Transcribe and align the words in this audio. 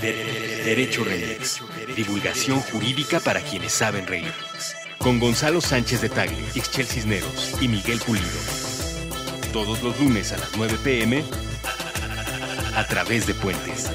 Derecho 0.00 1.02
Remix. 1.02 1.60
Divulgación 1.96 2.60
jurídica 2.60 3.18
para 3.18 3.40
quienes 3.40 3.72
saben 3.72 4.06
reír. 4.06 4.32
Con 4.98 5.18
Gonzalo 5.18 5.60
Sánchez 5.60 6.00
de 6.02 6.08
Tagle, 6.08 6.38
Ixchel 6.54 6.86
Cisneros 6.86 7.56
y 7.60 7.66
Miguel 7.66 7.98
Pulido. 8.06 8.26
Todos 9.52 9.82
los 9.82 9.98
lunes 10.00 10.32
a 10.32 10.36
las 10.38 10.56
9 10.56 10.78
pm 10.84 11.24
a 12.76 12.86
través 12.86 13.26
de 13.26 13.34
Puentes. 13.34 13.90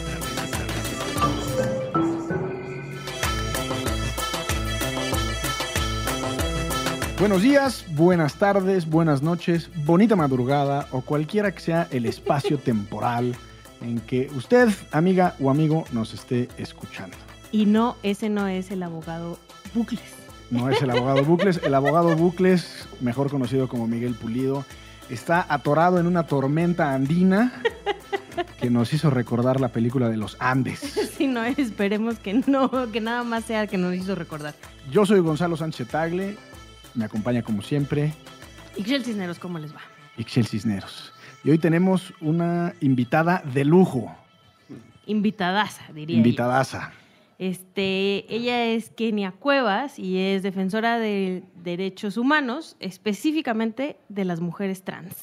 Buenos 7.18 7.42
días, 7.42 7.86
buenas 7.92 8.36
tardes, 8.36 8.90
buenas 8.90 9.22
noches, 9.22 9.70
bonita 9.86 10.18
madrugada 10.18 10.88
o 10.92 11.00
cualquiera 11.00 11.54
que 11.54 11.62
sea 11.62 11.88
el 11.92 12.06
espacio 12.06 12.58
temporal 12.58 13.38
en 13.84 14.00
que 14.00 14.30
usted, 14.36 14.70
amiga 14.92 15.36
o 15.40 15.50
amigo, 15.50 15.86
nos 15.92 16.14
esté 16.14 16.48
escuchando. 16.58 17.16
Y 17.52 17.66
no, 17.66 17.96
ese 18.02 18.30
no 18.30 18.48
es 18.48 18.72
el 18.72 18.82
abogado 18.82 19.38
Bucles. 19.76 20.02
No 20.50 20.70
es 20.70 20.82
el 20.82 20.90
abogado 20.90 21.24
Bucles. 21.24 21.62
El 21.64 21.76
abogado 21.76 22.16
Bucles, 22.16 22.88
mejor 23.02 23.30
conocido 23.30 23.68
como 23.68 23.88
Miguel 23.88 24.16
Pulido, 24.16 24.66
está 25.10 25.46
atorado 25.48 26.00
en 26.00 26.08
una 26.08 26.24
tormenta 26.24 26.94
andina 26.94 27.62
que 28.60 28.70
nos 28.70 28.94
hizo 28.94 29.10
recordar 29.10 29.60
la 29.60 29.70
película 29.70 30.10
de 30.10 30.18
los 30.18 30.38
Andes. 30.40 31.00
Sí, 31.14 31.28
no, 31.28 31.44
esperemos 31.44 32.18
que 32.18 32.34
no, 32.48 32.92
que 32.92 33.00
nada 33.00 33.24
más 33.24 33.46
sea 33.46 33.68
que 33.68 33.78
nos 33.78 33.94
hizo 33.94 34.16
recordar. 34.16 34.56
Yo 34.92 35.06
soy 35.06 35.20
Gonzalo 35.20 35.56
Sánchez 35.56 35.88
Tagle, 35.90 36.38
me 36.96 37.06
acompaña 37.06 37.44
como 37.44 37.62
siempre. 37.62 38.14
Ixchel 38.76 39.06
Cisneros, 39.06 39.38
¿cómo 39.38 39.60
les 39.60 39.76
va? 39.76 39.82
Ixchel 40.18 40.48
Cisneros. 40.48 41.13
Y 41.44 41.50
hoy 41.50 41.58
tenemos 41.58 42.14
una 42.22 42.74
invitada 42.80 43.44
de 43.54 43.66
lujo. 43.66 44.16
Invitadaza, 45.06 45.92
diría. 45.92 46.16
Invitadaza. 46.16 46.94
Este, 47.38 48.34
ella 48.34 48.68
es 48.68 48.90
Kenia 48.90 49.32
Cuevas 49.32 50.00
y 50.00 50.18
es 50.18 50.44
defensora 50.44 51.00
de 51.00 51.44
derechos 51.62 52.16
humanos, 52.16 52.78
específicamente 52.80 53.98
de 54.08 54.24
las 54.24 54.40
mujeres 54.40 54.84
trans, 54.84 55.16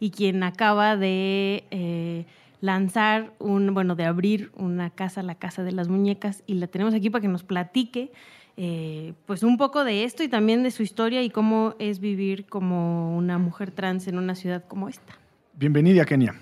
y 0.00 0.10
quien 0.10 0.42
acaba 0.42 0.96
de 0.96 1.64
eh, 1.70 2.24
lanzar 2.60 3.32
un, 3.38 3.72
bueno, 3.72 3.94
de 3.94 4.06
abrir 4.06 4.50
una 4.56 4.90
casa, 4.90 5.22
la 5.22 5.36
Casa 5.36 5.62
de 5.62 5.70
las 5.70 5.88
Muñecas, 5.88 6.42
y 6.48 6.54
la 6.54 6.66
tenemos 6.66 6.94
aquí 6.94 7.10
para 7.10 7.22
que 7.22 7.28
nos 7.28 7.44
platique 7.44 8.10
eh, 8.56 9.12
pues 9.26 9.44
un 9.44 9.56
poco 9.56 9.84
de 9.84 10.02
esto 10.02 10.24
y 10.24 10.28
también 10.28 10.64
de 10.64 10.72
su 10.72 10.82
historia 10.82 11.22
y 11.22 11.30
cómo 11.30 11.76
es 11.78 12.00
vivir 12.00 12.46
como 12.46 13.16
una 13.16 13.38
mujer 13.38 13.70
trans 13.70 14.08
en 14.08 14.18
una 14.18 14.34
ciudad 14.34 14.64
como 14.66 14.88
esta. 14.88 15.20
Bienvenida, 15.60 16.06
Kenia. 16.06 16.40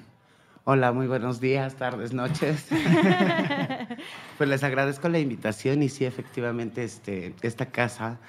Hola, 0.63 0.93
muy 0.93 1.09
buenos 1.09 1.41
días, 1.41 1.75
tardes, 1.75 2.13
noches. 2.13 2.69
pues 4.39 4.49
les 4.49 4.63
agradezco 4.63 5.09
la 5.09 5.19
invitación 5.19 5.83
y 5.83 5.89
sí, 5.89 6.05
efectivamente, 6.05 6.85
este, 6.85 7.35
esta 7.43 7.67
casa 7.67 8.21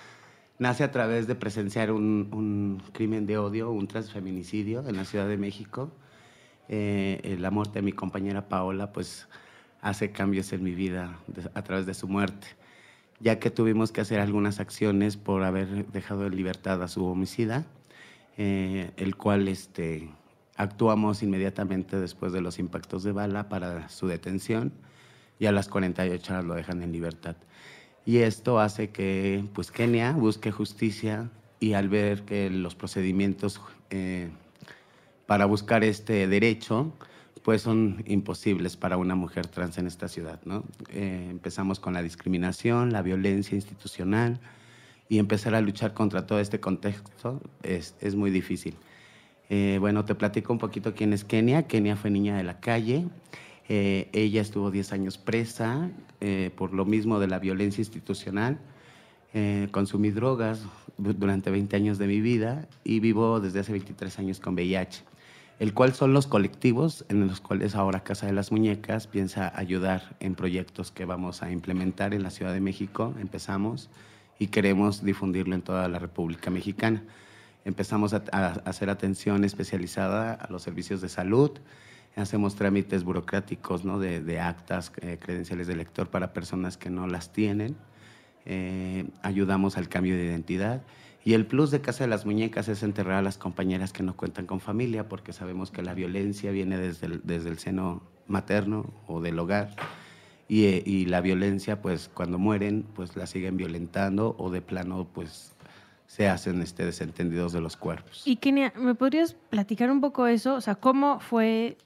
nace 0.57 0.83
a 0.83 0.89
través 0.89 1.27
de 1.27 1.35
presenciar 1.35 1.91
un, 1.91 2.81
crimen 2.91 3.27
de 3.27 3.37
odio, 3.37 3.69
un 3.69 3.87
transfeminicidio 3.87 4.83
en 4.89 4.97
la 4.97 5.05
Ciudad 5.05 5.27
de 5.27 5.37
México. 5.37 5.91
Eh, 6.69 7.37
la 7.39 7.51
muerte 7.51 7.73
de 7.73 7.83
mi 7.83 7.91
compañera 7.91 8.49
Paola, 8.49 8.91
pues 8.91 9.29
hace 9.81 10.11
cambios 10.11 10.51
en 10.53 10.63
mi 10.63 10.73
vida 10.73 11.19
a 11.53 11.61
través 11.61 11.85
de 11.85 11.93
su 11.93 12.07
muerte, 12.07 12.47
ya 13.19 13.37
que 13.37 13.51
tuvimos 13.51 13.91
que 13.91 14.01
hacer 14.01 14.19
algunas 14.19 14.59
acciones 14.59 15.17
por 15.17 15.43
haber 15.43 15.85
dejado 15.91 16.25
en 16.25 16.35
libertad 16.35 16.81
a 16.81 16.87
su 16.87 17.05
homicida, 17.05 17.67
eh, 18.37 18.89
el 18.97 19.15
cual 19.17 19.49
este, 19.49 20.09
Actuamos 20.59 21.23
inmediatamente 21.23 21.97
después 22.01 22.33
de 22.33 22.41
los 22.41 22.59
impactos 22.59 23.03
de 23.03 23.13
bala 23.13 23.47
para 23.47 23.87
su 23.87 24.07
detención 24.07 24.73
y 25.39 25.45
a 25.45 25.53
las 25.53 25.69
48 25.69 26.33
horas 26.33 26.43
lo 26.43 26.53
dejan 26.53 26.83
en 26.83 26.91
libertad. 26.91 27.37
Y 28.05 28.17
esto 28.17 28.59
hace 28.59 28.89
que 28.89 29.45
pues, 29.53 29.71
Kenia 29.71 30.11
busque 30.11 30.51
justicia 30.51 31.29
y 31.61 31.75
al 31.75 31.87
ver 31.87 32.23
que 32.23 32.49
los 32.49 32.75
procedimientos 32.75 33.61
eh, 33.89 34.31
para 35.27 35.45
buscar 35.45 35.85
este 35.85 36.27
derecho 36.27 36.91
pues 37.41 37.61
son 37.61 38.03
imposibles 38.05 38.75
para 38.75 38.97
una 38.97 39.15
mujer 39.15 39.47
trans 39.47 39.77
en 39.77 39.87
esta 39.87 40.09
ciudad. 40.09 40.41
¿no? 40.43 40.65
Eh, 40.89 41.27
empezamos 41.29 41.79
con 41.79 41.93
la 41.93 42.03
discriminación, 42.03 42.91
la 42.91 43.01
violencia 43.01 43.55
institucional 43.55 44.41
y 45.07 45.19
empezar 45.19 45.55
a 45.55 45.61
luchar 45.61 45.93
contra 45.93 46.27
todo 46.27 46.41
este 46.41 46.59
contexto 46.59 47.41
es, 47.63 47.95
es 48.01 48.15
muy 48.15 48.29
difícil. 48.29 48.75
Eh, 49.49 49.77
bueno, 49.79 50.05
te 50.05 50.13
platico 50.13 50.53
un 50.53 50.59
poquito 50.59 50.93
quién 50.93 51.11
es 51.11 51.23
Kenia. 51.23 51.63
Kenia 51.63 51.95
fue 51.95 52.11
niña 52.11 52.37
de 52.37 52.43
la 52.43 52.59
calle. 52.59 53.07
Eh, 53.67 54.09
ella 54.13 54.41
estuvo 54.41 54.71
10 54.71 54.93
años 54.93 55.17
presa 55.17 55.89
eh, 56.21 56.51
por 56.55 56.73
lo 56.73 56.85
mismo 56.85 57.19
de 57.19 57.27
la 57.27 57.39
violencia 57.39 57.81
institucional. 57.81 58.59
consumí 59.71 60.09
drogas 60.09 60.65
durante 60.97 61.51
20 61.51 61.75
años 61.75 61.97
de 61.99 62.07
mi 62.07 62.19
vida 62.19 62.67
y 62.83 62.99
vivo 62.99 63.39
desde 63.39 63.59
hace 63.59 63.71
23 63.73 64.17
años 64.19 64.39
con 64.39 64.55
VIH, 64.55 65.03
el 65.59 65.73
cual 65.73 65.93
son 65.93 66.13
los 66.13 66.25
colectivos 66.25 67.05
en 67.09 67.27
los 67.27 67.39
cuales 67.39 67.75
ahora 67.75 68.03
Casa 68.03 68.25
de 68.25 68.33
las 68.33 68.51
Muñecas 68.51 69.05
piensa 69.05 69.53
ayudar 69.55 70.15
en 70.19 70.33
proyectos 70.33 70.91
que 70.91 71.05
vamos 71.05 71.43
a 71.43 71.51
implementar 71.51 72.15
en 72.15 72.23
la 72.23 72.31
Ciudad 72.31 72.53
de 72.53 72.59
México. 72.59 73.13
Empezamos 73.21 73.89
y 74.39 74.47
queremos 74.47 75.03
difundirlo 75.03 75.53
en 75.53 75.61
toda 75.61 75.87
la 75.87 75.99
República 75.99 76.49
Mexicana 76.49 77.03
empezamos 77.69 78.13
a, 78.13 78.17
hacer 78.65 78.89
atención 78.89 79.43
especializada 79.45 80.33
a 80.33 80.51
los 80.51 80.63
servicios 80.63 81.01
de 81.01 81.09
salud, 81.09 81.51
hacemos 82.15 82.55
trámites 82.55 83.03
burocráticos 83.03 83.85
¿no? 83.85 83.99
de, 83.99 84.39
actas, 84.39 84.91
eh, 85.01 85.17
credenciales 85.19 85.67
de 85.67 85.75
lector 85.75 86.09
para 86.09 86.33
personas 86.33 86.77
que 86.77 86.89
no 86.89 87.07
las 87.07 87.31
tienen, 87.31 87.77
eh, 88.45 89.07
ayudamos 89.21 89.77
al 89.77 89.87
cambio 89.87 90.15
de 90.15 90.25
identidad. 90.25 90.81
Y 91.23 91.33
el 91.33 91.45
plus 91.45 91.69
de 91.69 91.81
Casa 91.81 92.05
de 92.05 92.09
las 92.09 92.25
Muñecas 92.25 92.67
es 92.69 92.81
enterrar 92.81 93.17
a 93.19 93.21
las 93.21 93.37
compañeras 93.37 93.93
que 93.93 94.03
no 94.03 94.15
cuentan 94.15 94.45
con 94.45 94.59
familia, 94.59 95.07
porque 95.07 95.33
sabemos 95.33 95.69
que 95.69 95.83
la 95.83 95.93
violencia 95.93 96.51
viene 96.51 96.77
desde 96.77 97.07
el, 97.07 97.21
desde 97.23 97.49
el 97.49 97.59
seno 97.59 98.01
materno 98.27 98.91
o 99.05 99.21
del 99.21 99.37
hogar. 99.37 99.75
Y, 100.47 100.65
eh, 100.65 100.81
y, 100.83 101.05
la 101.05 101.21
violencia, 101.21 101.81
pues 101.81 102.09
cuando 102.11 102.39
mueren, 102.39 102.85
pues 102.95 103.15
la 103.15 103.27
siguen 103.27 103.57
violentando 103.57 104.35
o 104.39 104.49
de 104.49 104.61
plano, 104.61 105.07
pues 105.13 105.53
se 106.09 106.27
hacen 106.27 106.59
este, 106.63 106.83
desentendidos 106.85 107.53
de 107.53 107.61
los 107.61 107.77
cuerpos. 107.77 108.23
Y 108.25 108.37
Kenia, 108.37 108.73
¿me 108.75 108.95
podrías 108.95 109.35
platicar 109.51 109.91
un 109.91 110.01
poco 110.01 110.25
eso? 110.25 110.55
O 110.55 110.61
sea, 110.61 110.73
¿cómo 110.73 111.19
fue 111.19 111.77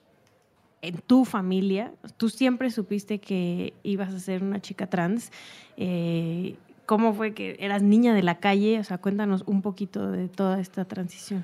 en 0.81 0.99
tu 0.99 1.25
familia? 1.25 1.91
Tú 2.15 2.29
siempre 2.29 2.71
supiste 2.71 3.19
que 3.19 3.73
ibas 3.83 4.13
a 4.13 4.19
ser 4.21 4.41
una 4.41 4.61
chica 4.61 4.87
trans. 4.87 5.29
Eh, 5.75 6.55
¿Cómo 6.85 7.13
fue 7.13 7.33
que 7.33 7.57
eras 7.59 7.83
niña 7.83 8.13
de 8.13 8.23
la 8.23 8.39
calle? 8.39 8.79
O 8.79 8.83
sea, 8.85 8.97
cuéntanos 8.97 9.43
un 9.45 9.61
poquito 9.61 10.09
de 10.09 10.29
toda 10.29 10.61
esta 10.61 10.85
transición. 10.85 11.43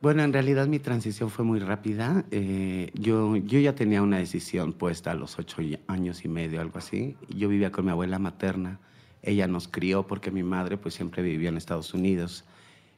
Bueno, 0.00 0.22
en 0.22 0.32
realidad 0.32 0.68
mi 0.68 0.78
transición 0.78 1.30
fue 1.30 1.44
muy 1.44 1.58
rápida. 1.58 2.24
Eh, 2.30 2.92
yo, 2.94 3.34
yo 3.38 3.58
ya 3.58 3.74
tenía 3.74 4.02
una 4.02 4.18
decisión 4.18 4.72
puesta 4.72 5.10
a 5.10 5.14
los 5.14 5.36
ocho 5.40 5.62
años 5.88 6.24
y 6.24 6.28
medio, 6.28 6.60
algo 6.60 6.78
así. 6.78 7.16
Yo 7.28 7.48
vivía 7.48 7.72
con 7.72 7.86
mi 7.86 7.90
abuela 7.90 8.20
materna 8.20 8.78
ella 9.24 9.46
nos 9.48 9.68
crió 9.68 10.06
porque 10.06 10.30
mi 10.30 10.42
madre 10.42 10.76
pues 10.76 10.94
siempre 10.94 11.22
vivió 11.22 11.48
en 11.48 11.56
Estados 11.56 11.94
Unidos. 11.94 12.44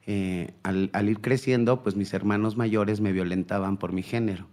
Eh, 0.06 0.54
al, 0.62 1.08
ir 1.08 1.20
creciendo, 1.20 1.82
pues 1.82 1.96
mis 1.96 2.12
hermanos 2.14 2.56
mayores 2.56 3.00
me 3.00 3.12
violentaban 3.12 3.76
por 3.76 3.92
mi 3.92 4.02
género. 4.02 4.46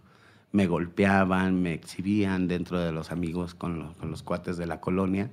Me 0.52 0.68
golpeaban, 0.68 1.62
me 1.62 1.74
exhibían 1.74 2.48
dentro 2.48 2.80
de 2.80 2.92
los 2.92 3.12
amigos 3.12 3.56
con, 3.56 3.96
los 4.02 4.24
cuates 4.24 4.58
de 4.58 4.68
la 4.68 4.80
colonia. 4.80 5.32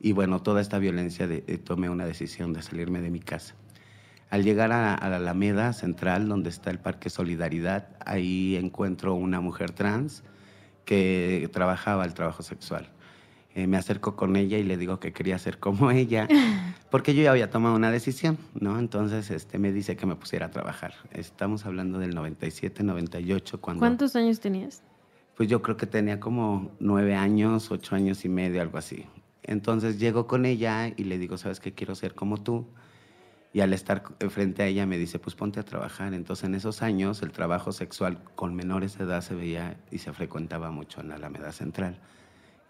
Y 0.00 0.12
bueno, 0.12 0.42
toda 0.42 0.60
esta 0.60 0.78
violencia 0.78 1.26
de, 1.26 1.40
tomé 1.58 1.88
una 1.88 2.06
decisión 2.06 2.52
de 2.52 2.62
salirme 2.62 3.00
de 3.00 3.10
mi 3.10 3.20
casa. 3.20 3.54
Al 4.30 4.44
llegar 4.44 4.72
a, 4.72 4.94
a, 4.94 5.08
la 5.08 5.16
Alameda 5.16 5.72
Central, 5.72 6.28
donde 6.28 6.50
está 6.50 6.70
el 6.70 6.78
Parque 6.78 7.10
Solidaridad, 7.10 7.88
ahí 8.04 8.56
encuentro 8.56 9.14
una 9.14 9.40
mujer 9.40 9.72
trans 9.72 10.22
que 10.84 11.48
trabajaba 11.52 12.04
el 12.04 12.14
trabajo 12.14 12.42
sexual. 12.42 12.93
Eh, 13.56 13.68
me 13.68 13.76
acerco 13.76 14.16
con 14.16 14.34
ella 14.34 14.58
y 14.58 14.64
le 14.64 14.76
digo 14.76 14.98
que 14.98 15.12
quería 15.12 15.38
ser 15.38 15.60
como 15.60 15.92
ella, 15.92 16.26
porque 16.90 17.14
yo 17.14 17.22
ya 17.22 17.30
había 17.30 17.50
tomado 17.50 17.76
una 17.76 17.92
decisión, 17.92 18.36
¿no? 18.58 18.80
Entonces 18.80 19.30
este, 19.30 19.58
me 19.58 19.70
dice 19.70 19.96
que 19.96 20.06
me 20.06 20.16
pusiera 20.16 20.46
a 20.46 20.50
trabajar. 20.50 20.94
Estamos 21.12 21.64
hablando 21.64 22.00
del 22.00 22.16
97, 22.16 22.82
98, 22.82 23.60
cuando... 23.60 23.78
¿Cuántos 23.78 24.16
años 24.16 24.40
tenías? 24.40 24.82
Pues 25.36 25.48
yo 25.48 25.62
creo 25.62 25.76
que 25.76 25.86
tenía 25.86 26.18
como 26.18 26.72
nueve 26.80 27.14
años, 27.14 27.70
ocho 27.70 27.94
años 27.94 28.24
y 28.24 28.28
medio, 28.28 28.60
algo 28.60 28.76
así. 28.76 29.06
Entonces 29.44 30.00
llego 30.00 30.26
con 30.26 30.46
ella 30.46 30.88
y 30.88 31.04
le 31.04 31.18
digo, 31.18 31.38
¿sabes 31.38 31.60
qué? 31.60 31.72
Quiero 31.72 31.94
ser 31.94 32.16
como 32.16 32.42
tú. 32.42 32.66
Y 33.52 33.60
al 33.60 33.72
estar 33.72 34.02
frente 34.30 34.64
a 34.64 34.66
ella 34.66 34.84
me 34.84 34.98
dice, 34.98 35.20
pues 35.20 35.36
ponte 35.36 35.60
a 35.60 35.62
trabajar. 35.62 36.12
Entonces 36.12 36.44
en 36.46 36.56
esos 36.56 36.82
años 36.82 37.22
el 37.22 37.30
trabajo 37.30 37.70
sexual 37.70 38.18
con 38.34 38.56
menores 38.56 38.98
de 38.98 39.04
edad 39.04 39.20
se 39.20 39.36
veía 39.36 39.76
y 39.92 39.98
se 39.98 40.12
frecuentaba 40.12 40.72
mucho 40.72 41.00
en 41.00 41.10
la 41.10 41.16
Alameda 41.16 41.52
Central 41.52 42.00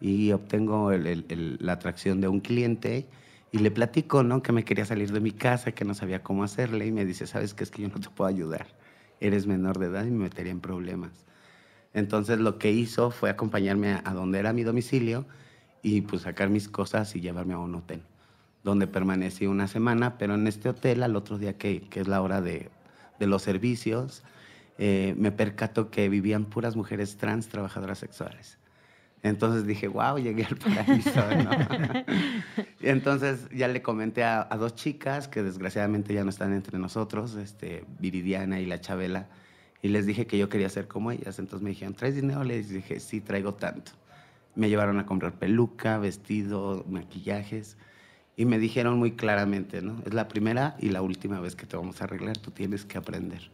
y 0.01 0.33
obtengo 0.33 0.93
la 0.93 1.73
atracción 1.73 2.21
de 2.21 2.29
un 2.29 2.41
cliente 2.41 3.07
y 3.53 3.59
le 3.59 3.71
platico, 3.71 4.23
¿no? 4.23 4.43
Que 4.43 4.53
me 4.53 4.65
quería 4.65 4.85
salir 4.85 5.13
de 5.13 5.21
mi 5.21 5.31
casa, 5.31 5.73
que 5.73 5.85
no 5.85 5.95
sabía 5.95 6.23
cómo 6.23 6.43
hacerle 6.43 6.87
y 6.87 6.93
me 6.93 7.05
dice, 7.05 7.27
¿sabes 7.27 7.55
qué? 7.55 7.65
Es 7.65 7.71
que 7.71 7.83
yo 7.83 7.89
no 7.89 8.01
te 8.01 8.11
puedo 8.11 8.29
ayudar. 8.29 8.67
Eres 9.21 9.47
menor 9.47 9.79
de 9.79 9.87
edad 9.87 10.05
y 10.05 10.11
me 10.11 10.25
metería 10.25 10.51
en 10.51 10.61
problemas. 10.61 11.25
Entonces 11.93 12.41
lo 12.41 12.59
que 12.59 12.73
hizo 12.73 13.13
fue 13.13 13.31
acompañarme 13.31 14.01
a, 14.05 14.13
donde 14.13 14.41
era 14.41 14.53
mi 14.53 14.65
domicilio 14.65 15.25
y 15.83 16.01
pues 16.01 16.23
sacar 16.23 16.51
mis 16.51 16.69
cosas 16.69 17.15
y 17.15 17.21
llevarme 17.21 17.55
a 17.55 17.59
un 17.59 17.77
hotel, 17.77 18.03
donde 18.65 18.89
permanecí 18.89 19.47
una 19.47 19.69
semana, 19.69 20.19
pero 20.19 20.35
en 20.35 20.49
este 20.49 20.69
hotel 20.69 21.05
al 21.05 21.15
otro 21.15 21.39
día 21.39 21.57
que, 21.57 21.89
es 21.95 22.09
la 22.09 22.21
hora 22.21 22.41
de, 22.41 22.71
de 23.21 23.27
los 23.29 23.43
servicios, 23.43 24.25
eh, 24.79 25.15
me 25.17 25.31
percato 25.31 25.91
que 25.91 26.09
vivían 26.09 26.47
puras 26.47 26.75
mujeres 26.75 27.17
trans 27.17 27.49
trabajadoras 27.49 27.99
sexuales. 27.99 28.59
Entonces 29.25 29.67
dije, 29.67 29.89
wow, 29.89 30.19
llegué 30.19 30.45
al 30.45 30.57
paraíso. 30.57 31.25
y 32.79 32.87
entonces 32.89 33.49
ya 33.51 33.69
le 33.69 33.81
comenté 33.81 34.23
a, 34.23 34.47
dos 34.59 34.75
chicas 34.75 35.29
que 35.29 35.43
desgraciadamente 35.43 36.13
ya 36.13 36.25
no 36.25 36.31
están 36.31 36.53
entre 36.53 36.79
nosotros, 36.79 37.35
este, 37.37 37.87
Viridiana 37.99 38.61
y 38.61 38.67
la 38.67 38.83
Chabela, 38.83 39.29
y 39.81 39.89
les 39.89 40.05
dije 40.05 40.27
que 40.27 40.37
yo 40.37 40.51
quería 40.51 40.69
ser 40.69 40.89
como 40.89 41.11
ellas. 41.11 41.39
Entonces 41.39 41.63
me 41.63 41.71
dijeron, 41.71 41.95
¿traes 41.95 42.17
dinero? 42.17 42.45
Les 42.45 42.69
dije, 42.69 43.01
sí, 43.01 43.23
traigo 43.23 43.55
tanto. 43.55 43.93
Me 44.57 44.69
llevaron 44.69 44.99
a 44.99 45.07
comprar 45.07 45.33
peluca, 45.33 45.97
vestido, 45.97 46.85
maquillajes. 46.87 47.79
Y 48.37 48.45
me 48.45 48.59
dijeron 48.59 48.99
muy 48.99 49.13
claramente, 49.13 49.81
¿no? 49.81 50.03
Es 50.05 50.13
la 50.13 50.29
primera 50.29 50.77
y 50.79 50.91
la 50.91 51.01
última 51.01 51.41
vez 51.41 51.57
que 51.57 51.65
te 51.65 51.79
vamos 51.79 52.03
a 52.03 52.05
arreglar, 52.05 52.37
tú 52.37 52.51
tienes 52.51 52.85
que 52.85 52.99
aprender. 52.99 53.51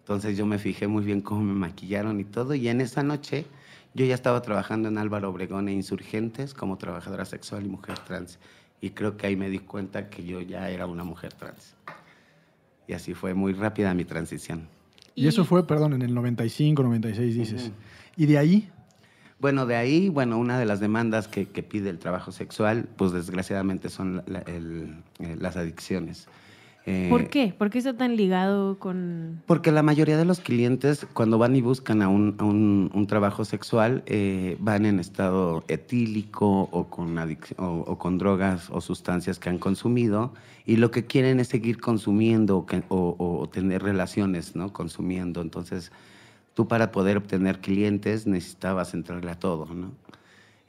Entonces 0.00 0.36
yo 0.36 0.46
me 0.46 0.58
fijé 0.58 0.88
muy 0.88 1.04
bien 1.04 1.20
cómo 1.20 1.42
me 1.42 1.54
maquillaron 1.54 2.18
y 2.18 2.24
todo. 2.24 2.56
Y 2.56 2.68
en 2.68 2.80
esa 2.80 3.04
noche 3.04 3.46
yo 3.96 4.04
ya 4.04 4.14
estaba 4.14 4.42
trabajando 4.42 4.88
en 4.88 4.98
Álvaro 4.98 5.30
Obregón 5.30 5.68
e 5.68 5.72
Insurgentes 5.72 6.52
como 6.52 6.76
trabajadora 6.76 7.24
sexual 7.24 7.64
y 7.64 7.68
mujer 7.70 7.98
trans. 8.00 8.38
Y 8.82 8.90
creo 8.90 9.16
que 9.16 9.26
ahí 9.26 9.36
me 9.36 9.48
di 9.48 9.58
cuenta 9.58 10.10
que 10.10 10.22
yo 10.22 10.42
ya 10.42 10.68
era 10.68 10.86
una 10.86 11.02
mujer 11.02 11.32
trans. 11.32 11.74
Y 12.86 12.92
así 12.92 13.14
fue 13.14 13.32
muy 13.32 13.54
rápida 13.54 13.94
mi 13.94 14.04
transición. 14.04 14.68
Y, 15.14 15.28
eso 15.28 15.46
fue, 15.46 15.66
perdón, 15.66 15.94
en 15.94 16.02
el 16.02 16.12
95, 16.12 16.82
96 16.82 17.34
dices. 17.34 17.72
¿Y 18.18 18.26
de 18.26 18.36
ahí? 18.36 18.70
Bueno, 19.38 19.64
de 19.64 19.76
ahí, 19.76 20.10
bueno, 20.10 20.36
una 20.36 20.58
de 20.58 20.66
las 20.66 20.78
demandas 20.78 21.26
que, 21.26 21.46
pide 21.46 21.88
el 21.88 21.98
trabajo 21.98 22.32
sexual, 22.32 22.86
pues 22.98 23.12
desgraciadamente 23.12 23.88
son 23.88 24.22
eh, 24.28 25.36
las 25.38 25.56
adicciones. 25.56 26.28
Eh, 26.88 27.08
¿Por 27.10 27.28
qué? 27.28 27.52
¿Por 27.56 27.68
qué 27.68 27.78
está 27.78 27.96
tan 27.96 28.16
ligado 28.16 28.78
con...? 28.78 29.42
Porque 29.46 29.72
la 29.72 29.82
mayoría 29.82 30.16
de 30.16 30.24
los 30.24 30.38
clientes 30.38 31.04
cuando 31.14 31.36
van 31.36 31.56
y 31.56 31.60
buscan 31.60 32.00
a 32.00 32.08
un, 32.08 32.36
un, 32.94 33.06
trabajo 33.08 33.44
sexual 33.44 34.04
eh, 34.06 34.56
van 34.60 34.86
en 34.86 35.00
estado 35.00 35.64
etílico 35.66 36.68
o 36.70 36.84
con, 36.84 37.18
o, 37.56 37.98
con 37.98 38.18
drogas 38.18 38.70
o 38.70 38.80
sustancias 38.80 39.40
que 39.40 39.48
han 39.48 39.58
consumido 39.58 40.32
y 40.64 40.76
lo 40.76 40.92
que 40.92 41.06
quieren 41.06 41.40
es 41.40 41.48
seguir 41.48 41.80
consumiendo 41.80 42.64
o, 42.88 43.16
o 43.18 43.48
tener 43.48 43.82
relaciones, 43.82 44.54
¿no? 44.54 44.72
Consumiendo. 44.72 45.40
Entonces, 45.42 45.90
tú 46.54 46.68
para 46.68 46.92
poder 46.92 47.16
obtener 47.16 47.60
clientes 47.60 48.28
necesitabas 48.28 48.94
entrarle 48.94 49.32
a 49.32 49.38
todo, 49.38 49.66
¿no? 49.74 49.90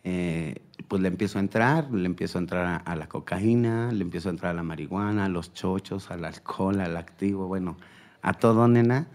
Eh, 0.09 0.55
pues 0.87 1.01
le 1.01 1.09
empiezo 1.09 1.37
a 1.37 1.41
entrar, 1.41 1.91
le 1.91 2.05
empiezo 2.05 2.37
a 2.37 2.41
entrar 2.41 2.81
a, 2.85 2.95
la 2.95 3.09
cocaína, 3.09 3.91
le 3.91 4.03
empiezo 4.03 4.29
a 4.29 4.31
entrar 4.31 4.51
a 4.51 4.53
la 4.53 4.63
marihuana, 4.63 5.25
a 5.25 5.27
los 5.27 5.53
chochos, 5.53 6.11
al 6.11 6.23
alcohol, 6.23 6.79
al 6.79 6.95
activo, 6.95 7.47
bueno, 7.47 7.75
a 8.21 8.31
todo, 8.31 8.69
nena. 8.69 9.09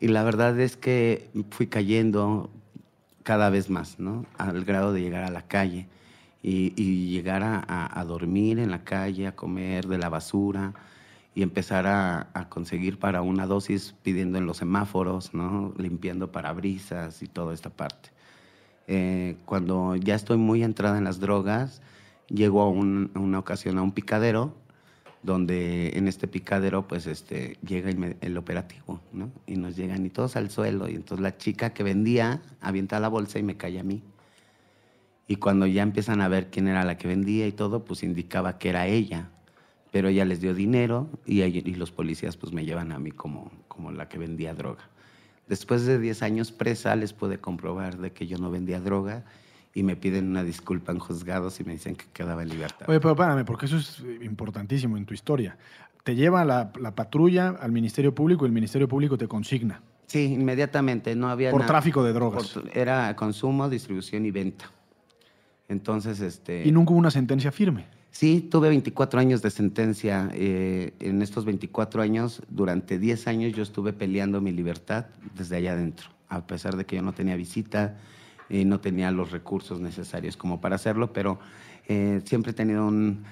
Y 0.00 0.08
la 0.08 0.22
verdad 0.24 0.60
es 0.60 0.76
que 0.76 1.30
fui 1.48 1.68
cayendo 1.68 2.50
cada 3.22 3.48
vez 3.48 3.70
más, 3.70 3.98
¿no? 3.98 4.26
Al 4.36 4.66
grado 4.66 4.92
de 4.92 5.00
llegar 5.00 5.24
a 5.24 5.30
la 5.30 5.46
calle 5.46 5.88
y, 6.42 7.10
llegar 7.10 7.42
a, 7.42 8.04
dormir 8.04 8.58
en 8.58 8.70
la 8.70 8.84
calle, 8.84 9.28
a 9.28 9.34
comer 9.34 9.86
de 9.86 9.96
la 9.96 10.10
basura 10.10 10.74
y 11.34 11.42
empezar 11.42 11.86
a, 11.86 12.48
conseguir 12.50 12.98
para 12.98 13.22
una 13.22 13.46
dosis 13.46 13.94
pidiendo 14.02 14.36
en 14.36 14.44
los 14.44 14.58
semáforos, 14.58 15.32
¿no? 15.32 15.72
Limpiando 15.78 16.30
parabrisas 16.30 17.22
y 17.22 17.28
toda 17.28 17.54
esta 17.54 17.70
parte. 17.70 18.17
Eh, 18.90 19.36
cuando 19.44 19.96
ya 19.96 20.14
estoy 20.14 20.38
muy 20.38 20.64
entrada 20.64 20.96
en 20.96 21.04
las 21.04 21.20
drogas, 21.20 21.82
llego 22.28 22.62
a, 22.62 22.70
una 22.70 23.38
ocasión 23.38 23.76
a 23.76 23.82
un 23.82 23.92
picadero, 23.92 24.54
donde 25.22 25.90
en 25.90 26.08
este 26.08 26.26
picadero 26.26 26.88
pues 26.88 27.06
este, 27.06 27.58
llega 27.66 27.90
el, 27.90 28.36
operativo, 28.38 29.00
¿no? 29.12 29.30
Y 29.46 29.56
nos 29.56 29.76
llegan 29.76 30.06
y 30.06 30.08
todos 30.08 30.36
al 30.36 30.50
suelo, 30.50 30.88
y 30.88 30.94
entonces 30.94 31.22
la 31.22 31.36
chica 31.36 31.74
que 31.74 31.82
vendía 31.82 32.40
avienta 32.62 32.98
la 32.98 33.08
bolsa 33.08 33.38
y 33.38 33.42
me 33.42 33.58
cae 33.58 33.78
a 33.78 33.84
mí. 33.84 34.02
Y 35.26 35.36
cuando 35.36 35.66
ya 35.66 35.82
empiezan 35.82 36.22
a 36.22 36.28
ver 36.28 36.48
quién 36.50 36.66
era 36.66 36.84
la 36.84 36.96
que 36.96 37.08
vendía 37.08 37.46
y 37.46 37.52
todo, 37.52 37.84
pues 37.84 38.02
indicaba 38.02 38.58
que 38.58 38.70
era 38.70 38.86
ella. 38.86 39.28
Pero 39.90 40.08
ella 40.08 40.24
les 40.24 40.40
dio 40.40 40.54
dinero 40.54 41.10
y, 41.26 41.42
y 41.42 41.74
los 41.74 41.90
policías 41.90 42.38
pues 42.38 42.54
me 42.54 42.64
llevan 42.64 42.92
a 42.92 42.98
mí 42.98 43.10
como, 43.10 43.50
como 43.68 43.92
la 43.92 44.08
que 44.08 44.16
vendía 44.16 44.54
droga. 44.54 44.88
Después 45.48 45.86
de 45.86 45.98
10 45.98 46.22
años 46.22 46.52
presa, 46.52 46.94
les 46.96 47.12
pude 47.12 47.38
comprobar 47.38 47.98
de 47.98 48.12
que 48.12 48.26
yo 48.26 48.38
no 48.38 48.50
vendía 48.50 48.80
droga 48.80 49.24
y 49.74 49.82
me 49.82 49.96
piden 49.96 50.28
una 50.28 50.42
disculpa 50.42 50.92
en 50.92 50.98
juzgados 50.98 51.60
y 51.60 51.64
me 51.64 51.72
dicen 51.72 51.94
que 51.96 52.04
quedaba 52.12 52.42
en 52.42 52.50
libertad. 52.50 52.88
Oye, 52.88 53.00
pero 53.00 53.16
párame, 53.16 53.44
porque 53.44 53.66
eso 53.66 53.76
es 53.76 54.02
importantísimo 54.22 54.96
en 54.96 55.06
tu 55.06 55.14
historia. 55.14 55.56
Te 56.04 56.14
lleva 56.14 56.44
la, 56.44 56.72
la 56.80 56.94
patrulla 56.94 57.50
al 57.60 57.72
Ministerio 57.72 58.14
Público 58.14 58.44
y 58.44 58.48
el 58.48 58.52
Ministerio 58.52 58.88
Público 58.88 59.16
te 59.16 59.28
consigna. 59.28 59.80
Sí, 60.06 60.32
inmediatamente. 60.34 61.14
No 61.14 61.28
había 61.28 61.50
Por 61.50 61.66
tráfico 61.66 62.02
de 62.02 62.12
drogas. 62.12 62.58
era 62.72 63.14
consumo, 63.14 63.68
distribución 63.68 64.24
y 64.24 64.30
venta. 64.30 64.70
Entonces, 65.68 66.20
este... 66.20 66.66
¿Y 66.66 66.72
nunca 66.72 66.92
hubo 66.92 66.98
una 66.98 67.10
sentencia 67.10 67.52
firme? 67.52 67.84
Sí, 68.18 68.40
tuve 68.40 68.68
24 68.68 69.20
años 69.20 69.42
de 69.42 69.50
sentencia. 69.52 70.28
Eh, 70.34 70.92
en 70.98 71.22
estos 71.22 71.44
24 71.44 72.02
años, 72.02 72.42
durante 72.48 72.98
10 72.98 73.28
años 73.28 73.52
yo 73.52 73.62
estuve 73.62 73.92
peleando 73.92 74.40
mi 74.40 74.50
libertad 74.50 75.06
desde 75.36 75.54
allá 75.54 75.74
adentro, 75.74 76.08
a 76.28 76.44
pesar 76.44 76.76
de 76.76 76.84
que 76.84 76.96
yo 76.96 77.02
no 77.02 77.12
tenía 77.12 77.36
visita, 77.36 77.96
y 78.50 78.64
no 78.64 78.80
tenía 78.80 79.12
los 79.12 79.30
recursos 79.30 79.78
necesarios 79.78 80.36
como 80.36 80.60
para 80.60 80.74
hacerlo, 80.74 81.12
pero 81.12 81.38
eh, 81.86 82.20
siempre 82.24 82.50
he 82.50 82.54
tenido 82.54 82.88
un, 82.88 83.24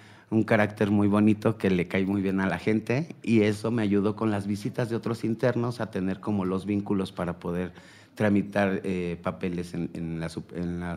carácter 0.46 0.92
muy 0.92 1.08
bonito 1.08 1.58
que 1.58 1.68
le 1.68 1.88
cae 1.88 2.06
muy 2.06 2.22
bien 2.22 2.38
a 2.38 2.46
la 2.46 2.58
gente 2.60 3.16
y 3.24 3.40
eso 3.40 3.72
me 3.72 3.82
ayudó 3.82 4.14
con 4.14 4.30
las 4.30 4.46
visitas 4.46 4.88
de 4.88 4.94
otros 4.94 5.24
internos 5.24 5.80
a 5.80 5.90
tener 5.90 6.20
como 6.20 6.44
los 6.44 6.64
vínculos 6.64 7.10
para 7.10 7.40
poder 7.40 7.72
tramitar 8.14 8.82
eh, 8.84 9.18
papeles 9.20 9.74
en, 9.74 10.20
la, 10.20 10.30
en 10.54 10.78
la 10.78 10.96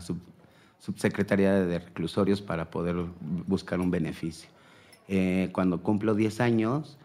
subsecretaría 0.80 1.52
de 1.54 1.78
reclusorios 1.78 2.42
para 2.42 2.70
poder 2.70 2.96
buscar 3.46 3.80
un 3.80 3.90
beneficio. 3.90 4.48
Eh, 5.08 5.50
cuando 5.52 5.82
cumplo 5.82 6.14
10 6.14 6.40
años, 6.40 6.98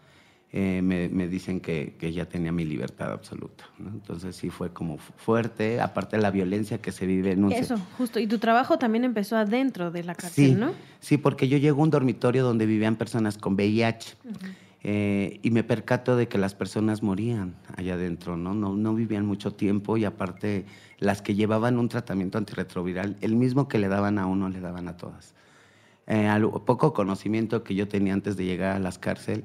eh, 0.52 0.80
me, 0.80 1.28
dicen 1.28 1.60
que, 1.60 1.94
ya 2.14 2.24
tenía 2.24 2.52
mi 2.52 2.64
libertad 2.64 3.12
absoluta. 3.12 3.68
Entonces 3.78 4.34
sí 4.36 4.48
fue 4.48 4.72
como 4.72 4.96
fuerte, 4.98 5.80
aparte 5.80 6.16
de 6.16 6.22
la 6.22 6.30
violencia 6.30 6.78
que 6.78 6.92
se 6.92 7.04
vive 7.04 7.32
en 7.32 7.44
un... 7.44 7.52
Eso, 7.52 7.76
justo. 7.98 8.18
Y 8.20 8.26
tu 8.26 8.38
trabajo 8.38 8.78
también 8.78 9.04
empezó 9.04 9.36
adentro 9.36 9.90
de 9.90 10.04
la 10.04 10.14
cárcel, 10.14 10.58
¿no? 10.58 10.72
Sí, 11.00 11.18
porque 11.18 11.48
yo 11.48 11.58
llego 11.58 11.80
a 11.80 11.84
un 11.84 11.90
dormitorio 11.90 12.44
donde 12.44 12.64
vivían 12.64 12.96
personas 12.96 13.36
con 13.36 13.54
VIH. 13.54 14.16
Eh, 14.88 15.40
y 15.42 15.50
me 15.50 15.64
percato 15.64 16.14
de 16.14 16.28
que 16.28 16.38
las 16.38 16.54
personas 16.54 17.02
morían 17.02 17.56
allá 17.76 17.94
adentro, 17.94 18.36
¿no? 18.36 18.54
¿no? 18.54 18.76
No 18.76 18.94
vivían 18.94 19.26
mucho 19.26 19.52
tiempo 19.52 19.96
y 19.96 20.04
aparte 20.04 20.64
las 21.00 21.22
que 21.22 21.34
llevaban 21.34 21.80
un 21.80 21.88
tratamiento 21.88 22.38
antirretroviral, 22.38 23.16
el 23.20 23.34
mismo 23.34 23.66
que 23.66 23.78
le 23.78 23.88
daban 23.88 24.16
a 24.20 24.26
uno, 24.26 24.48
le 24.48 24.60
daban 24.60 24.86
a 24.86 24.96
todas. 24.96 25.34
Eh, 26.06 26.28
al 26.28 26.48
poco 26.64 26.92
conocimiento 26.92 27.64
que 27.64 27.74
yo 27.74 27.88
tenía 27.88 28.12
antes 28.12 28.36
de 28.36 28.44
llegar 28.44 28.76
a 28.76 28.78
las 28.78 28.96
cárceles, 28.96 29.42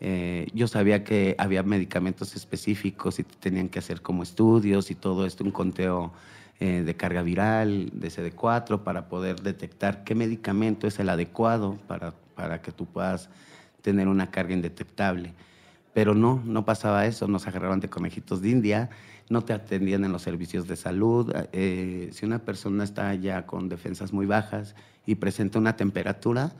eh, 0.00 0.48
yo 0.52 0.66
sabía 0.66 1.04
que 1.04 1.36
había 1.38 1.62
medicamentos 1.62 2.34
específicos 2.34 3.20
y 3.20 3.22
tenían 3.22 3.68
que 3.68 3.78
hacer 3.78 4.02
como 4.02 4.24
estudios 4.24 4.90
y 4.90 4.96
todo 4.96 5.26
esto, 5.26 5.44
un 5.44 5.52
conteo 5.52 6.12
de 6.58 6.94
carga 6.94 7.22
viral, 7.22 7.90
de 7.92 8.08
CD4, 8.08 8.84
para 8.84 9.08
poder 9.08 9.42
detectar 9.42 10.04
qué 10.04 10.14
medicamento 10.14 10.86
es 10.86 11.00
el 11.00 11.08
adecuado 11.08 11.76
para, 11.88 12.14
para 12.36 12.62
que 12.62 12.70
tú 12.70 12.86
puedas 12.86 13.30
tener 13.82 14.08
una 14.08 14.30
carga 14.30 14.54
indetectable. 14.54 15.34
Pero 15.92 16.14
no, 16.14 16.42
no 16.44 16.64
pasaba 16.64 17.06
eso, 17.06 17.28
nos 17.28 17.46
agarraban 17.46 17.80
de 17.80 17.90
conejitos 17.90 18.40
de 18.40 18.48
India, 18.48 18.90
no 19.28 19.42
te 19.42 19.52
atendían 19.52 20.04
en 20.04 20.12
los 20.12 20.22
servicios 20.22 20.66
de 20.66 20.76
salud. 20.76 21.32
Eh, 21.52 22.08
si 22.12 22.24
una 22.24 22.38
persona 22.38 22.84
está 22.84 23.14
ya 23.14 23.44
con 23.44 23.68
defensas 23.68 24.12
muy 24.12 24.24
bajas 24.24 24.74
y 25.04 25.16
presenta 25.16 25.58
una 25.58 25.76
temperatura, 25.76 26.52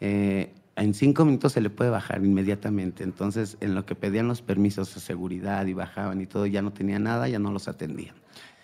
eh, 0.00 0.52
en 0.76 0.92
cinco 0.92 1.24
minutos 1.24 1.52
se 1.52 1.62
le 1.62 1.70
puede 1.70 1.90
bajar 1.90 2.22
inmediatamente. 2.22 3.02
Entonces, 3.02 3.56
en 3.60 3.74
lo 3.74 3.86
que 3.86 3.94
pedían 3.94 4.28
los 4.28 4.42
permisos 4.42 4.94
de 4.94 5.00
seguridad 5.00 5.64
y 5.66 5.72
bajaban 5.72 6.20
y 6.20 6.26
todo, 6.26 6.44
ya 6.44 6.60
no 6.60 6.72
tenía 6.72 6.98
nada, 6.98 7.28
ya 7.28 7.38
no 7.38 7.50
los 7.50 7.68
atendían. 7.68 8.14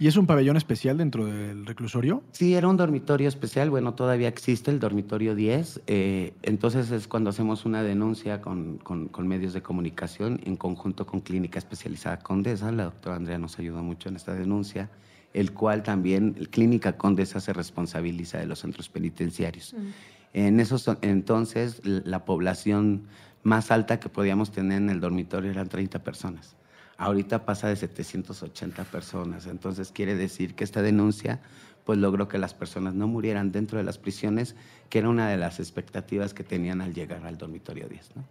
¿Y 0.03 0.09
es 0.09 0.17
un 0.17 0.27
pabellón 0.27 0.57
especial 0.57 0.99
dentro 0.99 1.27
del 1.27 1.65
reclusorio? 1.65 2.25
Sí, 2.33 2.57
era 2.57 2.67
un 2.67 2.77
dormitorio 2.77 3.29
especial. 3.29 3.71
Bueno, 3.71 3.95
todavía 3.95 4.27
existe 4.27 4.73
el 4.73 4.81
dormitorio 4.81 5.37
10. 5.37 5.83
Eh, 5.87 6.35
entonces 6.43 6.91
es 6.91 7.07
cuando 7.07 7.31
hacemos 7.31 7.65
una 7.65 7.85
denuncia 7.85 8.41
con, 8.41 8.79
con, 8.79 9.29
medios 9.29 9.53
de 9.53 9.63
comunicación 9.63 10.41
en 10.45 10.57
conjunto 10.57 11.07
con 11.07 11.21
Clínica 11.21 11.61
Especializada 11.61 12.19
Condesa. 12.19 12.73
La 12.73 12.87
doctora 12.87 13.15
Andrea 13.15 13.39
nos 13.39 13.61
ayudó 13.61 13.85
mucho 13.85 14.09
en 14.09 14.17
esta 14.17 14.35
denuncia, 14.35 14.91
el 15.35 15.53
cual 15.53 15.85
también 15.85 16.33
Clínica 16.51 16.97
Condesa 16.97 17.39
se 17.39 17.53
responsabiliza 17.53 18.39
de 18.39 18.47
los 18.47 18.59
centros 18.59 18.89
penitenciarios. 18.89 19.73
Mm. 19.73 19.87
En 20.33 20.59
esos 20.59 20.91
entonces 21.03 21.81
la 21.85 22.25
población 22.25 23.03
más 23.45 23.71
alta 23.71 24.01
que 24.01 24.09
podíamos 24.09 24.51
tener 24.51 24.79
en 24.79 24.91
el 24.91 24.99
dormitorio 24.99 25.53
eran 25.53 25.69
30 25.69 26.03
personas. 26.03 26.57
Ahorita 26.97 27.45
pasa 27.45 27.69
de 27.69 27.77
780 27.77 28.85
personas. 28.85 29.47
Entonces 29.47 29.93
quiere 29.93 30.15
decir 30.15 30.55
que 30.55 30.65
esta 30.65 30.83
denuncia 30.83 31.41
pues 31.85 31.99
logró 31.99 32.29
que 32.29 32.39
las 32.39 32.55
personas 32.55 32.95
no 32.95 33.09
murieran 33.09 33.51
dentro 33.51 33.79
de 33.79 33.85
las 33.85 33.99
prisiones, 33.99 34.55
que 34.89 34.99
era 35.01 35.09
una 35.09 35.29
de 35.29 35.37
las 35.37 35.59
expectativas 35.59 36.33
que 36.33 36.45
tenían 36.45 36.81
al 36.81 36.95
llegar 36.95 37.27
al 37.27 37.39
dormitorio 37.39 37.89
10. 37.89 38.17
¿no? 38.17 38.25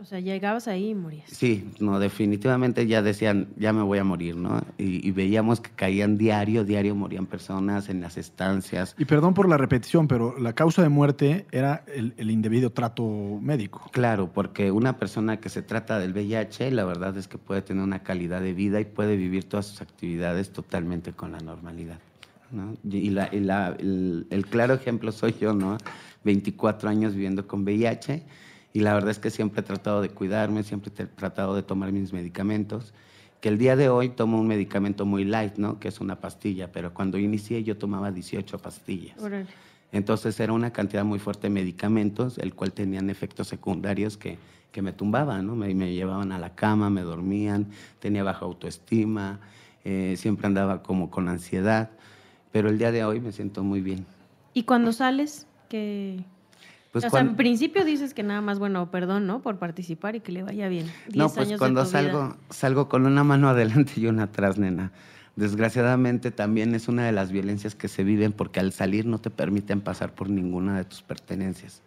O 0.00 0.04
sea, 0.04 0.18
llegabas 0.18 0.66
ahí 0.66 0.90
y 0.90 0.94
morías. 0.94 1.30
Sí, 1.30 1.70
no, 1.78 2.00
definitivamente 2.00 2.86
ya 2.88 3.00
decían, 3.00 3.46
ya 3.56 3.72
me 3.72 3.82
voy 3.82 3.98
a 3.98 4.04
morir, 4.04 4.36
¿no? 4.36 4.60
Y, 4.76 5.08
veíamos 5.12 5.60
que 5.60 5.70
caían 5.70 6.18
diario, 6.18 6.64
diario 6.64 6.96
morían 6.96 7.26
personas 7.26 7.88
en 7.88 8.00
las 8.00 8.16
estancias. 8.16 8.96
Y 8.98 9.04
perdón 9.04 9.34
por 9.34 9.48
la 9.48 9.56
repetición, 9.56 10.08
pero 10.08 10.36
la 10.36 10.52
causa 10.52 10.82
de 10.82 10.88
muerte 10.88 11.46
era 11.52 11.84
el, 11.86 12.12
el 12.16 12.32
indebido 12.32 12.70
trato 12.70 13.04
médico. 13.40 13.88
Claro, 13.92 14.32
porque 14.32 14.72
una 14.72 14.98
persona 14.98 15.38
que 15.38 15.48
se 15.48 15.62
trata 15.62 16.00
del 16.00 16.12
VIH, 16.12 16.72
la 16.72 16.84
verdad 16.84 17.16
es 17.16 17.28
que 17.28 17.38
puede 17.38 17.62
tener 17.62 17.84
una 17.84 18.02
calidad 18.02 18.40
de 18.40 18.52
vida 18.52 18.80
y 18.80 18.84
puede 18.86 19.16
vivir 19.16 19.44
todas 19.44 19.66
sus 19.66 19.80
actividades 19.80 20.52
totalmente 20.52 21.12
con 21.12 21.30
la 21.30 21.38
normalidad. 21.38 22.00
¿no? 22.50 22.74
Y, 22.84 23.10
la, 23.10 23.26
el, 23.26 24.26
el 24.28 24.46
claro 24.46 24.74
ejemplo 24.74 25.12
soy 25.12 25.36
yo, 25.40 25.54
¿no? 25.54 25.78
24 26.24 26.88
años 26.88 27.14
viviendo 27.14 27.46
con 27.46 27.62
VIH 27.62 28.24
y 28.74 28.80
la 28.80 28.92
verdad 28.92 29.12
es 29.12 29.20
que 29.20 29.30
siempre 29.30 29.60
he 29.60 29.62
tratado 29.62 30.02
de 30.02 30.10
cuidarme, 30.10 30.64
siempre 30.64 30.90
he 30.98 31.06
tratado 31.06 31.54
de 31.54 31.62
tomar 31.62 31.92
mis 31.92 32.12
medicamentos. 32.12 32.92
Que 33.40 33.48
el 33.48 33.56
día 33.56 33.76
de 33.76 33.88
hoy 33.88 34.08
tomo 34.08 34.40
un 34.40 34.48
medicamento 34.48 35.06
muy 35.06 35.24
light, 35.24 35.58
¿no? 35.58 35.78
Que 35.78 35.86
es 35.86 36.00
una 36.00 36.18
pastilla, 36.18 36.72
pero 36.72 36.92
cuando 36.92 37.16
inicié 37.16 37.62
yo 37.62 37.78
tomaba 37.78 38.10
18 38.10 38.58
pastillas. 38.58 39.16
Entonces 39.92 40.40
era 40.40 40.52
una 40.52 40.72
cantidad 40.72 41.04
muy 41.04 41.20
fuerte 41.20 41.42
de 41.42 41.50
medicamentos, 41.50 42.36
el 42.38 42.52
cual 42.54 42.72
tenían 42.72 43.10
efectos 43.10 43.46
secundarios 43.46 44.16
que, 44.16 44.38
que 44.72 44.82
me 44.82 44.92
tumbaban, 44.92 45.46
¿no? 45.46 45.54
Me, 45.54 45.72
me, 45.72 45.94
llevaban 45.94 46.32
a 46.32 46.40
la 46.40 46.56
cama, 46.56 46.90
me 46.90 47.02
dormían, 47.02 47.68
tenía 48.00 48.24
baja 48.24 48.44
autoestima, 48.44 49.38
eh, 49.84 50.16
siempre 50.18 50.48
andaba 50.48 50.82
como 50.82 51.12
con 51.12 51.28
ansiedad, 51.28 51.90
pero 52.50 52.70
el 52.70 52.78
día 52.78 52.90
de 52.90 53.04
hoy 53.04 53.20
me 53.20 53.30
siento 53.30 53.62
muy 53.62 53.80
bien. 53.80 54.04
¿Y 54.52 54.64
cuando 54.64 54.92
sales? 54.92 55.46
¿Qué, 55.68 56.24
pues 56.94 57.06
o 57.06 57.10
sea, 57.10 57.22
en 57.22 57.34
principio 57.34 57.84
dices 57.84 58.14
que 58.14 58.22
nada 58.22 58.40
más, 58.40 58.60
bueno, 58.60 58.88
perdón, 58.92 59.26
¿no? 59.26 59.42
Por 59.42 59.58
participar 59.58 60.14
y 60.14 60.20
que 60.20 60.30
le 60.30 60.44
vaya 60.44 60.68
bien. 60.68 60.86
No, 61.12 61.28
pues 61.28 61.52
cuando 61.58 61.84
salgo, 61.86 62.36
salgo 62.50 62.88
con 62.88 63.04
una 63.04 63.24
mano 63.24 63.48
adelante 63.50 63.94
y 63.96 64.06
una 64.06 64.22
atrás, 64.22 64.58
nena. 64.58 64.92
Desgraciadamente 65.34 66.30
también 66.30 66.72
es 66.72 66.86
una 66.86 67.04
de 67.04 67.10
las 67.10 67.32
violencias 67.32 67.74
que 67.74 67.88
se 67.88 68.04
viven 68.04 68.30
porque 68.30 68.60
al 68.60 68.72
salir 68.72 69.06
no 69.06 69.18
te 69.18 69.30
permiten 69.30 69.80
pasar 69.80 70.14
por 70.14 70.30
ninguna 70.30 70.76
de 70.76 70.84
tus 70.84 71.02
pertenencias. 71.02 71.82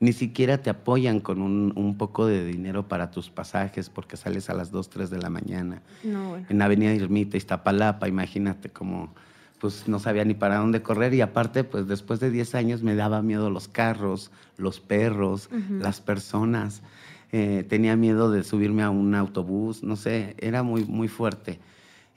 Ni 0.00 0.12
siquiera 0.12 0.58
te 0.58 0.68
apoyan 0.68 1.20
con 1.20 1.40
un, 1.40 1.72
un 1.74 1.96
poco 1.96 2.26
de 2.26 2.44
dinero 2.44 2.88
para 2.88 3.10
tus 3.10 3.30
pasajes 3.30 3.88
porque 3.88 4.18
sales 4.18 4.50
a 4.50 4.54
las 4.54 4.70
2, 4.70 4.90
3 4.90 5.08
de 5.08 5.18
la 5.18 5.30
mañana. 5.30 5.80
No, 6.04 6.28
bueno. 6.28 6.46
En 6.50 6.60
Avenida 6.60 6.92
Irmita, 6.92 7.38
Iztapalapa, 7.38 8.06
imagínate 8.06 8.68
cómo 8.68 9.14
pues 9.62 9.86
no 9.86 10.00
sabía 10.00 10.24
ni 10.24 10.34
para 10.34 10.56
dónde 10.56 10.82
correr 10.82 11.14
y 11.14 11.20
aparte, 11.20 11.62
pues 11.62 11.86
después 11.86 12.18
de 12.18 12.32
10 12.32 12.56
años 12.56 12.82
me 12.82 12.96
daba 12.96 13.22
miedo 13.22 13.48
los 13.48 13.68
carros, 13.68 14.32
los 14.56 14.80
perros, 14.80 15.50
las 15.78 16.00
personas. 16.00 16.82
Eh, 17.30 17.64
tenía 17.68 17.94
miedo 17.94 18.32
de 18.32 18.42
subirme 18.42 18.82
a 18.82 18.90
un 18.90 19.14
autobús, 19.14 19.84
no 19.84 19.94
sé, 19.94 20.34
era 20.38 20.64
muy, 20.64 20.84
muy 20.84 21.06
fuerte. 21.06 21.60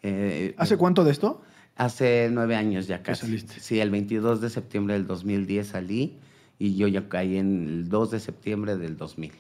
Eh, 0.02 0.56
¿Hace 0.58 0.76
cuánto 0.76 1.04
de 1.04 1.12
esto? 1.12 1.44
Hace 1.76 2.30
nueve 2.32 2.56
años 2.56 2.88
ya 2.88 3.04
casi. 3.04 3.28
Saliste? 3.28 3.60
Sí, 3.60 3.80
el 3.80 3.92
22 3.92 4.42
de 4.42 4.50
septiembre 4.50 4.96
del 4.96 5.06
2010 5.06 5.68
salí 5.68 6.18
y 6.58 6.78
yo 6.78 6.88
ya 6.88 7.08
caí 7.08 7.38
en 7.38 7.68
el 7.68 7.90
2 7.90 8.10
de 8.10 8.20
septiembre 8.22 8.76
del 8.76 8.98
2000. 8.98 9.32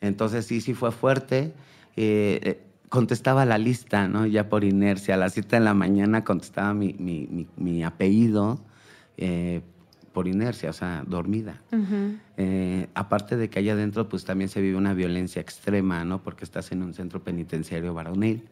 Entonces 0.00 0.46
sí, 0.46 0.60
sí 0.60 0.74
fue 0.74 0.90
fuerte. 0.90 1.54
Eh, 1.94 2.60
contestaba 2.90 3.46
la 3.46 3.56
lista, 3.56 4.08
¿no? 4.08 4.26
Ya 4.26 4.50
por 4.50 4.64
inercia. 4.64 5.14
A 5.14 5.16
las 5.16 5.32
7 5.32 5.56
de 5.56 5.60
la 5.60 5.74
mañana 5.74 6.24
contestaba 6.24 6.74
mi, 6.74 6.94
mi, 6.98 7.46
mi, 7.56 7.84
apellido 7.84 8.60
eh, 9.16 9.62
por 10.12 10.26
inercia, 10.26 10.70
o 10.70 10.72
sea, 10.72 11.04
dormida. 11.06 11.62
Eh, 12.36 12.88
aparte 12.94 13.36
de 13.36 13.48
que 13.48 13.60
allá 13.60 13.72
adentro, 13.74 14.08
pues 14.08 14.24
también 14.24 14.50
se 14.50 14.60
vive 14.60 14.76
una 14.76 14.92
violencia 14.92 15.40
extrema, 15.40 16.04
¿no? 16.04 16.22
Porque 16.22 16.44
estás 16.44 16.72
en 16.72 16.82
un 16.82 16.92
centro 16.92 17.22
penitenciario 17.22 17.94
varonil. 17.94 18.42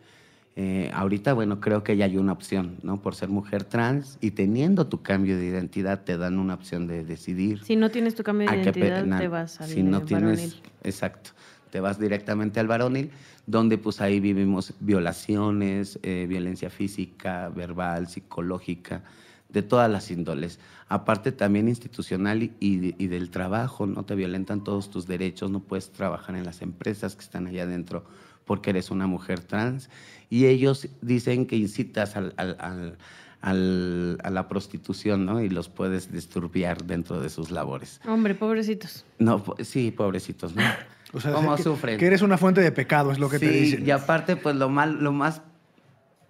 Eh, 0.54 0.90
ahorita, 0.94 1.34
bueno, 1.34 1.60
creo 1.60 1.82
que 1.82 1.96
ya 1.96 2.04
hay 2.04 2.16
una 2.16 2.32
opción, 2.32 2.76
¿no? 2.82 3.02
Por 3.02 3.16
ser 3.16 3.28
mujer 3.28 3.64
trans 3.64 4.18
y 4.20 4.32
teniendo 4.32 4.86
tu 4.86 5.02
cambio 5.02 5.36
de 5.36 5.46
identidad, 5.46 6.04
te 6.04 6.16
dan 6.16 6.38
una 6.38 6.54
opción 6.54 6.86
de 6.86 7.04
decidir. 7.04 7.64
Si 7.64 7.74
no 7.74 7.90
tienes 7.90 8.14
tu 8.14 8.22
cambio 8.22 8.48
de 8.48 8.62
identidad, 8.62 9.18
te 9.18 9.26
vas 9.26 9.60
al 9.60 9.68
Si 9.68 9.82
no 9.82 10.02
tienes, 10.02 10.62
exacto 10.84 11.30
te 11.70 11.80
vas 11.80 11.98
directamente 11.98 12.60
al 12.60 12.66
varonil, 12.66 13.10
donde 13.46 13.78
pues 13.78 14.00
ahí 14.00 14.20
vivimos 14.20 14.74
violaciones, 14.80 15.98
eh, 16.02 16.26
violencia 16.28 16.70
física, 16.70 17.48
verbal, 17.48 18.08
psicológica, 18.08 19.02
de 19.48 19.62
todas 19.62 19.90
las 19.90 20.10
índoles. 20.10 20.58
Aparte 20.88 21.32
también 21.32 21.68
institucional 21.68 22.42
y, 22.42 22.54
y, 22.60 23.06
del 23.06 23.30
trabajo, 23.30 23.86
no 23.86 24.04
te 24.04 24.14
violentan 24.14 24.62
todos 24.64 24.90
tus 24.90 25.06
derechos, 25.06 25.50
no 25.50 25.60
puedes 25.60 25.90
trabajar 25.90 26.36
en 26.36 26.44
las 26.44 26.60
empresas 26.62 27.16
que 27.16 27.22
están 27.22 27.46
allá 27.46 27.62
adentro 27.62 28.04
porque 28.44 28.70
eres 28.70 28.90
una 28.90 29.06
mujer 29.06 29.40
trans. 29.40 29.90
Y 30.30 30.46
ellos 30.46 30.88
dicen 31.00 31.46
que 31.46 31.56
incitas 31.56 32.16
al, 32.16 32.34
al, 32.36 32.96
al, 33.40 34.18
a 34.22 34.30
la 34.30 34.48
prostitución, 34.48 35.24
¿no? 35.24 35.40
Y 35.40 35.48
los 35.48 35.68
puedes 35.68 36.10
disturbiar 36.10 36.84
dentro 36.84 37.20
de 37.20 37.28
sus 37.28 37.50
labores. 37.50 38.00
Hombre, 38.06 38.34
pobrecitos. 38.34 39.04
No, 39.18 39.44
sí, 39.60 39.90
pobrecitos, 39.90 40.56
¿no? 40.56 40.62
O 41.12 41.20
sea, 41.20 41.32
¿Cómo 41.32 41.56
que, 41.56 41.62
sufren? 41.62 41.98
Que 41.98 42.06
eres 42.06 42.22
una 42.22 42.36
fuente 42.36 42.60
de 42.60 42.70
pecado, 42.72 43.12
es 43.12 43.18
lo 43.18 43.30
que 43.30 43.38
te 43.38 43.48
dicen. 43.48 43.86
Y 43.86 43.90
aparte, 43.90 44.36
pues 44.36 44.56
lo, 44.56 44.68
mal, 44.68 45.02
lo 45.02 45.12
más 45.12 45.42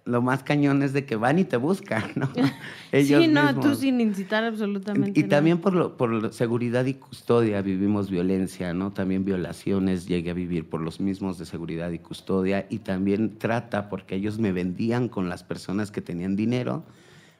lo 0.09 0.21
más 0.23 0.43
cañón 0.43 0.81
es 0.81 0.91
de 0.91 1.05
que 1.05 1.15
van 1.15 1.37
y 1.37 1.45
te 1.45 1.57
buscan, 1.57 2.03
¿no? 2.15 2.31
sí, 2.91 3.27
no, 3.29 3.59
tú 3.59 3.75
sin 3.75 4.01
incitar 4.01 4.43
absolutamente. 4.43 5.19
Y, 5.19 5.23
también 5.23 5.59
por, 5.59 5.73
lo, 5.73 5.97
por 5.97 6.33
seguridad 6.33 6.85
y 6.85 6.95
custodia 6.95 7.61
vivimos 7.61 8.09
violencia, 8.09 8.73
¿no? 8.73 8.91
También 8.91 9.23
violaciones 9.23 10.07
llegué 10.07 10.31
a 10.31 10.33
vivir 10.33 10.67
por 10.67 10.81
los 10.81 10.99
mismos 10.99 11.37
de 11.37 11.45
seguridad 11.45 11.91
y 11.91 11.99
custodia 11.99 12.65
y 12.69 12.79
también 12.79 13.37
trata 13.37 13.87
porque 13.89 14.15
ellos 14.15 14.39
me 14.39 14.51
vendían 14.51 15.09
con 15.09 15.29
las 15.29 15.43
personas 15.43 15.91
que 15.91 16.01
tenían 16.01 16.35
dinero 16.35 16.83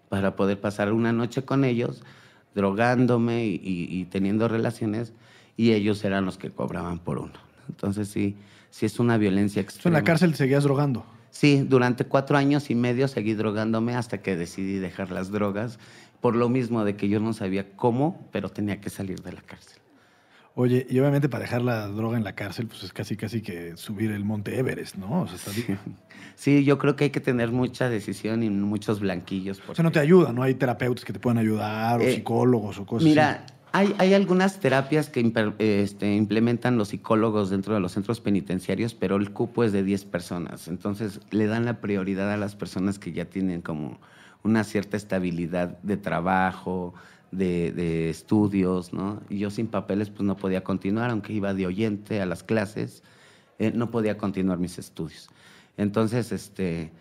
para 0.08 0.36
poder 0.36 0.60
pasar 0.62 0.94
una 0.94 1.12
noche 1.12 1.44
con 1.44 1.64
ellos, 1.64 2.04
drogándome 2.54 3.46
y 3.46 4.06
teniendo 4.12 4.48
relaciones 4.48 5.14
y 5.60 5.74
ellos 5.74 6.06
eran 6.06 6.24
los 6.24 6.38
que 6.38 6.52
cobraban 6.52 7.00
por 7.00 7.20
uno. 7.20 7.34
Entonces 7.68 8.08
sí, 8.08 8.38
sí 8.70 8.86
es 8.86 8.98
una 8.98 9.18
violencia 9.18 9.62
extrema. 9.62 9.98
¿En 9.98 10.02
la 10.02 10.06
cárcel 10.06 10.34
seguías 10.36 10.64
drogando? 10.64 11.06
Sí, 11.32 11.66
durante 11.68 12.06
cuatro 12.06 12.38
años 12.38 12.70
y 12.70 12.76
medio 12.76 13.10
seguí 13.10 13.34
drogándome 13.34 13.94
hasta 13.94 14.22
que 14.22 14.38
decidí 14.38 14.80
dejar 14.80 15.12
las 15.12 15.32
drogas, 15.32 15.78
por 16.22 16.38
lo 16.38 16.48
mismo 16.48 16.86
de 16.86 16.96
que 16.96 17.10
yo 17.10 17.20
no 17.20 17.34
sabía 17.34 17.74
cómo, 17.76 18.26
pero 18.32 18.48
tenía 18.48 18.80
que 18.80 18.90
salir 18.90 19.22
de 19.22 19.34
la 19.34 19.42
cárcel. 19.42 19.80
Oye, 20.56 20.88
y 20.90 20.98
obviamente 21.00 21.28
para 21.28 21.44
dejar 21.44 21.62
la 21.62 21.88
droga 21.88 22.18
en 22.18 22.24
la 22.24 22.36
cárcel, 22.36 22.68
pues 22.68 22.84
es 22.84 22.94
casi 22.94 23.18
casi 23.18 23.42
que 23.42 23.76
subir 23.76 24.12
el 24.12 24.24
monte 24.24 24.58
Everest, 24.58 24.96
¿no? 24.96 25.28
sí. 26.36 26.64
yo 26.64 26.78
creo 26.78 26.96
que 26.96 27.06
hay 27.06 27.10
que 27.10 27.20
tener 27.20 27.52
mucha 27.52 27.90
decisión 27.90 28.44
y 28.44 28.50
muchos 28.50 29.02
blanquillos. 29.02 29.62
O 29.68 29.76
sea, 29.76 29.84
no 29.84 29.92
te 29.92 30.00
ayuda, 30.00 30.32
¿no? 30.32 30.42
Hay 30.42 30.56
terapeutas 30.56 31.04
que 31.04 31.12
te 31.12 31.20
pueden 31.20 31.38
ayudar, 31.38 32.00
o 32.00 32.04
eh, 32.04 32.16
psicólogos 32.16 32.80
o 32.80 32.86
cosas 32.86 33.04
mira, 33.04 33.46
hay, 33.72 34.14
algunas 34.14 34.60
terapias 34.60 35.10
que 35.10 35.32
este, 35.60 36.16
implementan 36.16 36.78
los 36.78 36.90
psicólogos 36.90 37.50
dentro 37.50 37.74
de 37.76 37.80
los 37.80 37.92
centros 37.92 38.20
penitenciarios, 38.20 38.96
pero 38.96 39.16
el 39.16 39.32
cupo 39.32 39.64
es 39.64 39.72
de 39.72 39.84
10 39.84 40.06
personas. 40.06 40.68
Entonces 40.68 41.20
le 41.30 41.46
dan 41.46 41.66
la 41.66 41.80
prioridad 41.80 42.32
a 42.32 42.38
las 42.38 42.56
personas 42.56 42.98
que 42.98 43.12
ya 43.12 43.26
tienen 43.26 43.62
como 43.62 44.00
una 44.44 44.64
cierta 44.64 44.98
estabilidad 44.98 45.78
de 45.84 45.98
trabajo, 45.98 46.94
de, 47.32 48.10
estudios, 48.10 48.92
¿no? 48.92 49.22
Y 49.30 49.38
yo 49.38 49.52
sin 49.52 49.68
papeles 49.68 50.10
pues 50.10 50.24
no 50.24 50.36
podía 50.36 50.64
continuar, 50.64 51.12
aunque 51.12 51.34
iba 51.34 51.54
de 51.54 51.68
oyente 51.68 52.22
a 52.22 52.26
las 52.26 52.44
clases, 52.44 53.04
eh, 53.60 53.72
no 53.74 53.92
podía 53.92 54.18
continuar 54.18 54.58
mis 54.58 54.80
estudios. 54.80 55.30
Entonces, 55.78 56.32
este, 56.32 56.92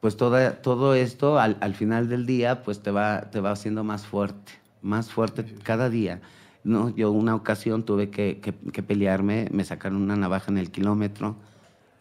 pues 0.00 0.16
todo 0.16 0.94
esto 0.94 1.38
al, 1.38 1.58
al, 1.60 1.74
final 1.74 2.08
del 2.08 2.24
día 2.24 2.62
pues 2.62 2.82
te 2.82 2.90
va, 2.90 3.30
te 3.30 3.40
va 3.40 3.50
haciendo 3.50 3.84
más 3.84 4.06
fuerte 4.06 4.63
más 4.84 5.10
fuerte 5.10 5.44
cada 5.62 5.90
día. 5.90 6.20
No, 6.62 6.94
yo 6.94 7.10
una 7.10 7.34
ocasión 7.34 7.84
tuve 7.84 8.10
que, 8.10 8.40
que, 8.40 8.82
pelearme, 8.82 9.48
me 9.50 9.64
sacaron 9.64 10.00
una 10.00 10.16
navaja 10.16 10.50
en 10.50 10.58
el 10.58 10.70
kilómetro, 10.70 11.36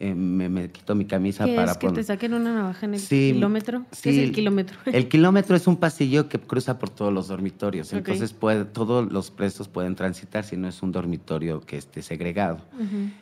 eh, 0.04 0.16
me, 0.16 0.50
me, 0.50 0.70
quito 0.70 0.96
mi 0.96 1.06
camisa 1.06 1.46
¿Qué 1.46 1.56
para 1.56 1.72
es 1.72 1.78
que 1.78 1.90
te 1.90 2.04
saquen 2.04 2.34
una 2.34 2.54
navaja 2.54 2.86
en 2.88 2.96
el 2.96 3.02
kilómetro? 3.02 3.86
¿Qué 4.02 4.10
es 4.10 4.18
el 4.18 4.34
kilómetro? 4.34 4.78
El 4.86 5.08
kilómetro 5.08 5.56
es 5.56 5.66
un 5.66 5.78
pasillo 5.78 6.28
que 6.28 6.40
cruza 6.40 6.78
por 6.78 6.90
todos 6.90 7.14
los 7.14 7.30
dormitorios, 7.30 7.94
entonces 7.94 8.34
puede, 8.34 8.66
todos 8.66 9.10
los 9.10 9.32
presos 9.32 9.70
pueden 9.70 9.96
transitar 9.96 10.44
si 10.44 10.58
no 10.58 10.68
es 10.68 10.84
un 10.84 10.92
dormitorio 10.92 11.62
que 11.62 11.78
esté 11.78 12.02
segregado. 12.02 12.58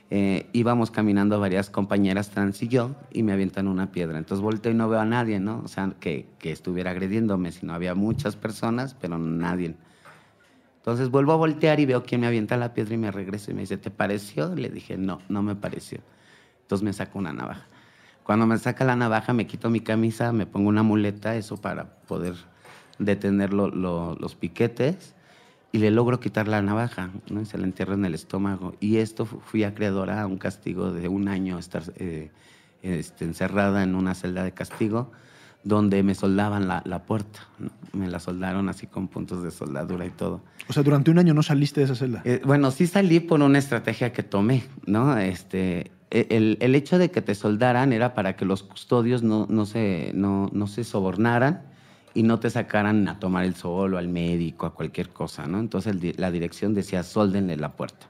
Eh, 0.09 0.47
íbamos 0.53 0.89
caminando 0.89 1.39
varias 1.39 1.69
compañeras 1.69 2.31
trans 2.31 2.63
y 2.63 2.67
yo 2.67 2.95
y 3.13 3.21
me 3.21 3.33
avientan 3.33 3.67
una 3.67 3.91
piedra, 3.91 4.17
entonces 4.17 4.41
volteo 4.41 4.71
y 4.71 4.75
no 4.75 4.89
veo 4.89 5.01
a 5.01 5.05
nadie, 5.05 5.39
¿no? 5.39 5.61
O 5.63 5.67
sea, 5.67 5.93
que, 5.99 6.25
que 6.39 6.51
estuviera 6.51 6.89
agrediéndome, 6.89 7.51
sino 7.51 7.75
había 7.75 7.93
muchas 7.93 8.35
personas, 8.35 8.95
pero 8.99 9.19
nadie. 9.19 9.75
Entonces 10.77 11.09
vuelvo 11.09 11.33
a 11.33 11.35
voltear 11.35 11.79
y 11.79 11.85
veo 11.85 12.01
quién 12.01 12.21
me 12.21 12.27
avienta 12.27 12.57
la 12.57 12.73
piedra 12.73 12.95
y 12.95 12.97
me 12.97 13.11
regreso 13.11 13.51
y 13.51 13.53
me 13.53 13.61
dice, 13.61 13.77
¿te 13.77 13.91
pareció? 13.91 14.55
Le 14.55 14.71
dije, 14.71 14.97
no, 14.97 15.19
no 15.29 15.43
me 15.43 15.55
pareció. 15.55 15.99
Entonces 16.71 16.85
me 16.85 16.93
sacó 16.93 17.19
una 17.19 17.33
navaja. 17.33 17.65
Cuando 18.23 18.47
me 18.47 18.57
saca 18.57 18.85
la 18.85 18.95
navaja, 18.95 19.33
me 19.33 19.45
quito 19.45 19.69
mi 19.69 19.81
camisa, 19.81 20.31
me 20.31 20.45
pongo 20.45 20.69
una 20.69 20.83
muleta, 20.83 21.35
eso 21.35 21.57
para 21.57 21.83
poder 22.07 22.35
detener 22.97 23.51
lo- 23.51 23.67
lo- 23.67 24.15
los 24.17 24.35
piquetes, 24.35 25.13
y 25.73 25.79
le 25.79 25.91
logro 25.91 26.21
quitar 26.21 26.47
la 26.47 26.61
navaja, 26.61 27.09
¿no? 27.29 27.41
Y 27.41 27.45
se 27.45 27.57
la 27.57 27.65
entierro 27.65 27.93
en 27.95 28.05
el 28.05 28.13
estómago. 28.15 28.75
Y 28.79 28.97
esto 28.97 29.25
fu- 29.25 29.41
fui 29.41 29.65
acreedora 29.65 30.21
a 30.21 30.27
un 30.27 30.37
castigo 30.37 30.93
de 30.93 31.09
un 31.09 31.27
año 31.27 31.59
estar 31.59 31.83
eh, 31.97 32.31
este, 32.83 33.25
encerrada 33.25 33.83
en 33.83 33.93
una 33.93 34.15
celda 34.15 34.45
de 34.45 34.53
castigo, 34.53 35.11
donde 35.65 36.03
me 36.03 36.15
soldaban 36.15 36.69
la, 36.69 36.83
la 36.85 37.03
puerta. 37.03 37.41
¿no? 37.59 37.69
Me 37.91 38.07
la 38.09 38.19
soldaron 38.19 38.69
así 38.69 38.87
con 38.87 39.09
puntos 39.09 39.43
de 39.43 39.51
soldadura 39.51 40.05
y 40.05 40.09
todo. 40.11 40.39
O 40.69 40.73
sea, 40.73 40.83
durante 40.83 41.11
un 41.11 41.19
año 41.19 41.33
no 41.33 41.43
saliste 41.43 41.81
de 41.81 41.85
esa 41.87 41.95
celda. 41.95 42.21
Eh, 42.23 42.41
bueno, 42.45 42.71
sí 42.71 42.87
salí 42.87 43.19
por 43.19 43.41
una 43.41 43.57
estrategia 43.57 44.13
que 44.13 44.23
tomé, 44.23 44.63
¿no? 44.85 45.17
Este, 45.17 45.91
el, 46.11 46.57
el 46.59 46.75
hecho 46.75 46.97
de 46.97 47.09
que 47.09 47.21
te 47.21 47.35
soldaran 47.35 47.93
era 47.93 48.13
para 48.13 48.35
que 48.35 48.45
los 48.45 48.63
custodios 48.63 49.23
no, 49.23 49.47
no, 49.49 49.65
se, 49.65 50.11
no, 50.13 50.49
no 50.51 50.67
se 50.67 50.83
sobornaran 50.83 51.63
y 52.13 52.23
no 52.23 52.39
te 52.39 52.49
sacaran 52.49 53.07
a 53.07 53.19
tomar 53.19 53.45
el 53.45 53.55
sol 53.55 53.93
o 53.93 53.97
al 53.97 54.09
médico, 54.09 54.65
a 54.65 54.73
cualquier 54.73 55.09
cosa, 55.09 55.47
¿no? 55.47 55.59
Entonces 55.59 55.93
el 55.93 56.13
la 56.17 56.29
dirección 56.29 56.73
decía, 56.73 57.03
sóldenle 57.03 57.55
la 57.55 57.71
puerta. 57.71 58.07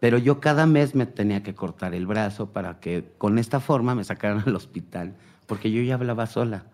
Pero 0.00 0.18
yo 0.18 0.40
cada 0.40 0.66
mes 0.66 0.94
me 0.94 1.06
tenía 1.06 1.42
que 1.42 1.54
cortar 1.54 1.94
el 1.94 2.06
brazo 2.06 2.50
para 2.50 2.80
que 2.80 3.04
con 3.18 3.38
esta 3.38 3.60
forma 3.60 3.94
me 3.94 4.04
sacaran 4.04 4.42
al 4.46 4.56
hospital, 4.56 5.14
porque 5.46 5.70
yo 5.70 5.82
ya 5.82 5.94
hablaba 5.94 6.26
sola. 6.26 6.64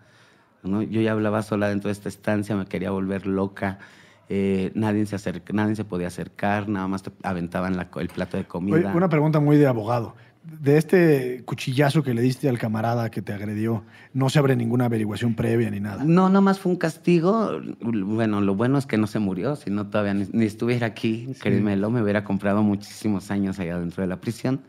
¿no? 0.63 0.81
Yo 0.81 1.01
ya 1.01 1.11
hablaba 1.11 1.41
sola 1.41 1.67
dentro 1.69 1.89
de 1.89 1.93
esta 1.93 2.09
estancia, 2.09 2.55
me 2.55 2.65
quería 2.65 2.91
volver 2.91 3.27
loca. 3.27 3.79
eh, 4.29 4.71
nadie, 4.75 5.05
se 5.05 5.17
acerca, 5.17 5.51
nadie 5.51 5.75
se 5.75 5.83
podía 5.83 6.07
acercar, 6.07 6.69
nada 6.69 6.87
más 6.87 7.03
te 7.03 7.11
aventaban 7.23 7.75
la 7.75 7.89
el 7.97 8.07
plato 8.07 8.37
de 8.37 8.45
comida. 8.45 8.93
Una 8.95 9.09
pregunta 9.09 9.41
muy 9.41 9.57
de 9.57 9.67
abogado. 9.67 10.15
De 10.43 10.77
este 10.77 11.43
cuchillazo 11.45 12.01
que 12.01 12.15
le 12.15 12.21
diste 12.23 12.49
al 12.49 12.57
camarada 12.57 13.11
que 13.11 13.21
te 13.21 13.31
agredió, 13.31 13.83
no 14.13 14.27
se 14.29 14.39
abre 14.39 14.55
ninguna 14.55 14.85
averiguación 14.85 15.35
previa 15.35 15.69
ni 15.69 15.79
nada. 15.79 16.03
No, 16.03 16.29
nomás 16.29 16.59
fue 16.59 16.71
un 16.71 16.77
castigo. 16.79 17.59
Bueno, 17.79 18.41
lo 18.41 18.55
bueno 18.55 18.79
es 18.79 18.87
que 18.87 18.97
no 18.97 19.05
se 19.05 19.19
murió, 19.19 19.55
si 19.55 19.69
no 19.69 19.87
todavía 19.87 20.15
ni, 20.15 20.25
ni 20.31 20.45
estuviera 20.45 20.87
aquí, 20.87 21.29
créemelo, 21.39 21.91
me 21.91 22.01
hubiera 22.01 22.23
comprado 22.23 22.63
muchísimos 22.63 23.29
años 23.29 23.59
allá 23.59 23.77
dentro 23.79 24.01
de 24.01 24.07
la 24.07 24.19
prisión. 24.19 24.61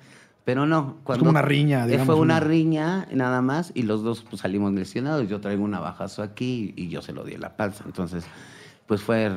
Pero 0.45 0.67
no, 0.67 0.99
cuando... 1.05 1.21
como 1.21 1.31
una 1.31 1.41
riña, 1.43 1.87
digamos, 1.87 2.07
Fue 2.07 2.15
una 2.17 2.37
una- 2.37 2.41
riña 2.41 3.09
nada 3.13 3.41
más 3.41 3.71
y 3.75 3.85
los 3.85 4.03
dos 4.03 4.23
pues, 4.29 4.43
salimos 4.43 4.73
lesionados. 4.75 5.27
Yo 5.29 5.41
traigo 5.41 5.65
un 5.65 5.71
navajazo 5.71 6.23
aquí 6.23 6.75
y 6.77 6.89
yo 6.89 7.01
se 7.01 7.13
lo 7.13 7.25
di 7.25 7.33
en 7.35 7.41
la 7.41 7.57
panza. 7.57 7.85
Entonces, 7.87 8.25
pues 8.87 9.01
fue 9.01 9.31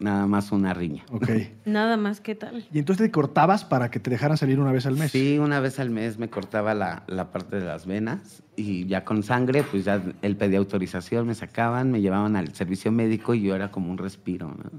nada 0.00 0.26
más 0.26 0.50
una 0.50 0.74
riña. 0.74 1.04
Ok. 1.12 1.28
Nada 1.64 1.96
más, 1.96 2.20
¿qué 2.20 2.34
tal? 2.34 2.66
Y 2.72 2.78
entonces 2.78 3.06
te 3.06 3.10
cortabas 3.12 3.64
para 3.64 3.90
que 3.90 4.00
te 4.00 4.10
dejaran 4.10 4.36
salir 4.36 4.58
una 4.58 4.72
vez 4.72 4.86
al 4.86 4.96
mes. 4.96 5.12
Sí, 5.12 5.38
una 5.38 5.60
vez 5.60 5.78
al 5.78 5.90
mes 5.90 6.18
me 6.18 6.28
cortaba 6.28 6.74
la, 6.74 7.04
la 7.06 7.30
parte 7.30 7.60
de 7.60 7.66
las 7.66 7.86
venas 7.86 8.42
y 8.56 8.86
ya 8.86 9.04
con 9.04 9.22
sangre, 9.22 9.62
pues 9.62 9.84
ya 9.84 10.02
él 10.22 10.36
pedía 10.36 10.58
autorización, 10.58 11.26
me 11.26 11.34
sacaban, 11.34 11.92
me 11.92 12.00
llevaban 12.00 12.34
al 12.34 12.54
servicio 12.54 12.90
médico 12.90 13.34
y 13.34 13.42
yo 13.42 13.54
era 13.54 13.70
como 13.70 13.90
un 13.90 13.98
respiro, 13.98 14.48
¿no? 14.48 14.70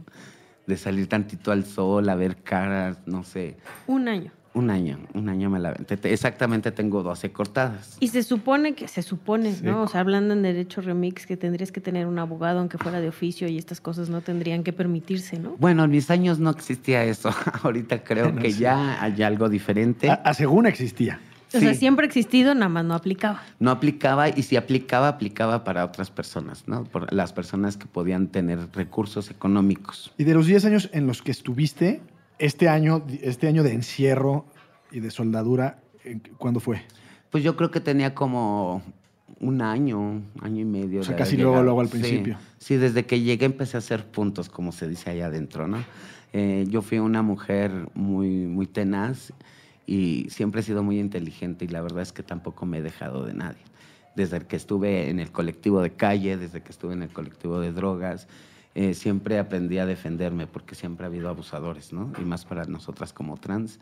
De 0.68 0.78
salir 0.78 1.08
tantito 1.08 1.52
al 1.52 1.66
sol, 1.66 2.10
a 2.10 2.16
ver 2.16 2.38
caras, 2.44 3.00
no 3.06 3.24
sé. 3.24 3.58
Un 3.88 4.08
año. 4.08 4.32
Un 4.54 4.70
año, 4.70 5.00
un 5.14 5.30
año 5.30 5.50
me 5.50 5.60
la 5.60 5.70
aventé. 5.70 5.96
Te- 5.96 6.12
Exactamente 6.12 6.72
tengo 6.74 7.04
12 7.04 7.32
cortadas. 7.32 7.96
Y 8.02 8.10
se 8.10 8.22
supone 8.22 8.74
que, 8.74 8.90
se 8.90 9.02
supone, 9.02 9.54
Sí. 9.56 9.64
¿no? 9.64 9.84
O 9.84 9.88
sea, 9.88 10.02
hablando 10.02 10.34
en 10.34 10.42
derecho 10.42 10.82
remix, 10.82 11.26
que 11.26 11.38
tendrías 11.38 11.72
que 11.72 11.80
tener 11.80 12.06
un 12.06 12.20
abogado, 12.20 12.60
aunque 12.60 12.78
fuera 12.78 13.00
de 13.00 13.08
oficio, 13.08 13.48
y 13.48 13.58
estas 13.58 13.80
cosas 13.80 14.10
no 14.10 14.20
tendrían 14.20 14.64
que 14.64 14.74
permitirse, 14.74 15.40
¿no? 15.40 15.56
Bueno, 15.58 15.86
en 15.86 15.92
mis 15.92 16.12
años 16.12 16.38
no 16.40 16.50
existía 16.50 17.04
eso. 17.06 17.30
Ahorita 17.64 18.04
creo 18.04 18.36
que 18.36 18.52
sí. 18.52 18.60
ya 18.60 19.02
hay 19.02 19.24
algo 19.24 19.48
diferente. 19.48 20.10
A, 20.10 20.16
a 20.16 20.34
según 20.34 20.66
existía. 20.66 21.22
O 21.54 21.60
sea, 21.60 21.74
siempre 21.74 22.06
ha 22.06 22.08
existido, 22.08 22.54
nada 22.54 22.70
más 22.70 22.86
no 22.86 22.94
aplicaba. 22.94 23.42
No 23.60 23.72
aplicaba 23.72 24.30
y 24.30 24.44
si 24.44 24.56
aplicaba, 24.56 25.10
aplicaba 25.10 25.66
para 25.66 25.84
otras 25.84 26.10
personas, 26.10 26.66
¿no? 26.66 26.86
Por 26.86 27.12
las 27.12 27.34
personas 27.34 27.76
que 27.76 27.88
podían 27.88 28.28
tener 28.28 28.60
recursos 28.74 29.30
económicos. 29.30 30.12
Y 30.18 30.24
de 30.24 30.34
los 30.34 30.46
10 30.46 30.64
años 30.66 30.90
en 30.94 31.08
los 31.08 31.22
que 31.22 31.32
estuviste, 31.32 32.00
este 32.42 32.68
año, 32.68 33.06
este 33.22 33.48
año 33.48 33.64
de 33.64 33.74
encierro 33.74 34.46
y 34.92 35.00
de 35.00 35.12
soldadura, 35.12 35.80
¿en- 36.04 36.22
¿cuándo 36.38 36.60
fue? 36.60 36.82
Pues 37.30 37.44
yo 37.44 37.56
creo 37.56 37.72
que 37.72 37.80
tenía 37.80 38.14
como 38.14 38.82
un 39.40 39.62
año, 39.62 40.22
año 40.42 40.62
y 40.62 40.66
medio. 40.66 41.02
O 41.02 41.04
sea, 41.04 41.16
casi 41.16 41.38
luego, 41.38 41.62
luego 41.64 41.80
al 41.82 41.88
Sí, 41.88 41.92
principio. 41.94 42.38
Sí, 42.58 42.76
desde 42.78 43.06
que 43.06 43.22
llegué 43.22 43.46
empecé 43.46 43.78
a 43.78 43.80
hacer 43.80 44.06
puntos, 44.06 44.50
como 44.50 44.72
se 44.72 44.88
dice 44.88 45.10
allá 45.12 45.28
adentro, 45.28 45.68
¿no? 45.68 45.78
Eh, 46.34 46.66
yo 46.70 46.82
fui 46.82 47.00
una 47.00 47.22
mujer 47.22 47.72
muy, 47.94 48.30
muy 48.48 48.68
tenaz 48.68 49.34
y 49.86 50.28
siempre 50.30 50.62
he 50.62 50.64
sido 50.64 50.84
muy 50.84 51.00
inteligente 51.00 51.66
y 51.66 51.68
la 51.70 51.82
verdad 51.82 52.02
es 52.02 52.12
que 52.14 52.24
tampoco 52.24 52.66
me 52.66 52.80
he 52.80 52.82
dejado 52.82 53.26
de 53.26 53.34
nadie. 53.34 53.62
Desde 54.16 54.40
que 54.42 54.56
estuve 54.58 55.10
en 55.10 55.20
el 55.20 55.32
colectivo 55.32 55.82
de 55.82 55.92
calle, 55.92 56.38
desde 56.38 56.62
que 56.62 56.72
estuve 56.72 56.94
en 56.94 57.02
el 57.04 57.10
colectivo 57.10 57.60
de 57.60 57.72
drogas, 57.72 58.28
eh, 58.76 58.94
siempre 58.94 59.38
aprendí 59.40 59.78
a 59.78 59.86
defenderme 59.86 60.48
porque 60.48 60.76
siempre 60.76 61.06
ha 61.06 61.08
habido 61.08 61.30
abusadores, 61.30 61.92
¿no? 61.94 62.12
Y 62.20 62.22
más 62.26 62.46
para 62.46 62.66
nosotras 62.66 63.14
como 63.14 63.38
trans. 63.38 63.80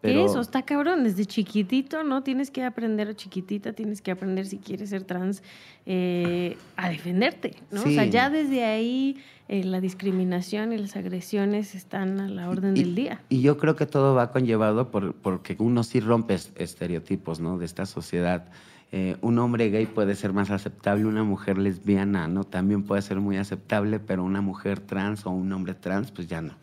Pero... 0.00 0.24
Eso, 0.26 0.40
está 0.40 0.62
cabrón, 0.62 1.02
desde 1.02 1.26
chiquitito, 1.26 2.04
¿no? 2.04 2.22
Tienes 2.22 2.52
que 2.52 2.62
aprender, 2.62 3.16
chiquitita, 3.16 3.72
tienes 3.72 4.00
que 4.00 4.12
aprender 4.12 4.46
si 4.46 4.58
quieres 4.58 4.90
ser 4.90 5.02
trans 5.02 5.42
eh, 5.86 6.56
a 6.76 6.88
defenderte, 6.88 7.56
¿no? 7.72 7.80
O 7.80 7.84
sea, 7.84 8.04
ya 8.04 8.30
desde 8.30 8.64
ahí 8.64 9.16
eh, 9.48 9.64
la 9.64 9.80
discriminación 9.80 10.72
y 10.72 10.78
las 10.78 10.94
agresiones 10.94 11.74
están 11.74 12.20
a 12.20 12.28
la 12.28 12.48
orden 12.48 12.76
Y- 12.76 12.80
del 12.84 12.94
día. 12.94 13.22
Y 13.28 13.40
yo 13.40 13.56
creo 13.58 13.74
que 13.74 13.86
todo 13.86 14.14
va 14.14 14.30
conllevado 14.30 14.92
por, 14.92 15.14
porque 15.14 15.56
uno 15.58 15.82
sí 15.82 15.98
rompe 15.98 16.34
es- 16.34 16.52
estereotipos, 16.54 17.40
¿no? 17.40 17.58
De 17.58 17.64
esta 17.64 17.84
sociedad. 17.84 18.46
Eh, 18.90 19.16
un 19.20 19.38
hombre 19.38 19.68
gay 19.68 19.86
puede 19.86 20.14
ser 20.14 20.32
más 20.32 20.50
aceptable, 20.50 21.04
una 21.04 21.22
mujer 21.22 21.58
lesbiana, 21.58 22.26
¿no? 22.26 22.44
También 22.44 22.84
puede 22.84 23.02
ser 23.02 23.20
muy 23.20 23.36
aceptable, 23.36 24.00
pero 24.00 24.24
una 24.24 24.40
mujer 24.40 24.80
trans 24.80 25.26
o 25.26 25.30
un 25.30 25.52
hombre 25.52 25.74
trans, 25.74 26.10
pues 26.10 26.26
ya 26.26 26.40
no. 26.40 26.54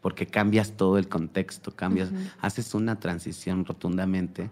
Porque 0.00 0.26
cambias 0.26 0.72
todo 0.72 0.98
el 0.98 1.08
contexto, 1.08 1.74
cambias, 1.74 2.10
haces 2.40 2.74
una 2.74 3.00
transición 3.00 3.64
rotundamente 3.64 4.50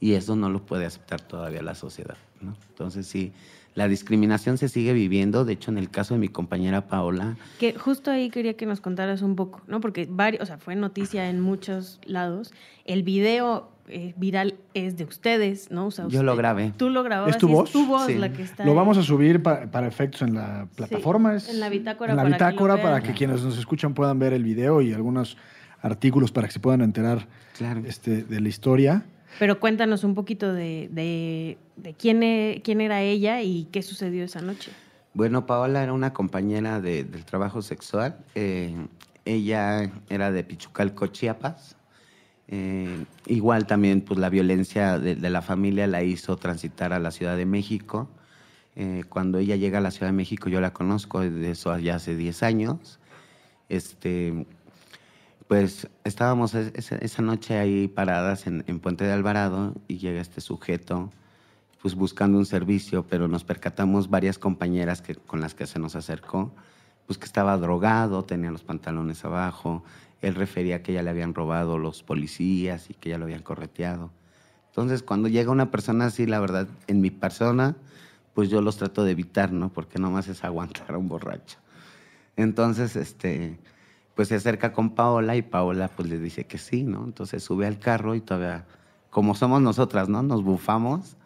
y 0.00 0.14
eso 0.14 0.34
no 0.34 0.50
lo 0.50 0.66
puede 0.66 0.86
aceptar 0.86 1.20
todavía 1.20 1.62
la 1.62 1.74
sociedad, 1.74 2.16
¿no? 2.40 2.56
Entonces 2.70 3.06
sí, 3.06 3.32
la 3.76 3.86
discriminación 3.88 4.58
se 4.58 4.68
sigue 4.68 4.92
viviendo. 4.92 5.44
De 5.44 5.52
hecho, 5.52 5.70
en 5.70 5.78
el 5.78 5.90
caso 5.90 6.14
de 6.14 6.20
mi 6.20 6.28
compañera 6.28 6.88
Paola, 6.88 7.36
Que 7.60 7.74
justo 7.74 8.10
ahí 8.10 8.30
quería 8.30 8.54
que 8.56 8.66
nos 8.66 8.80
contaras 8.80 9.22
un 9.22 9.36
poco, 9.36 9.60
¿no? 9.68 9.80
Porque 9.80 10.08
varios, 10.10 10.42
o 10.42 10.46
sea, 10.46 10.58
fue 10.58 10.74
noticia 10.74 11.28
en 11.30 11.40
muchos 11.40 12.00
lados. 12.04 12.52
El 12.86 13.02
video 13.04 13.70
eh, 13.88 14.14
viral 14.16 14.54
es 14.74 14.96
de 14.96 15.04
ustedes, 15.04 15.70
¿no? 15.70 15.86
O 15.86 15.90
sea, 15.92 16.08
yo 16.08 16.22
lo 16.24 16.34
grabé. 16.34 16.72
Tú 16.76 16.88
lo 16.90 17.02
grababas. 17.04 17.36
¿Es 17.36 17.38
tu 17.38 17.46
voz? 17.48 17.68
Es 17.68 17.72
tu 17.72 17.86
voz 17.86 18.06
Sí. 18.06 18.14
la 18.16 18.32
que 18.32 18.42
está. 18.42 18.64
Lo 18.64 18.70
ahí. 18.72 18.76
vamos 18.76 18.98
a 18.98 19.02
subir 19.02 19.42
pa- 19.42 19.66
para 19.70 19.86
efectos 19.86 20.22
en 20.22 20.34
la 20.34 20.66
plataforma. 20.74 21.36
es- 21.36 21.48
en 21.48 21.60
la 21.60 21.68
bitácora 21.68 22.10
En 22.12 22.16
la 22.16 22.22
para 22.24 22.36
que 22.38 22.44
bitácora 22.44 22.82
para 22.82 23.00
que 23.02 23.12
quienes 23.12 23.42
nos 23.44 23.56
escuchan 23.58 23.94
puedan 23.94 24.18
ver 24.18 24.32
el 24.32 24.42
video 24.42 24.80
y 24.80 24.92
algunos 24.94 25.36
artículos 25.82 26.32
para 26.32 26.46
que 26.48 26.54
se 26.54 26.60
puedan 26.60 26.80
enterar 26.80 27.28
Claro. 27.56 27.82
este, 27.86 28.24
de 28.24 28.40
la 28.40 28.48
historia. 28.48 29.04
Pero 29.38 29.60
cuéntanos 29.60 30.04
un 30.04 30.14
poquito 30.14 30.52
de, 30.52 31.56
quién, 31.98 32.22
e- 32.22 32.60
quién 32.64 32.80
era 32.80 33.02
ella 33.02 33.42
y 33.42 33.66
qué 33.70 33.82
sucedió 33.82 34.24
esa 34.24 34.40
noche. 34.40 34.70
Bueno, 35.14 35.46
Paola 35.46 35.82
era 35.82 35.92
una 35.92 36.12
compañera 36.12 36.80
de- 36.80 37.04
del 37.04 37.24
trabajo 37.24 37.62
sexual. 37.62 38.18
Eh, 38.34 38.74
ella 39.24 39.90
era 40.08 40.30
de 40.30 40.44
Pichucalco, 40.44 41.06
Chiapas. 41.08 41.76
Eh, 42.48 43.04
igual 43.26 43.66
también, 43.66 44.00
pues 44.02 44.20
la 44.20 44.28
violencia 44.28 44.98
de, 44.98 45.16
de 45.16 45.30
la 45.30 45.42
familia 45.42 45.86
la 45.86 46.02
hizo 46.02 46.36
transitar 46.36 46.92
a 46.92 46.98
la 46.98 47.10
Ciudad 47.10 47.36
de 47.36 47.46
México. 47.46 48.08
Eh, 48.76 49.04
cuando 49.08 49.38
ella 49.38 49.56
llega 49.56 49.78
a 49.78 49.80
la 49.80 49.90
Ciudad 49.90 50.08
de 50.08 50.16
México, 50.16 50.48
yo 50.48 50.60
la 50.60 50.72
conozco, 50.72 51.20
de 51.20 51.50
eso 51.50 51.76
ya 51.78 51.96
hace 51.96 52.14
10 52.14 52.42
años. 52.42 53.00
Este, 53.68 54.46
pues 55.48 55.88
estábamos 56.04 56.54
es- 56.54 56.92
esa, 56.92 57.22
noche 57.22 57.58
ahí 57.58 57.88
paradas 57.88 58.46
en, 58.46 58.64
en 58.66 58.80
Puente 58.80 59.04
de 59.04 59.12
Alvarado 59.12 59.74
y 59.88 59.98
llega 59.98 60.20
este 60.20 60.40
sujeto 60.40 61.10
pues 61.80 61.94
buscando 61.94 62.38
un 62.38 62.46
servicio, 62.46 63.06
pero 63.06 63.28
nos 63.28 63.44
percatamos 63.44 64.10
varias 64.10 64.38
compañeras 64.38 65.02
que, 65.02 65.14
con 65.14 65.40
las 65.40 65.54
que 65.54 65.66
se 65.66 65.78
nos 65.78 65.94
acercó, 65.94 66.52
pues 67.06 67.18
que 67.18 67.26
estaba 67.26 67.56
drogado, 67.58 68.24
tenía 68.24 68.50
los 68.50 68.64
pantalones 68.64 69.24
abajo, 69.24 69.84
él 70.20 70.34
refería 70.34 70.82
que 70.82 70.94
ya 70.94 71.02
le 71.02 71.10
habían 71.10 71.34
robado 71.34 71.78
los 71.78 72.02
policías 72.02 72.90
y 72.90 72.94
que 72.94 73.10
ya 73.10 73.18
lo 73.18 73.24
habían 73.26 73.42
correteado. 73.42 74.10
Entonces, 74.68 75.02
cuando 75.02 75.28
llega 75.28 75.52
una 75.52 75.70
persona 75.70 76.06
así, 76.06 76.26
la 76.26 76.40
verdad, 76.40 76.66
en 76.88 77.00
mi 77.00 77.10
persona, 77.10 77.76
pues 78.34 78.50
yo 78.50 78.60
los 78.60 78.78
trato 78.78 79.04
de 79.04 79.12
evitar, 79.12 79.52
¿no? 79.52 79.68
Porque 79.72 79.98
nomás 79.98 80.26
es 80.28 80.42
aguantar 80.44 80.92
a 80.92 80.98
un 80.98 81.08
borracho. 81.08 81.58
Entonces, 82.36 82.96
este, 82.96 83.58
pues 84.16 84.28
se 84.28 84.34
acerca 84.34 84.72
con 84.72 84.94
Paola 84.94 85.36
y 85.36 85.42
Paola 85.42 85.88
pues 85.94 86.08
le 86.08 86.18
dice 86.18 86.46
que 86.46 86.56
sí, 86.56 86.82
¿no? 86.82 87.04
Entonces 87.04 87.44
sube 87.44 87.66
al 87.66 87.78
carro 87.78 88.14
y 88.14 88.22
todavía, 88.22 88.64
como 89.10 89.34
somos 89.34 89.60
nosotras, 89.60 90.08
¿no? 90.08 90.22
Nos 90.22 90.42
bufamos 90.42 91.16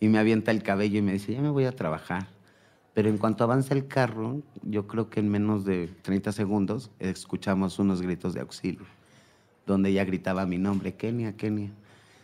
y 0.00 0.08
me 0.08 0.18
avienta 0.18 0.50
el 0.50 0.64
cabello 0.64 0.98
y 0.98 1.02
me 1.02 1.12
dice, 1.12 1.32
ya 1.32 1.40
me 1.40 1.50
voy 1.50 1.64
a 1.64 1.72
trabajar. 1.72 2.26
Pero 2.94 3.08
en 3.08 3.16
cuanto 3.16 3.44
avanza 3.44 3.74
el 3.74 3.86
carro, 3.86 4.42
yo 4.62 4.88
creo 4.88 5.08
que 5.08 5.20
en 5.20 5.30
menos 5.30 5.64
de 5.64 5.86
30 6.02 6.32
segundos 6.32 6.90
escuchamos 6.98 7.78
unos 7.78 8.02
gritos 8.02 8.34
de 8.34 8.40
auxilio, 8.40 8.86
donde 9.64 9.90
ella 9.90 10.04
gritaba 10.04 10.44
mi 10.44 10.58
nombre, 10.58 10.94
Kenia, 10.94 11.36
Kenia. 11.36 11.70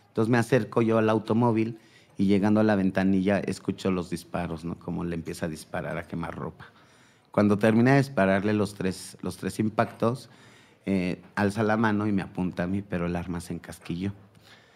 Entonces 0.09 0.29
me 0.29 0.37
acerco 0.37 0.81
yo 0.81 0.97
al 0.97 1.09
automóvil 1.09 1.79
y 2.17 2.25
llegando 2.25 2.59
a 2.59 2.63
la 2.63 2.75
ventanilla 2.75 3.39
escucho 3.39 3.89
los 3.89 4.09
disparos, 4.09 4.65
¿no? 4.65 4.77
Como 4.77 5.05
le 5.05 5.15
empieza 5.15 5.45
a 5.45 5.49
disparar 5.49 5.97
a 5.97 6.03
quemar 6.03 6.35
ropa. 6.35 6.65
Cuando 7.31 7.57
termina 7.57 7.91
de 7.91 7.97
dispararle 7.99 8.53
los 8.53 8.73
tres, 8.73 9.17
los 9.21 9.37
tres 9.37 9.59
impactos, 9.59 10.29
eh, 10.85 11.21
alza 11.35 11.63
la 11.63 11.77
mano 11.77 12.07
y 12.07 12.11
me 12.11 12.21
apunta 12.21 12.63
a 12.63 12.67
mí, 12.67 12.81
pero 12.81 13.05
el 13.05 13.15
arma 13.15 13.41
se 13.41 13.53
encasquilló. 13.53 14.13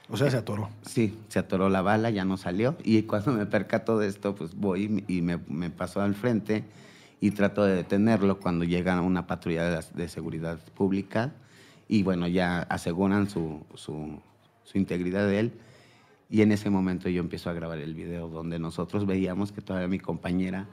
O 0.10 0.18
sea, 0.18 0.30
se 0.30 0.38
atoró. 0.38 0.70
Sí, 0.84 1.18
se 1.30 1.40
atoró 1.40 1.70
la 1.70 1.82
bala, 1.82 2.10
ya 2.10 2.26
no 2.26 2.38
salió. 2.38 2.76
Y 2.84 3.04
cuando 3.04 3.32
me 3.32 3.46
percato 3.46 3.98
de 3.98 4.08
esto, 4.08 4.36
pues 4.36 4.54
voy 4.54 5.04
y 5.08 5.22
me, 5.22 5.40
me 5.48 5.70
paso 5.70 6.02
al 6.02 6.14
frente 6.14 6.66
y 7.20 7.32
trato 7.32 7.64
de 7.64 7.76
detenerlo 7.76 8.40
cuando 8.40 8.66
llega 8.66 9.00
una 9.02 9.26
patrulla 9.26 9.70
de, 9.70 9.86
de 9.96 10.08
seguridad 10.10 10.60
pública. 10.76 11.32
Y 11.88 12.04
bueno, 12.04 12.28
ya 12.28 12.60
aseguran 12.64 13.30
su, 13.30 13.66
su, 13.76 14.20
su 14.64 14.78
integridad 14.78 15.26
de 15.26 15.40
él. 15.40 15.54
Y 16.30 16.42
en 16.42 16.52
ese 16.52 16.70
momento 16.70 17.10
yo 17.10 17.22
empiezo 17.22 17.50
a 17.50 17.54
grabar 17.54 17.80
el 17.80 17.94
video 17.94 18.28
donde 18.28 18.60
nosotros 18.60 19.06
veíamos 19.06 19.52
que 19.52 19.62
todavía 19.62 19.88
mi 19.88 20.00
compañera 20.00 20.68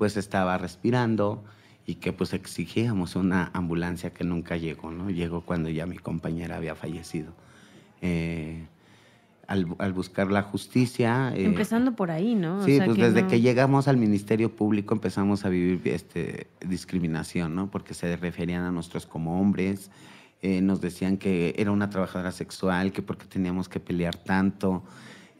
pues 0.00 0.16
estaba 0.16 0.56
respirando 0.56 1.44
y 1.84 1.96
que 1.96 2.14
pues 2.14 2.32
exigíamos 2.32 3.16
una 3.16 3.50
ambulancia 3.52 4.14
que 4.14 4.24
nunca 4.24 4.56
llegó, 4.56 4.90
¿no? 4.90 5.10
Llegó 5.10 5.42
cuando 5.42 5.68
ya 5.68 5.84
mi 5.84 5.98
compañera 5.98 6.56
había 6.56 6.74
fallecido. 6.74 7.34
Eh, 8.00 8.66
al, 9.46 9.66
al, 9.76 9.92
buscar 9.92 10.32
la 10.32 10.40
justicia... 10.40 11.34
Eh, 11.36 11.44
Empezando 11.44 11.96
por 11.96 12.10
ahí, 12.10 12.34
¿no? 12.34 12.64
Sí, 12.64 12.72
o 12.72 12.76
sea, 12.76 12.86
pues 12.86 12.96
que 12.96 13.04
desde 13.04 13.22
no... 13.24 13.28
que 13.28 13.42
llegamos 13.42 13.88
al 13.88 13.98
Ministerio 13.98 14.56
Público 14.56 14.94
empezamos 14.94 15.44
a 15.44 15.50
vivir 15.50 15.82
este, 15.84 16.46
discriminación, 16.66 17.54
¿no? 17.54 17.70
Porque 17.70 17.92
se 17.92 18.16
referían 18.16 18.64
a 18.64 18.72
nosotros 18.72 19.04
como 19.04 19.38
hombres, 19.38 19.90
eh, 20.40 20.62
nos 20.62 20.80
decían 20.80 21.18
que 21.18 21.54
era 21.58 21.72
una 21.72 21.90
trabajadora 21.90 22.32
sexual, 22.32 22.90
que 22.92 23.02
porque 23.02 23.26
teníamos 23.26 23.68
que 23.68 23.80
pelear 23.80 24.16
tanto. 24.16 24.82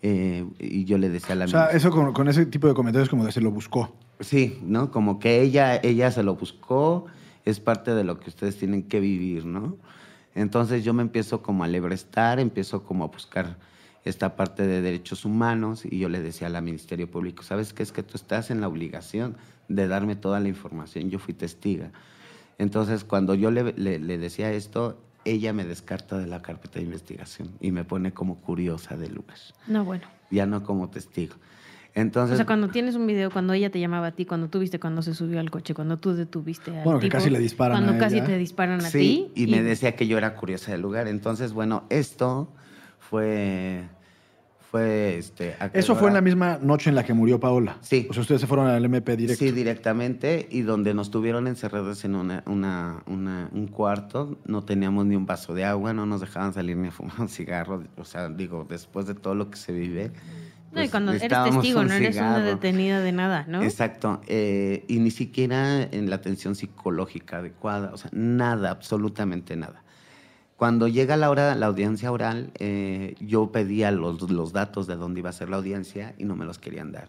Eh, 0.02 0.44
y 0.58 0.84
yo 0.84 0.98
le 0.98 1.08
decía 1.08 1.32
a 1.32 1.36
la... 1.36 1.44
O 1.46 1.48
sea, 1.48 1.68
eso 1.68 1.90
con, 1.90 2.12
con, 2.12 2.28
ese 2.28 2.44
tipo 2.44 2.68
de 2.68 2.74
comentarios 2.74 3.08
como 3.08 3.24
de 3.24 3.32
se 3.32 3.40
lo 3.40 3.50
buscó. 3.50 3.96
Sí, 4.20 4.58
¿no? 4.62 4.90
Como 4.90 5.18
que 5.18 5.40
ella, 5.40 5.76
ella 5.76 6.10
se 6.10 6.22
lo 6.22 6.36
buscó, 6.36 7.06
es 7.44 7.58
parte 7.58 7.94
de 7.94 8.04
lo 8.04 8.20
que 8.20 8.28
ustedes 8.28 8.56
tienen 8.58 8.82
que 8.82 9.00
vivir, 9.00 9.46
¿no? 9.46 9.76
Entonces 10.34 10.84
yo 10.84 10.92
me 10.94 11.02
empiezo 11.02 11.42
como 11.42 11.64
a 11.64 11.68
lebrestar, 11.68 12.38
empiezo 12.38 12.84
como 12.84 13.04
a 13.04 13.08
buscar 13.08 13.56
esta 14.04 14.36
parte 14.36 14.66
de 14.66 14.80
derechos 14.80 15.24
humanos 15.24 15.84
y 15.84 15.98
yo 15.98 16.08
le 16.08 16.20
decía 16.20 16.46
al 16.46 16.62
Ministerio 16.62 17.10
Público, 17.10 17.42
¿sabes 17.42 17.72
qué? 17.72 17.82
Es 17.82 17.92
que 17.92 18.02
tú 18.02 18.16
estás 18.16 18.50
en 18.50 18.60
la 18.60 18.68
obligación 18.68 19.36
de 19.68 19.88
darme 19.88 20.16
toda 20.16 20.40
la 20.40 20.48
información, 20.48 21.10
yo 21.10 21.18
fui 21.18 21.34
testiga. 21.34 21.90
Entonces 22.58 23.04
cuando 23.04 23.34
yo 23.34 23.50
le, 23.50 23.72
le, 23.72 23.98
le 23.98 24.18
decía 24.18 24.52
esto, 24.52 24.98
ella 25.24 25.52
me 25.52 25.64
descarta 25.64 26.18
de 26.18 26.26
la 26.26 26.42
carpeta 26.42 26.78
de 26.78 26.84
investigación 26.84 27.50
y 27.60 27.72
me 27.72 27.84
pone 27.84 28.12
como 28.12 28.36
curiosa 28.36 28.96
del 28.96 29.14
lugar. 29.14 29.38
No, 29.66 29.84
bueno. 29.84 30.06
Ya 30.30 30.46
no 30.46 30.62
como 30.62 30.88
testigo. 30.88 31.34
Entonces, 31.94 32.34
o 32.34 32.36
sea, 32.36 32.46
cuando 32.46 32.68
tienes 32.68 32.94
un 32.94 33.06
video, 33.06 33.30
cuando 33.30 33.52
ella 33.52 33.70
te 33.70 33.80
llamaba 33.80 34.08
a 34.08 34.12
ti, 34.12 34.24
cuando 34.24 34.48
tú 34.48 34.58
viste 34.60 34.78
cuando 34.78 35.02
se 35.02 35.14
subió 35.14 35.40
al 35.40 35.50
coche, 35.50 35.74
cuando 35.74 35.98
tú 35.98 36.14
detuviste 36.14 36.70
al 36.70 36.84
Bueno, 36.84 37.00
tipo, 37.00 37.10
que 37.10 37.18
casi 37.18 37.30
le 37.30 37.38
disparan 37.38 37.78
Cuando 37.78 37.96
a 37.96 37.98
casi 37.98 38.16
ella. 38.18 38.26
te 38.26 38.38
disparan 38.38 38.80
a 38.80 38.88
sí, 38.90 39.30
ti. 39.34 39.42
y, 39.42 39.46
me 39.48 39.62
decía 39.62 39.96
que 39.96 40.06
yo 40.06 40.16
era 40.16 40.36
curiosa 40.36 40.72
del 40.72 40.80
lugar. 40.82 41.08
Entonces, 41.08 41.52
bueno, 41.52 41.84
esto 41.90 42.52
fue... 42.98 43.82
fue 44.70 45.18
este, 45.18 45.56
Eso 45.72 45.96
fue 45.96 46.08
en 46.08 46.14
la 46.14 46.20
misma 46.20 46.60
noche 46.62 46.90
en 46.90 46.94
la 46.94 47.04
que 47.04 47.12
murió 47.12 47.40
Paola. 47.40 47.78
Sí. 47.80 48.06
O 48.08 48.12
sea, 48.12 48.20
ustedes 48.20 48.40
se 48.40 48.46
fueron 48.46 48.68
al 48.68 48.84
MP 48.84 49.16
directo. 49.16 49.44
Sí, 49.44 49.50
directamente, 49.50 50.46
y 50.48 50.62
donde 50.62 50.94
nos 50.94 51.10
tuvieron 51.10 51.48
encerrados 51.48 52.04
en 52.04 52.14
una, 52.14 52.44
una, 52.46 53.02
una, 53.06 53.48
un 53.52 53.66
cuarto, 53.66 54.38
no 54.46 54.62
teníamos 54.62 55.06
ni 55.06 55.16
un 55.16 55.26
vaso 55.26 55.54
de 55.54 55.64
agua, 55.64 55.92
no 55.92 56.06
nos 56.06 56.20
dejaban 56.20 56.54
salir 56.54 56.76
ni 56.76 56.86
a 56.86 56.92
fumar 56.92 57.20
un 57.20 57.28
cigarro, 57.28 57.82
o 57.96 58.04
sea, 58.04 58.28
digo, 58.28 58.64
después 58.68 59.06
de 59.06 59.14
todo 59.14 59.34
lo 59.34 59.50
que 59.50 59.56
se 59.56 59.72
vive. 59.72 60.12
No, 60.72 60.78
y 60.78 60.84
pues, 60.84 60.90
cuando 60.92 61.12
eres 61.12 61.28
testigo, 61.28 61.82
no 61.82 61.92
eres 61.94 62.16
una 62.16 62.40
detenida 62.40 63.00
de 63.00 63.10
nada, 63.10 63.44
¿no? 63.48 63.62
Exacto, 63.62 64.20
eh, 64.28 64.84
y 64.86 65.00
ni 65.00 65.10
siquiera 65.10 65.82
en 65.82 66.08
la 66.08 66.16
atención 66.16 66.54
psicológica 66.54 67.38
adecuada, 67.38 67.90
o 67.92 67.96
sea, 67.96 68.10
nada, 68.12 68.70
absolutamente 68.70 69.56
nada. 69.56 69.82
Cuando 70.56 70.86
llega 70.86 71.16
la 71.16 71.30
hora, 71.30 71.54
la 71.56 71.66
audiencia 71.66 72.12
oral, 72.12 72.52
eh, 72.58 73.16
yo 73.18 73.50
pedía 73.50 73.90
los, 73.90 74.30
los 74.30 74.52
datos 74.52 74.86
de 74.86 74.94
dónde 74.94 75.20
iba 75.20 75.30
a 75.30 75.32
ser 75.32 75.48
la 75.48 75.56
audiencia 75.56 76.14
y 76.18 76.24
no 76.24 76.36
me 76.36 76.44
los 76.44 76.58
querían 76.58 76.92
dar, 76.92 77.08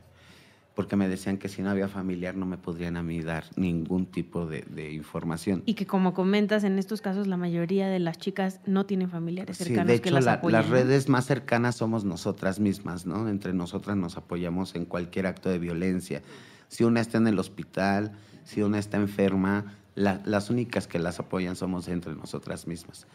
porque 0.75 0.95
me 0.95 1.09
decían 1.09 1.37
que 1.37 1.49
si 1.49 1.61
no 1.61 1.69
había 1.69 1.87
familiar 1.89 2.35
no 2.35 2.45
me 2.45 2.57
podrían 2.57 2.95
a 2.97 3.03
mí 3.03 3.21
dar 3.21 3.43
ningún 3.57 4.05
tipo 4.05 4.45
de, 4.45 4.61
de 4.61 4.91
información. 4.93 5.63
Y 5.65 5.73
que 5.73 5.85
como 5.85 6.13
comentas, 6.13 6.63
en 6.63 6.79
estos 6.79 7.01
casos 7.01 7.27
la 7.27 7.37
mayoría 7.37 7.87
de 7.89 7.99
las 7.99 8.17
chicas 8.17 8.61
no 8.65 8.85
tienen 8.85 9.09
familiares 9.09 9.57
Sí, 9.57 9.65
cercanos 9.65 9.87
de 9.87 9.93
hecho, 9.95 10.03
que 10.03 10.11
las 10.11 10.25
la- 10.25 10.41
las 10.43 10.65
¿no? 10.67 10.71
redes 10.71 11.09
más 11.09 11.25
cercanas 11.25 11.75
somos 11.75 12.05
nosotras 12.05 12.59
mismas, 12.59 13.05
¿no? 13.05 13.27
Entre 13.27 13.53
nosotras 13.53 13.97
nos 13.97 14.15
apoyamos 14.17 14.75
en 14.75 14.85
cualquier 14.85 15.27
acto 15.27 15.49
de 15.49 15.59
violencia. 15.59 16.21
Si 16.69 16.83
una 16.85 17.01
está 17.01 17.17
en 17.17 17.27
el 17.27 17.37
hospital, 17.37 18.13
si 18.45 18.61
una 18.61 18.79
está 18.79 18.97
enferma, 18.97 19.75
la- 19.95 20.21
las 20.23 20.49
únicas 20.49 20.87
que 20.87 20.99
las 20.99 21.19
apoyan 21.19 21.57
somos 21.57 21.89
entre 21.89 22.15
nosotras 22.15 22.65
mismas, 22.65 23.07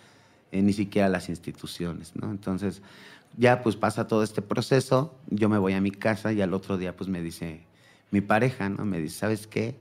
eh, 0.52 0.60
ni 0.60 0.74
siquiera 0.74 1.08
las 1.08 1.30
instituciones, 1.30 2.14
¿no? 2.16 2.30
Entonces, 2.30 2.82
ya 3.36 3.62
pues 3.62 3.76
pasa 3.76 4.06
todo 4.06 4.22
este 4.22 4.42
proceso, 4.42 5.18
yo 5.28 5.48
me 5.48 5.58
voy 5.58 5.72
a 5.74 5.80
mi 5.80 5.90
casa 5.90 6.32
y 6.32 6.40
al 6.42 6.54
otro 6.54 6.78
día 6.78 6.96
pues 6.96 7.08
me 7.08 7.20
dice 7.22 7.60
mi 8.10 8.20
pareja, 8.20 8.68
¿no? 8.68 8.84
Me 8.84 9.00
dice, 9.00 9.18
¿sabes 9.18 9.46
qué? 9.46 9.76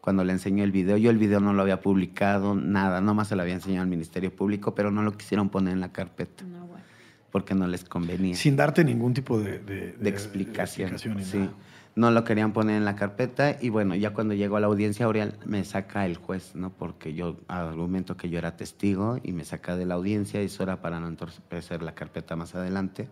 Cuando 0.00 0.24
le 0.24 0.32
enseñó 0.32 0.64
el 0.64 0.72
video, 0.72 0.96
yo 0.96 1.10
el 1.10 1.18
video 1.18 1.40
no 1.40 1.52
lo 1.52 1.62
había 1.62 1.80
publicado, 1.80 2.54
nada, 2.54 3.00
nomás 3.00 3.28
se 3.28 3.36
lo 3.36 3.42
había 3.42 3.54
enseñado 3.54 3.82
al 3.82 3.88
Ministerio 3.88 4.34
Público, 4.34 4.74
pero 4.74 4.90
no 4.90 5.02
lo 5.02 5.12
quisieron 5.16 5.48
poner 5.50 5.74
en 5.74 5.80
la 5.80 5.92
carpeta 5.92 6.44
No, 6.44 6.66
bueno. 6.66 6.84
porque 7.30 7.54
no 7.54 7.66
les 7.66 7.84
convenía. 7.84 8.34
Sin 8.34 8.56
darte 8.56 8.82
ningún 8.84 9.12
tipo 9.12 9.38
de, 9.38 9.58
de- 9.58 9.92
de 9.92 10.08
explicación. 10.10 10.90
de 10.90 10.96
explicación 10.96 11.16
ni 11.16 11.24
sí. 11.24 11.38
nada. 11.38 11.52
No 11.96 12.10
lo 12.10 12.24
querían 12.24 12.52
poner 12.52 12.76
en 12.76 12.84
la 12.84 12.94
carpeta 12.94 13.56
y 13.60 13.68
bueno, 13.68 13.94
ya 13.94 14.14
cuando 14.14 14.34
llegó 14.34 14.56
a 14.56 14.60
la 14.60 14.68
audiencia 14.68 15.08
oral 15.08 15.38
me 15.44 15.64
saca 15.64 16.06
el 16.06 16.16
juez, 16.16 16.54
¿no? 16.54 16.70
Porque 16.70 17.14
yo 17.14 17.36
argumento 17.48 18.16
que 18.16 18.30
yo 18.30 18.38
era 18.38 18.56
testigo 18.56 19.18
y 19.22 19.32
me 19.32 19.44
saca 19.44 19.76
de 19.76 19.86
la 19.86 19.94
audiencia 19.94 20.40
y 20.40 20.46
eso 20.46 20.62
era 20.62 20.80
para 20.80 21.00
no 21.00 21.08
entorpecer 21.08 21.82
la 21.82 21.94
carpeta 21.94 22.36
más 22.36 22.54
adelante. 22.54 23.08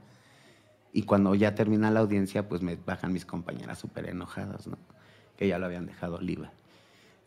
Y 0.92 1.02
cuando 1.02 1.34
ya 1.34 1.54
termina 1.54 1.90
la 1.90 2.00
audiencia, 2.00 2.48
pues 2.48 2.62
me 2.62 2.76
bajan 2.76 3.12
mis 3.12 3.26
compañeras 3.26 3.78
súper 3.78 4.08
enojadas, 4.08 4.66
¿no? 4.66 4.78
Que 5.36 5.48
ya 5.48 5.58
lo 5.58 5.66
habían 5.66 5.86
dejado 5.86 6.20
libre. 6.20 6.48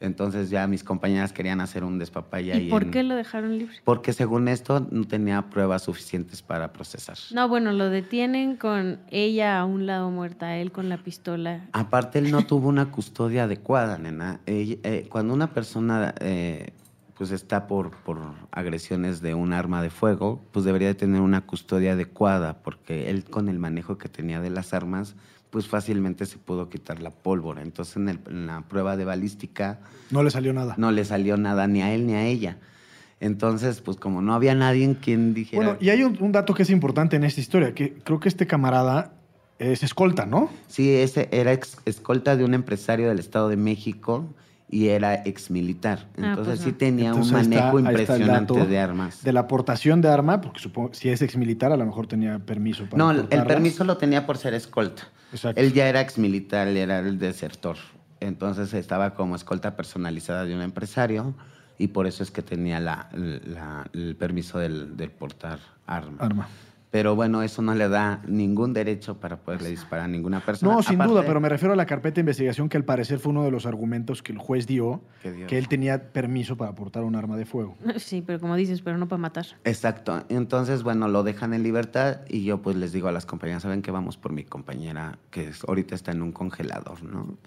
Entonces 0.02 0.50
ya 0.50 0.68
mis 0.68 0.84
compañeras 0.84 1.32
querían 1.32 1.62
hacer 1.62 1.84
un 1.84 2.00
despapaya. 2.00 2.58
¿Y 2.58 2.70
por 2.70 2.84
en- 2.84 2.92
qué 2.92 3.04
lo 3.04 3.16
dejaron 3.16 3.58
libre? 3.58 3.78
Porque 3.86 4.14
según 4.14 4.48
esto 4.48 4.86
no 4.92 5.06
tenía 5.08 5.50
pruebas 5.50 5.84
suficientes 5.84 6.42
para 6.42 6.74
procesar. 6.74 7.18
No, 7.32 7.48
bueno, 7.48 7.72
lo 7.72 7.90
detienen 7.90 8.58
con 8.58 9.00
ella 9.12 9.60
a 9.60 9.66
un 9.66 9.86
lado 9.86 10.10
muerta, 10.12 10.58
él 10.58 10.72
con 10.72 10.90
la 10.90 10.98
pistola. 10.98 11.68
Aparte, 11.72 12.20
él 12.20 12.32
no 12.32 12.42
tuvo 12.48 12.68
una 12.68 12.92
custodia 12.92 13.44
adecuada, 13.44 13.98
nena. 13.98 14.42
Eh, 14.48 15.08
cuando 15.10 15.34
una 15.34 15.54
persona 15.54 16.16
eh, 16.20 16.74
pues 17.16 17.30
está 17.30 17.68
por, 17.68 17.92
por 17.98 18.18
agresiones 18.52 19.22
de 19.22 19.36
un 19.36 19.54
arma 19.54 19.84
de 19.84 19.92
fuego, 19.92 20.42
pues 20.52 20.66
debería 20.66 20.88
de 20.88 20.96
tener 20.96 21.22
una 21.22 21.42
custodia 21.42 21.94
adecuada, 21.94 22.64
porque 22.64 23.12
él 23.12 23.24
con 23.26 23.48
el 23.48 23.60
manejo 23.60 24.00
que 24.00 24.10
tenía 24.10 24.40
de 24.42 24.50
las 24.50 24.74
armas, 24.74 25.16
pues 25.52 25.68
fácilmente 25.68 26.26
se 26.26 26.38
pudo 26.40 26.70
quitar 26.70 27.02
la 27.02 27.12
pólvora. 27.12 27.62
Entonces, 27.62 27.96
en, 27.98 28.10
el- 28.10 28.20
en 28.28 28.48
la 28.48 28.62
prueba 28.62 28.98
de 28.98 29.06
balística 29.06 29.80
No 30.10 30.24
le 30.24 30.32
salió 30.32 30.54
nada. 30.54 30.74
no 30.78 30.92
le 30.92 31.06
salió 31.06 31.38
nada 31.38 31.68
ni 31.68 31.82
a 31.84 31.94
él 31.94 32.08
ni 32.08 32.14
a 32.16 32.26
ella. 32.26 32.58
Entonces, 33.20 33.82
pues 33.82 33.98
como 33.98 34.22
no 34.22 34.34
había 34.34 34.56
nadie 34.56 34.84
en 34.84 34.96
quien 34.96 35.34
dijera... 35.34 35.64
Bueno, 35.64 35.78
y 35.80 35.90
hay 35.90 36.04
un, 36.04 36.18
un 36.22 36.32
dato 36.32 36.54
que 36.56 36.64
es 36.64 36.70
importante 36.72 37.16
en 37.18 37.24
esta 37.24 37.40
historia, 37.40 37.74
que 37.76 37.94
creo 37.94 38.20
que 38.20 38.28
este 38.30 38.48
camarada 38.48 39.14
es 39.60 39.84
escolta, 39.84 40.26
¿no? 40.26 40.50
Sí, 40.68 40.92
ese 40.92 41.30
era 41.32 41.54
ex- 41.54 41.78
escolta 41.86 42.36
de 42.36 42.44
un 42.44 42.56
empresario 42.56 43.10
del 43.10 43.20
Estado 43.20 43.48
de 43.50 43.58
México 43.58 44.26
y 44.70 44.88
era 44.88 45.22
ex 45.26 45.52
militar. 45.52 46.08
Ah, 46.18 46.30
Entonces 46.30 46.46
pues 46.46 46.60
sí 46.62 46.72
no. 46.72 46.78
tenía 46.78 47.10
Entonces, 47.10 47.32
un 47.34 47.38
manejo 47.50 47.78
está 47.78 47.90
impresionante 47.92 48.66
de 48.66 48.80
armas. 48.80 49.22
De 49.24 49.34
la 49.34 49.42
aportación 49.42 50.02
de 50.02 50.08
arma, 50.10 50.42
porque 50.42 50.60
supongo 50.60 50.94
si 50.94 51.10
es 51.10 51.22
exmilitar, 51.22 51.72
a 51.72 51.78
lo 51.78 51.86
mejor 51.86 52.08
tenía 52.08 52.40
permiso 52.40 52.86
para 52.86 52.98
No, 52.98 53.12
el, 53.12 53.28
permiso 53.44 53.84
lo 53.84 53.98
tenía 53.98 54.26
por 54.26 54.38
ser 54.38 54.54
escolta. 54.56 55.04
Exacto. 55.34 55.60
Él 55.62 55.74
ya 55.74 55.88
era 55.88 56.02
ex 56.02 56.18
militar, 56.18 56.68
él 56.68 56.78
era 56.78 57.00
el 57.00 57.18
desertor. 57.20 57.78
Entonces 58.20 58.74
estaba 58.74 59.14
como 59.14 59.36
escolta 59.36 59.76
personalizada 59.76 60.46
de 60.46 60.54
un 60.56 60.62
empresario 60.62 61.34
y 61.78 61.88
por 61.88 62.06
eso 62.06 62.22
es 62.24 62.30
que 62.32 62.42
tenía 62.42 62.80
la, 62.80 63.10
la- 63.14 63.90
el 63.94 64.16
permiso 64.16 64.60
del, 64.60 64.96
del 64.98 65.10
portar 65.12 65.60
arma. 65.88 66.18
Arma. 66.20 66.48
Pero 66.92 67.16
bueno, 67.16 67.42
eso 67.42 67.62
no 67.62 67.74
le 67.74 67.88
da 67.88 68.22
ningún 68.28 68.74
derecho 68.74 69.18
para 69.18 69.38
poderle 69.38 69.70
disparar 69.70 70.06
a 70.06 70.08
ninguna 70.10 70.42
persona. 70.46 70.74
No, 70.74 70.84
sin 70.84 70.96
Aparte- 70.96 71.14
duda, 71.14 71.24
pero 71.26 71.40
me 71.40 71.48
refiero 71.48 71.72
a 71.74 71.78
la 71.78 71.86
carpeta 71.86 72.16
de 72.16 72.22
investigación 72.22 72.68
que 72.68 72.76
al 72.76 72.84
parecer 72.84 73.20
fue 73.20 73.30
uno 73.32 73.44
de 73.46 73.52
los 73.52 73.66
argumentos 73.66 74.22
que 74.22 74.34
el 74.34 74.38
juez 74.38 74.68
dio, 74.68 75.02
Que 75.48 75.58
él 75.58 75.70
tenía 75.70 76.12
permiso 76.12 76.58
para 76.58 76.76
portar 76.76 77.04
un 77.04 77.16
arma 77.16 77.38
de 77.38 77.46
fuego. 77.46 77.78
Sí, 77.98 78.22
pero 78.22 78.40
como 78.42 78.58
dices, 78.58 78.82
pero 78.82 78.98
no 78.98 79.08
para 79.08 79.22
matar. 79.22 79.46
Exacto. 79.64 80.26
Entonces, 80.28 80.84
bueno, 80.84 81.08
lo 81.08 81.24
dejan 81.24 81.54
en 81.54 81.64
libertad 81.64 82.22
y 82.28 82.44
yo 82.44 82.62
pues 82.62 82.76
les 82.76 82.92
digo 82.92 83.08
a 83.08 83.14
las 83.14 83.26
compañeras, 83.26 83.64
¿saben 83.64 83.82
que 83.82 83.92
vamos 83.92 84.18
por 84.18 84.34
mi 84.34 84.44
compañera 84.44 85.18
que 85.30 85.48
es- 85.48 85.64
ahorita 85.66 85.96
está 85.96 86.12
en 86.12 86.22
un 86.22 86.34
congelador, 86.34 87.04
¿no? 87.04 87.38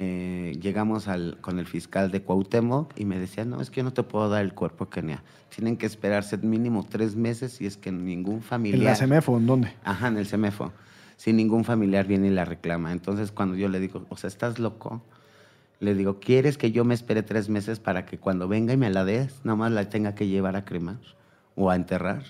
Eh, 0.00 0.58
llegamos 0.60 1.06
al, 1.06 1.38
con 1.40 1.58
el 1.60 1.66
fiscal 1.66 2.10
de 2.10 2.20
Cuauhtémoc 2.22 2.98
y 2.98 3.04
me 3.04 3.18
decía, 3.18 3.44
no, 3.44 3.60
es 3.60 3.70
que 3.70 3.78
yo 3.78 3.84
no 3.84 3.92
te 3.92 4.02
puedo 4.02 4.28
dar 4.28 4.44
el 4.44 4.52
cuerpo, 4.52 4.90
Kenia. 4.90 5.22
Tienen 5.54 5.76
que 5.76 5.86
esperarse 5.86 6.36
mínimo 6.38 6.84
tres 6.88 7.14
meses 7.14 7.60
y 7.60 7.66
es 7.66 7.76
que 7.76 7.92
ningún 7.92 8.36
¿En 8.36 8.42
familiar... 8.42 8.82
la 8.82 8.96
CEMEFO 8.96 9.36
en 9.36 9.46
dónde? 9.46 9.72
Ajá, 9.84 10.08
en 10.08 10.16
el 10.16 10.26
CEMEFO. 10.26 10.72
si 11.16 11.32
ningún 11.32 11.64
familiar 11.64 12.06
viene 12.06 12.26
y 12.26 12.30
la 12.30 12.44
reclama. 12.44 12.90
Entonces, 12.90 13.30
cuando 13.30 13.56
yo 13.56 13.68
le 13.68 13.78
digo, 13.78 14.04
o 14.08 14.16
sea, 14.16 14.28
¿estás 14.28 14.58
loco? 14.58 15.00
Le 15.78 15.94
digo, 15.94 16.18
¿quieres 16.18 16.58
que 16.58 16.72
yo 16.72 16.84
me 16.84 16.94
espere 16.94 17.22
tres 17.22 17.48
meses 17.48 17.78
para 17.78 18.04
que 18.04 18.18
cuando 18.18 18.48
venga 18.48 18.72
y 18.72 18.76
me 18.76 18.90
la 18.90 19.04
des, 19.04 19.44
nada 19.44 19.56
más 19.56 19.72
la 19.72 19.88
tenga 19.88 20.14
que 20.14 20.26
llevar 20.26 20.56
a 20.56 20.64
cremar 20.64 20.98
o 21.54 21.70
a 21.70 21.76
enterrar? 21.76 22.22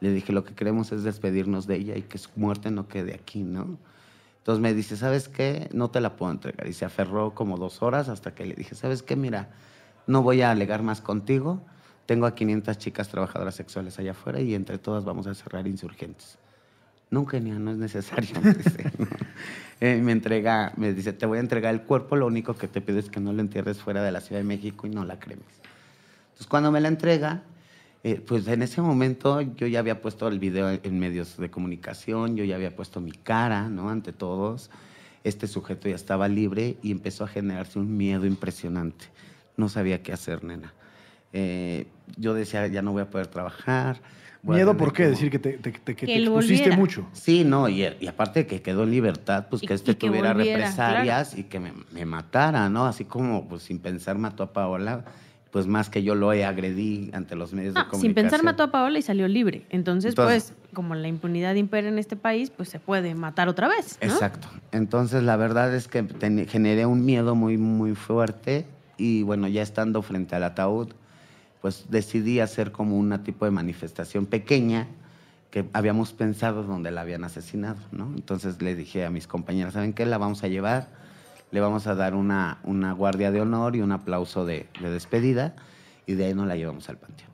Le 0.00 0.12
dije, 0.12 0.32
lo 0.32 0.44
que 0.44 0.54
queremos 0.54 0.92
es 0.92 1.02
despedirnos 1.02 1.66
de 1.66 1.76
ella 1.76 1.96
y 1.96 2.02
que 2.02 2.18
su 2.18 2.30
muerte 2.36 2.70
no 2.70 2.88
quede 2.88 3.14
aquí, 3.14 3.42
¿no? 3.42 3.78
Entonces 4.42 4.60
me 4.60 4.74
dice, 4.74 4.96
¿sabes 4.96 5.28
qué? 5.28 5.68
No 5.72 5.90
te 5.90 6.00
la 6.00 6.16
puedo 6.16 6.32
entregar. 6.32 6.66
Y 6.66 6.72
se 6.72 6.84
aferró 6.84 7.32
como 7.32 7.58
dos 7.58 7.80
horas 7.80 8.08
hasta 8.08 8.34
que 8.34 8.44
le 8.44 8.56
dije, 8.56 8.74
¿sabes 8.74 9.04
qué? 9.04 9.14
Mira, 9.14 9.50
no 10.08 10.22
voy 10.22 10.42
a 10.42 10.50
alegar 10.50 10.82
más 10.82 11.00
contigo. 11.00 11.60
Tengo 12.06 12.26
a 12.26 12.34
500 12.34 12.76
chicas 12.76 13.08
trabajadoras 13.08 13.54
sexuales 13.54 14.00
allá 14.00 14.10
afuera 14.10 14.40
y 14.40 14.56
entre 14.56 14.78
todas 14.78 15.04
vamos 15.04 15.28
a 15.28 15.34
cerrar 15.34 15.68
insurgentes. 15.68 16.38
No, 17.08 17.24
Kenia, 17.24 17.54
no 17.60 17.70
es 17.70 17.76
necesario. 17.76 18.34
Me, 18.42 19.92
eh, 19.92 20.00
me 20.00 20.10
entrega, 20.10 20.72
me 20.76 20.92
dice, 20.92 21.12
te 21.12 21.26
voy 21.26 21.38
a 21.38 21.40
entregar 21.40 21.72
el 21.72 21.82
cuerpo, 21.82 22.16
lo 22.16 22.26
único 22.26 22.54
que 22.54 22.68
te 22.68 22.80
pido 22.80 22.98
es 22.98 23.10
que 23.10 23.20
no 23.20 23.32
lo 23.32 23.40
entierres 23.40 23.78
fuera 23.78 24.02
de 24.02 24.10
la 24.10 24.20
Ciudad 24.20 24.40
de 24.40 24.44
México 24.44 24.86
y 24.86 24.90
no 24.90 25.04
la 25.04 25.18
cremes. 25.20 25.46
Entonces 26.24 26.46
cuando 26.46 26.72
me 26.72 26.80
la 26.80 26.88
entrega, 26.88 27.42
eh, 28.04 28.20
pues 28.26 28.48
en 28.48 28.62
ese 28.62 28.82
momento 28.82 29.40
yo 29.40 29.68
ya 29.68 29.78
había 29.78 30.00
puesto 30.00 30.26
el 30.26 30.40
video 30.40 30.70
en 30.70 30.98
medios 30.98 31.36
de 31.36 31.50
comunicación, 31.50 32.36
yo 32.36 32.42
ya 32.42 32.56
había 32.56 32.74
puesto 32.74 33.00
mi 33.00 33.12
cara, 33.12 33.68
¿no? 33.68 33.90
Ante 33.90 34.12
todos. 34.12 34.70
Este 35.22 35.46
sujeto 35.46 35.88
ya 35.88 35.94
estaba 35.94 36.26
libre 36.26 36.76
y 36.82 36.90
empezó 36.90 37.22
a 37.22 37.28
generarse 37.28 37.78
un 37.78 37.96
miedo 37.96 38.26
impresionante. 38.26 39.04
No 39.56 39.68
sabía 39.68 40.02
qué 40.02 40.12
hacer, 40.12 40.42
nena. 40.42 40.74
Eh, 41.32 41.86
yo 42.16 42.34
decía, 42.34 42.66
ya 42.66 42.82
no 42.82 42.90
voy 42.90 43.02
a 43.02 43.10
poder 43.10 43.28
trabajar. 43.28 44.00
¿Miedo 44.42 44.76
por 44.76 44.92
qué? 44.92 45.06
Decir 45.06 45.30
que 45.30 45.38
te, 45.38 45.52
te, 45.52 45.70
expusiste 45.92 46.76
mucho. 46.76 47.06
Sí, 47.12 47.44
no, 47.44 47.68
y, 47.68 47.84
aparte 48.08 48.48
que 48.48 48.60
quedó 48.60 48.82
en 48.82 48.90
libertad, 48.90 49.46
pues 49.48 49.62
que 49.62 49.74
este 49.74 49.94
tuviera 49.94 50.32
represalias 50.32 51.38
y 51.38 51.44
que 51.44 51.60
me, 51.60 51.72
me, 51.92 52.04
matara, 52.04 52.68
¿no? 52.68 52.84
Así 52.86 53.04
como, 53.04 53.48
pues 53.48 53.62
sin 53.62 53.78
pensar, 53.78 54.18
mató 54.18 54.42
a 54.42 54.52
Paola 54.52 55.04
pues 55.52 55.66
más 55.66 55.90
que 55.90 56.02
yo 56.02 56.14
lo 56.14 56.32
he 56.32 56.46
agredí 56.46 57.10
ante 57.12 57.36
los 57.36 57.52
medios 57.52 57.74
de 57.74 57.80
comunicación. 57.80 58.00
Sin 58.00 58.14
pensar 58.14 58.42
mató 58.42 58.62
a 58.62 58.70
Paola 58.70 58.98
y 58.98 59.02
salió 59.02 59.28
libre. 59.28 59.66
Entonces, 59.68 60.14
pues, 60.14 60.54
como 60.72 60.94
la 60.94 61.08
impunidad 61.08 61.54
impera 61.56 61.88
en 61.88 61.98
este 61.98 62.16
país, 62.16 62.48
pues 62.48 62.70
se 62.70 62.80
puede 62.80 63.14
matar 63.14 63.50
otra 63.50 63.68
vez. 63.68 63.98
Exacto. 64.00 64.48
Entonces, 64.72 65.22
la 65.22 65.36
verdad 65.36 65.74
es 65.74 65.88
que 65.88 66.06
generé 66.48 66.86
un 66.86 67.04
miedo 67.04 67.34
muy, 67.34 67.58
muy 67.58 67.94
fuerte 67.94 68.64
y 68.96 69.24
bueno, 69.24 69.46
ya 69.46 69.60
estando 69.60 70.00
frente 70.00 70.34
al 70.34 70.44
ataúd, 70.44 70.88
pues 71.60 71.84
decidí 71.90 72.40
hacer 72.40 72.72
como 72.72 72.96
una 72.96 73.22
tipo 73.22 73.44
de 73.44 73.50
manifestación 73.50 74.24
pequeña 74.24 74.88
que 75.50 75.66
habíamos 75.74 76.14
pensado 76.14 76.62
donde 76.62 76.90
la 76.90 77.02
habían 77.02 77.24
asesinado, 77.24 77.78
¿no? 77.92 78.10
Entonces 78.14 78.62
le 78.62 78.74
dije 78.74 79.04
a 79.04 79.10
mis 79.10 79.26
compañeras, 79.26 79.74
¿saben 79.74 79.92
qué? 79.92 80.06
La 80.06 80.16
vamos 80.16 80.42
a 80.44 80.48
llevar 80.48 80.88
le 81.52 81.60
vamos 81.60 81.86
a 81.86 81.94
dar 81.94 82.14
una, 82.14 82.58
una 82.64 82.92
guardia 82.92 83.30
de 83.30 83.40
honor 83.40 83.76
y 83.76 83.82
un 83.82 83.92
aplauso 83.92 84.44
de, 84.44 84.66
despedida 84.80 85.54
y 86.06 86.14
de 86.14 86.24
ahí 86.24 86.34
nos 86.34 86.48
la 86.48 86.56
llevamos 86.56 86.88
al 86.88 86.96
panteón. 86.96 87.30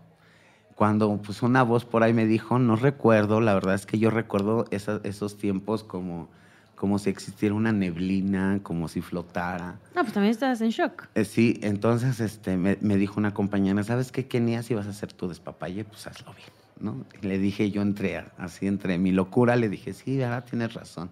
Cuando 0.74 1.16
pues 1.18 1.42
una 1.42 1.62
voz 1.62 1.84
por 1.84 2.02
ahí 2.02 2.12
me 2.12 2.26
dijo, 2.26 2.58
no 2.58 2.76
recuerdo, 2.76 3.40
la 3.40 3.54
verdad 3.54 3.74
es 3.74 3.86
que 3.86 3.98
yo 3.98 4.10
recuerdo 4.10 4.66
esos 4.70 5.38
tiempos 5.38 5.82
como, 5.82 6.28
como 6.74 6.98
si 6.98 7.10
existiera 7.10 7.54
una 7.54 7.72
neblina, 7.72 8.60
como 8.62 8.88
si 8.88 9.00
flotara. 9.00 9.78
No, 9.94 10.02
pues 10.02 10.12
también 10.12 10.32
estabas 10.32 10.60
en 10.60 10.70
shock. 10.70 11.06
Eh, 11.14 11.24
sí, 11.24 11.58
entonces 11.62 12.20
este, 12.20 12.56
me, 12.56 12.76
dijo 12.96 13.18
una 13.18 13.34
compañera, 13.34 13.82
¿sabes 13.84 14.12
qué, 14.12 14.26
Kenia? 14.26 14.62
Si 14.62 14.74
vas 14.74 14.86
a 14.86 14.90
hacer 14.90 15.12
tu 15.12 15.28
despapalle, 15.28 15.84
pues 15.84 16.06
hazlo 16.06 16.32
bien, 16.34 16.50
¿no? 16.80 17.04
le 17.22 17.38
dije 17.38 17.70
yo 17.70 17.82
entre, 17.82 18.24
así 18.36 18.66
entre 18.66 18.98
mi 18.98 19.12
locura, 19.12 19.56
le 19.56 19.68
dije, 19.68 19.92
sí, 19.92 20.16
verdad, 20.16 20.44
tienes 20.44 20.74
razón. 20.74 21.10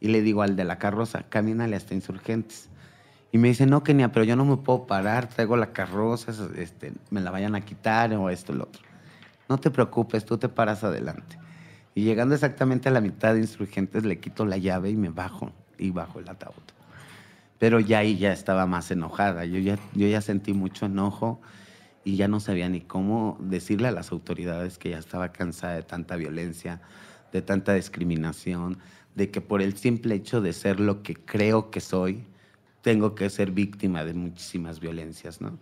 Y 0.00 0.08
le 0.08 0.22
digo 0.22 0.42
al 0.42 0.56
de 0.56 0.64
la 0.64 0.78
carroza, 0.78 1.24
camínale 1.28 1.76
hasta 1.76 1.94
Insurgentes. 1.94 2.68
Y 3.32 3.38
me 3.38 3.48
dice, 3.48 3.66
no, 3.66 3.82
Kenia, 3.82 4.12
pero 4.12 4.24
yo 4.24 4.36
no 4.36 4.44
me 4.44 4.56
puedo 4.56 4.86
parar, 4.86 5.28
traigo 5.28 5.56
la 5.56 5.72
carroza, 5.72 6.32
este, 6.56 6.92
me 7.10 7.20
la 7.20 7.30
vayan 7.30 7.54
a 7.54 7.60
quitar 7.60 8.12
o 8.14 8.30
esto 8.30 8.52
lo 8.52 8.64
otro. 8.64 8.82
No 9.48 9.58
te 9.58 9.70
preocupes, 9.70 10.24
tú 10.24 10.38
te 10.38 10.48
paras 10.48 10.84
adelante. 10.84 11.38
Y 11.94 12.04
llegando 12.04 12.34
exactamente 12.34 12.88
a 12.88 12.92
la 12.92 13.00
mitad 13.00 13.34
de 13.34 13.40
Insurgentes, 13.40 14.04
le 14.04 14.18
quito 14.20 14.44
la 14.44 14.58
llave 14.58 14.90
y 14.90 14.96
me 14.96 15.08
bajo, 15.08 15.52
y 15.78 15.90
bajo 15.90 16.20
el 16.20 16.28
ataúd. 16.28 16.62
Pero 17.58 17.80
ya 17.80 18.00
ahí 18.00 18.18
ya 18.18 18.32
estaba 18.32 18.66
más 18.66 18.90
enojada, 18.90 19.44
yo 19.44 19.58
ya, 19.58 19.78
yo 19.94 20.06
ya 20.06 20.20
sentí 20.20 20.52
mucho 20.52 20.86
enojo 20.86 21.40
y 22.04 22.16
ya 22.16 22.28
no 22.28 22.38
sabía 22.38 22.68
ni 22.68 22.82
cómo 22.82 23.38
decirle 23.40 23.88
a 23.88 23.92
las 23.92 24.12
autoridades 24.12 24.78
que 24.78 24.90
ya 24.90 24.98
estaba 24.98 25.32
cansada 25.32 25.74
de 25.74 25.82
tanta 25.82 26.16
violencia, 26.16 26.80
de 27.32 27.42
tanta 27.42 27.72
discriminación, 27.72 28.78
de 29.16 29.30
que 29.30 29.40
por 29.40 29.62
el 29.62 29.76
simple 29.76 30.14
hecho 30.14 30.40
de 30.40 30.52
ser 30.52 30.78
lo 30.78 31.02
que 31.02 31.16
creo 31.16 31.70
que 31.70 31.80
soy, 31.80 32.22
tengo 32.82 33.16
que 33.16 33.28
ser 33.30 33.50
víctima 33.50 34.04
de 34.04 34.14
muchísimas 34.14 34.78
violencias, 34.78 35.40
¿no? 35.40 35.58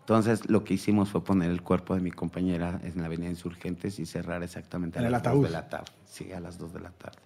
Entonces, 0.00 0.48
lo 0.48 0.62
que 0.62 0.74
hicimos 0.74 1.08
fue 1.08 1.24
poner 1.24 1.50
el 1.50 1.62
cuerpo 1.62 1.94
de 1.94 2.00
mi 2.00 2.10
compañera 2.10 2.80
en 2.84 3.00
la 3.00 3.06
avenida 3.06 3.28
Insurgentes 3.28 3.98
y 3.98 4.06
cerrar 4.06 4.42
exactamente 4.42 4.98
a 4.98 5.02
las 5.02 5.22
2 5.22 5.42
de 5.42 5.50
la 5.50 5.68
tarde. 5.68 5.90
Sí, 6.04 6.30
a 6.32 6.38
las 6.38 6.58
2 6.58 6.74
de 6.74 6.80
la 6.80 6.90
tarde. 6.90 7.18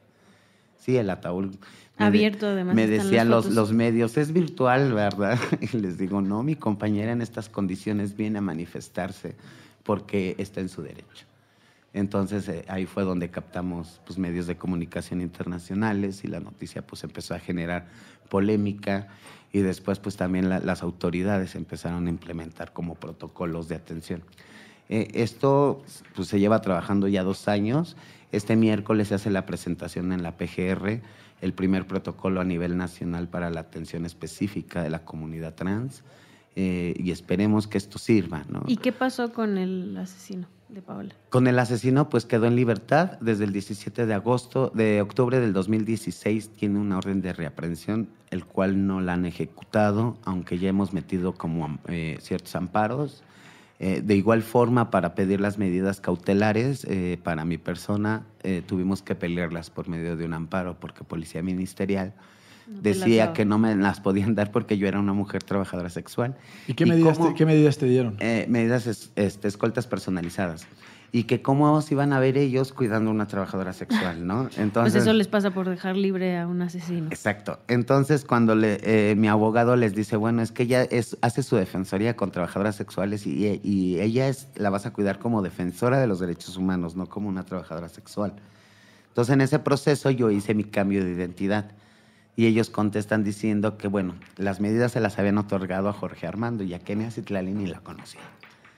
Sí, 0.78 0.96
el 0.96 1.10
ataúd. 1.10 1.56
Abierto, 1.98 2.46
además. 2.46 2.74
Me 2.74 2.86
decían 2.86 3.28
los, 3.28 3.50
los, 3.50 3.72
medios, 3.72 4.16
es 4.16 4.32
virtual, 4.32 4.94
¿verdad? 4.94 5.38
Y 5.60 5.76
les 5.76 5.98
digo, 5.98 6.22
no, 6.22 6.42
mi 6.42 6.56
compañera 6.56 7.12
en 7.12 7.20
estas 7.20 7.50
condiciones 7.50 8.16
viene 8.16 8.38
a 8.38 8.42
manifestarse 8.42 9.36
porque 9.82 10.34
está 10.38 10.60
en 10.60 10.70
su 10.70 10.80
derecho. 10.82 11.26
Entonces 11.92 12.48
eh, 12.48 12.64
ahí 12.68 12.86
fue 12.86 13.02
donde 13.04 13.30
captamos 13.30 14.00
pues, 14.06 14.18
medios 14.18 14.46
de 14.46 14.56
comunicación 14.56 15.20
internacionales 15.20 16.24
y 16.24 16.28
la 16.28 16.40
noticia 16.40 16.86
pues 16.86 17.02
empezó 17.02 17.34
a 17.34 17.40
generar 17.40 17.88
polémica 18.28 19.08
y 19.52 19.60
después 19.60 19.98
pues 19.98 20.16
también 20.16 20.48
las 20.48 20.82
autoridades 20.82 21.56
empezaron 21.56 22.06
a 22.06 22.10
implementar 22.10 22.72
como 22.72 22.94
protocolos 22.94 23.68
de 23.68 23.74
atención. 23.74 24.22
Eh, 24.88 25.08
esto 25.14 25.82
pues, 26.14 26.28
se 26.28 26.38
lleva 26.38 26.60
trabajando 26.60 27.08
ya 27.08 27.24
dos 27.24 27.48
años. 27.48 27.96
Este 28.30 28.54
miércoles 28.54 29.08
se 29.08 29.16
hace 29.16 29.30
la 29.30 29.46
presentación 29.46 30.12
en 30.12 30.22
la 30.22 30.36
PGR, 30.36 31.00
el 31.40 31.52
primer 31.52 31.88
protocolo 31.88 32.40
a 32.40 32.44
nivel 32.44 32.76
nacional 32.76 33.28
para 33.28 33.50
la 33.50 33.60
atención 33.60 34.06
específica 34.06 34.82
de 34.82 34.90
la 34.90 35.04
comunidad 35.04 35.54
trans. 35.54 36.04
Eh, 36.54 36.94
y 36.96 37.10
esperemos 37.10 37.66
que 37.66 37.78
esto 37.78 37.98
sirva. 37.98 38.44
¿Y 38.66 38.76
qué 38.76 38.92
pasó 38.92 39.32
con 39.32 39.58
el 39.58 39.96
asesino? 39.96 40.46
Con 41.30 41.46
el 41.46 41.58
asesino, 41.58 42.08
pues 42.08 42.24
quedó 42.26 42.46
en 42.46 42.56
libertad 42.56 43.18
desde 43.20 43.44
el 43.44 43.52
17 43.52 44.06
de 44.06 44.14
agosto, 44.14 44.70
de 44.74 45.02
octubre 45.02 45.40
del 45.40 45.52
2016, 45.52 46.50
tiene 46.50 46.78
una 46.78 46.98
orden 46.98 47.20
de 47.22 47.32
reaprehensión, 47.32 48.08
el 48.30 48.44
cual 48.44 48.86
no 48.86 49.00
la 49.00 49.14
han 49.14 49.26
ejecutado, 49.26 50.16
aunque 50.24 50.58
ya 50.58 50.68
hemos 50.68 50.92
metido 50.92 51.34
como 51.34 51.78
eh, 51.88 52.18
ciertos 52.20 52.54
amparos. 52.54 53.24
Eh, 53.78 54.02
de 54.02 54.14
igual 54.14 54.42
forma, 54.42 54.90
para 54.90 55.14
pedir 55.14 55.40
las 55.40 55.56
medidas 55.56 56.00
cautelares 56.00 56.84
eh, 56.84 57.18
para 57.22 57.44
mi 57.44 57.56
persona, 57.56 58.26
tuvimos 58.66 59.02
que 59.02 59.14
pelearlas 59.14 59.70
por 59.70 59.88
medio 59.88 60.16
de 60.16 60.24
un 60.24 60.32
amparo, 60.32 60.78
porque 60.80 61.04
Policía 61.04 61.42
Ministerial 61.42 62.14
decía 62.70 63.32
que 63.32 63.44
no 63.44 63.58
me 63.58 63.74
las 63.74 64.00
podían 64.00 64.34
dar 64.34 64.50
porque 64.52 64.78
yo 64.78 64.86
era 64.88 64.98
una 64.98 65.12
mujer 65.12 65.42
trabajadora 65.42 65.90
sexual. 65.90 66.36
¿Y 66.66 66.74
qué, 66.74 66.86
medidas, 66.86 67.18
te, 67.18 67.34
qué 67.34 67.46
medidas 67.46 67.78
te 67.78 67.86
dieron? 67.86 68.16
Eh, 68.20 68.46
medidas 68.48 68.86
este, 68.86 69.48
escoltas 69.48 69.86
personalizadas. 69.86 70.66
Y 71.12 71.24
que 71.24 71.42
cómo 71.42 71.82
se 71.82 71.94
iban 71.94 72.12
a 72.12 72.20
ver 72.20 72.38
ellos 72.38 72.72
cuidando 72.72 73.10
a 73.10 73.14
una 73.14 73.26
trabajadora 73.26 73.72
sexual, 73.72 74.24
¿no? 74.24 74.42
Entonces, 74.56 74.92
pues 74.92 74.94
eso 74.94 75.12
les 75.12 75.26
pasa 75.26 75.50
por 75.50 75.68
dejar 75.68 75.96
libre 75.96 76.38
a 76.38 76.46
un 76.46 76.62
asesino. 76.62 77.08
Exacto. 77.08 77.58
Entonces, 77.66 78.24
cuando 78.24 78.54
le, 78.54 78.78
eh, 78.84 79.16
mi 79.16 79.26
abogado 79.26 79.74
les 79.74 79.96
dice, 79.96 80.14
bueno, 80.16 80.40
es 80.40 80.52
que 80.52 80.62
ella 80.62 80.84
es, 80.84 81.18
hace 81.20 81.42
su 81.42 81.56
defensoría 81.56 82.14
con 82.14 82.30
trabajadoras 82.30 82.76
sexuales 82.76 83.26
y, 83.26 83.60
y 83.64 84.00
ella 84.00 84.28
es, 84.28 84.48
la 84.54 84.70
vas 84.70 84.86
a 84.86 84.92
cuidar 84.92 85.18
como 85.18 85.42
defensora 85.42 85.98
de 85.98 86.06
los 86.06 86.20
derechos 86.20 86.56
humanos, 86.56 86.94
no 86.94 87.06
como 87.06 87.28
una 87.28 87.42
trabajadora 87.42 87.88
sexual. 87.88 88.34
Entonces, 89.08 89.34
en 89.34 89.40
ese 89.40 89.58
proceso 89.58 90.10
yo 90.10 90.30
hice 90.30 90.54
mi 90.54 90.62
cambio 90.62 91.04
de 91.04 91.10
identidad 91.10 91.72
y 92.36 92.46
ellos 92.46 92.70
contestan 92.70 93.24
diciendo 93.24 93.76
que, 93.76 93.88
bueno, 93.88 94.14
las 94.36 94.60
medidas 94.60 94.92
se 94.92 95.00
las 95.00 95.18
habían 95.18 95.38
otorgado 95.38 95.88
a 95.88 95.92
Jorge 95.92 96.26
Armando 96.26 96.64
y 96.64 96.74
a 96.74 96.78
Kenia 96.78 97.10
Citlali 97.10 97.52
ni 97.52 97.66
la 97.66 97.80
conocía. 97.80 98.20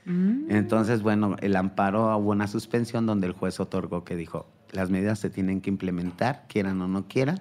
Mm. 0.05 0.51
Entonces, 0.51 1.03
bueno, 1.03 1.37
el 1.41 1.55
amparo 1.57 2.17
hubo 2.17 2.31
una 2.31 2.49
suspensión 2.49 3.07
donde 3.07 3.27
el 3.27 3.33
juez 3.33 3.61
otorgó 3.61 4.05
que 4.05 4.17
dijo, 4.17 4.47
las 4.73 4.91
medidas 4.91 5.19
se 5.19 5.31
tienen 5.31 5.61
que 5.61 5.71
implementar, 5.71 6.47
quieran 6.49 6.81
o 6.81 6.89
no 6.89 7.07
quieran, 7.07 7.41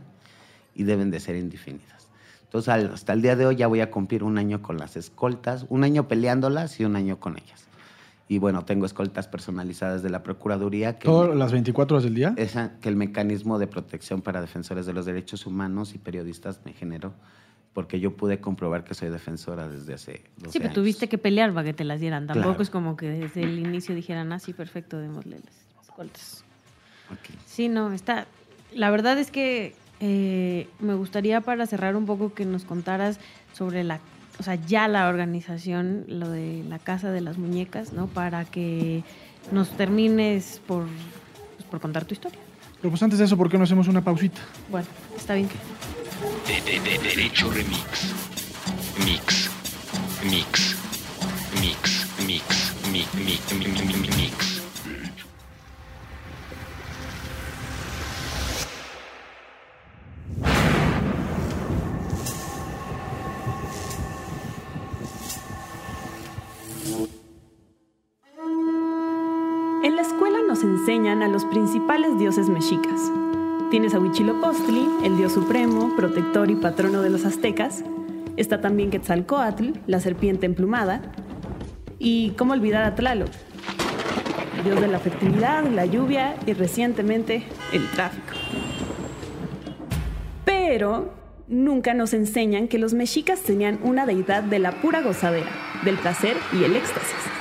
y 0.75 0.83
deben 0.83 1.11
de 1.11 1.19
ser 1.19 1.35
indefinidas. 1.35 2.09
Entonces, 2.43 2.91
hasta 2.91 3.13
el 3.13 3.21
día 3.21 3.35
de 3.35 3.45
hoy 3.45 3.55
ya 3.55 3.67
voy 3.67 3.79
a 3.79 3.89
cumplir 3.89 4.23
un 4.23 4.37
año 4.37 4.61
con 4.61 4.77
las 4.77 4.97
escoltas, 4.97 5.65
un 5.69 5.83
año 5.83 6.07
peleándolas 6.07 6.79
y 6.79 6.85
un 6.85 6.97
año 6.97 7.19
con 7.19 7.37
ellas. 7.37 7.67
Y 8.31 8.39
bueno, 8.39 8.63
tengo 8.63 8.85
escoltas 8.85 9.27
personalizadas 9.27 10.03
de 10.03 10.09
la 10.09 10.23
Procuraduría. 10.23 10.97
Que 10.97 11.03
¿Todas 11.03 11.35
las 11.35 11.51
24 11.51 11.97
horas 11.97 12.05
del 12.05 12.15
día? 12.15 12.33
Esa, 12.37 12.79
que 12.79 12.87
el 12.87 12.95
mecanismo 12.95 13.59
de 13.59 13.67
protección 13.67 14.21
para 14.21 14.39
defensores 14.39 14.85
de 14.85 14.93
los 14.93 15.05
derechos 15.05 15.45
humanos 15.45 15.93
y 15.95 15.97
periodistas 15.97 16.61
me 16.63 16.71
generó, 16.71 17.13
porque 17.73 17.99
yo 17.99 18.15
pude 18.15 18.39
comprobar 18.39 18.85
que 18.85 18.93
soy 18.93 19.09
defensora 19.09 19.67
desde 19.67 19.95
hace 19.95 20.21
12 20.37 20.49
Sí, 20.53 20.59
pero 20.59 20.73
tuviste 20.73 21.09
que 21.09 21.17
pelear 21.17 21.53
para 21.53 21.65
que 21.65 21.73
te 21.73 21.83
las 21.83 21.99
dieran. 21.99 22.25
Tampoco 22.25 22.61
es 22.61 22.69
como 22.69 22.95
que 22.95 23.09
desde 23.09 23.43
el 23.43 23.59
inicio 23.59 23.93
dijeran, 23.93 24.31
ah, 24.31 24.39
sí, 24.39 24.53
perfecto, 24.53 24.97
démosle 24.97 25.41
las 25.43 25.89
escoltas. 25.89 26.45
Sí, 27.45 27.67
no, 27.67 27.91
está, 27.91 28.27
la 28.73 28.91
verdad 28.91 29.19
es 29.19 29.29
que 29.29 29.75
eh, 29.99 30.69
me 30.79 30.93
gustaría 30.93 31.41
para 31.41 31.65
cerrar 31.65 31.97
un 31.97 32.05
poco 32.05 32.33
que 32.33 32.45
nos 32.45 32.63
contaras 32.63 33.19
sobre 33.51 33.83
la, 33.83 33.99
o 34.41 34.43
sea, 34.43 34.55
ya 34.55 34.87
la 34.87 35.07
organización, 35.07 36.03
lo 36.07 36.27
de 36.27 36.63
la 36.67 36.79
casa 36.79 37.11
de 37.11 37.21
las 37.21 37.37
muñecas, 37.37 37.93
¿no? 37.93 38.07
Para 38.07 38.43
que 38.43 39.03
nos 39.51 39.69
termines 39.77 40.59
por, 40.65 40.87
pues, 41.57 41.69
por 41.69 41.79
contar 41.79 42.05
tu 42.05 42.15
historia. 42.15 42.39
Pero 42.81 42.89
pues 42.89 43.03
antes 43.03 43.19
de 43.19 43.25
eso, 43.25 43.37
¿por 43.37 43.51
qué 43.51 43.59
no 43.59 43.65
hacemos 43.65 43.87
una 43.87 44.03
pausita? 44.03 44.41
Bueno, 44.71 44.87
está 45.15 45.35
bien 45.35 45.47
que... 45.47 45.57
De, 46.51 46.71
de, 46.71 46.79
de 46.79 46.97
derecho 47.07 47.51
remix. 47.51 48.15
Mix. 49.05 49.51
Mix. 50.23 50.75
Mix. 51.61 52.07
Mix. 52.25 52.57
Mix. 52.91 53.13
Mix. 53.13 53.53
Mix. 53.53 54.17
mix. 54.17 54.50
Los 71.41 71.49
principales 71.49 72.19
dioses 72.19 72.49
mexicas. 72.49 73.11
Tienes 73.71 73.95
a 73.95 73.99
Huitzilopochtli, 73.99 74.87
el 75.03 75.17
dios 75.17 75.31
supremo, 75.33 75.95
protector 75.95 76.51
y 76.51 76.55
patrono 76.55 77.01
de 77.01 77.09
los 77.09 77.25
aztecas. 77.25 77.83
Está 78.37 78.61
también 78.61 78.91
Quetzalcoatl, 78.91 79.71
la 79.87 79.99
serpiente 79.99 80.45
emplumada. 80.45 81.01
Y 81.97 82.31
cómo 82.31 82.53
olvidar 82.53 82.83
a 82.83 82.95
Tlaloc, 82.95 83.29
dios 84.63 84.79
de 84.81 84.87
la 84.87 84.99
fertilidad, 84.99 85.63
la 85.65 85.85
lluvia 85.85 86.35
y 86.45 86.53
recientemente 86.53 87.43
el 87.71 87.89
tráfico. 87.89 88.33
Pero 90.45 91.13
nunca 91.47 91.93
nos 91.93 92.13
enseñan 92.13 92.67
que 92.67 92.77
los 92.77 92.93
mexicas 92.93 93.41
tenían 93.41 93.79
una 93.83 94.05
deidad 94.05 94.43
de 94.43 94.59
la 94.59 94.81
pura 94.81 95.01
gozadera, 95.01 95.49
del 95.83 95.97
placer 95.97 96.35
y 96.53 96.65
el 96.65 96.75
éxtasis. 96.75 97.40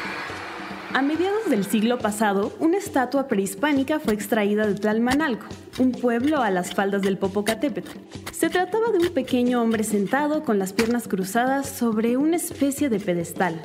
A 0.92 1.02
mediados 1.02 1.48
del 1.48 1.64
siglo 1.64 1.98
pasado, 1.98 2.52
una 2.58 2.76
estatua 2.76 3.28
prehispánica 3.28 4.00
fue 4.00 4.12
extraída 4.12 4.66
de 4.66 4.74
Tlalmanalco, 4.74 5.46
un 5.78 5.92
pueblo 5.92 6.42
a 6.42 6.50
las 6.50 6.74
faldas 6.74 7.00
del 7.02 7.16
Popocatépetl. 7.16 7.92
Se 8.32 8.50
trataba 8.50 8.90
de 8.90 8.98
un 8.98 9.10
pequeño 9.10 9.62
hombre 9.62 9.84
sentado 9.84 10.42
con 10.42 10.58
las 10.58 10.72
piernas 10.72 11.06
cruzadas 11.06 11.68
sobre 11.68 12.16
una 12.16 12.34
especie 12.34 12.88
de 12.88 12.98
pedestal, 12.98 13.60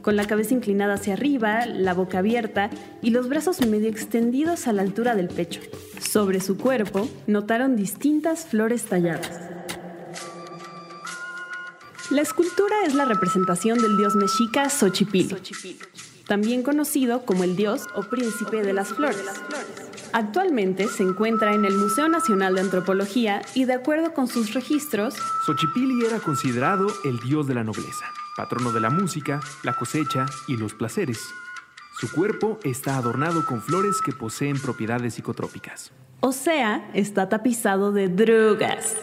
con 0.00 0.16
la 0.16 0.26
cabeza 0.26 0.54
inclinada 0.54 0.94
hacia 0.94 1.12
arriba, 1.12 1.66
la 1.66 1.92
boca 1.92 2.20
abierta 2.20 2.70
y 3.02 3.10
los 3.10 3.28
brazos 3.28 3.60
medio 3.66 3.90
extendidos 3.90 4.66
a 4.66 4.72
la 4.72 4.80
altura 4.80 5.14
del 5.14 5.28
pecho. 5.28 5.60
Sobre 6.00 6.40
su 6.40 6.56
cuerpo 6.56 7.06
notaron 7.26 7.76
distintas 7.76 8.46
flores 8.46 8.84
talladas. 8.84 9.38
La 12.10 12.22
escultura 12.22 12.74
es 12.86 12.94
la 12.94 13.04
representación 13.04 13.78
del 13.82 13.98
dios 13.98 14.16
mexica 14.16 14.70
Xochipilli 14.70 15.36
también 16.30 16.62
conocido 16.62 17.26
como 17.26 17.42
el 17.42 17.56
dios 17.56 17.88
o 17.96 18.04
príncipe 18.04 18.62
de 18.62 18.72
las 18.72 18.90
flores. 18.90 19.24
Actualmente 20.12 20.86
se 20.86 21.02
encuentra 21.02 21.56
en 21.56 21.64
el 21.64 21.76
Museo 21.76 22.08
Nacional 22.08 22.54
de 22.54 22.60
Antropología 22.60 23.42
y 23.52 23.64
de 23.64 23.74
acuerdo 23.74 24.14
con 24.14 24.28
sus 24.28 24.54
registros, 24.54 25.16
Xochipilli 25.44 26.06
era 26.06 26.20
considerado 26.20 26.86
el 27.04 27.18
dios 27.18 27.48
de 27.48 27.54
la 27.54 27.64
nobleza, 27.64 28.04
patrono 28.36 28.70
de 28.70 28.78
la 28.78 28.90
música, 28.90 29.40
la 29.64 29.74
cosecha 29.74 30.26
y 30.46 30.56
los 30.56 30.72
placeres. 30.72 31.18
Su 31.98 32.08
cuerpo 32.12 32.60
está 32.62 32.96
adornado 32.96 33.44
con 33.44 33.60
flores 33.60 33.96
que 34.00 34.12
poseen 34.12 34.56
propiedades 34.60 35.14
psicotrópicas. 35.14 35.90
o 36.20 36.30
sea, 36.30 36.88
está 36.94 37.28
tapizado 37.28 37.90
de 37.90 38.08
drogas. 38.08 38.94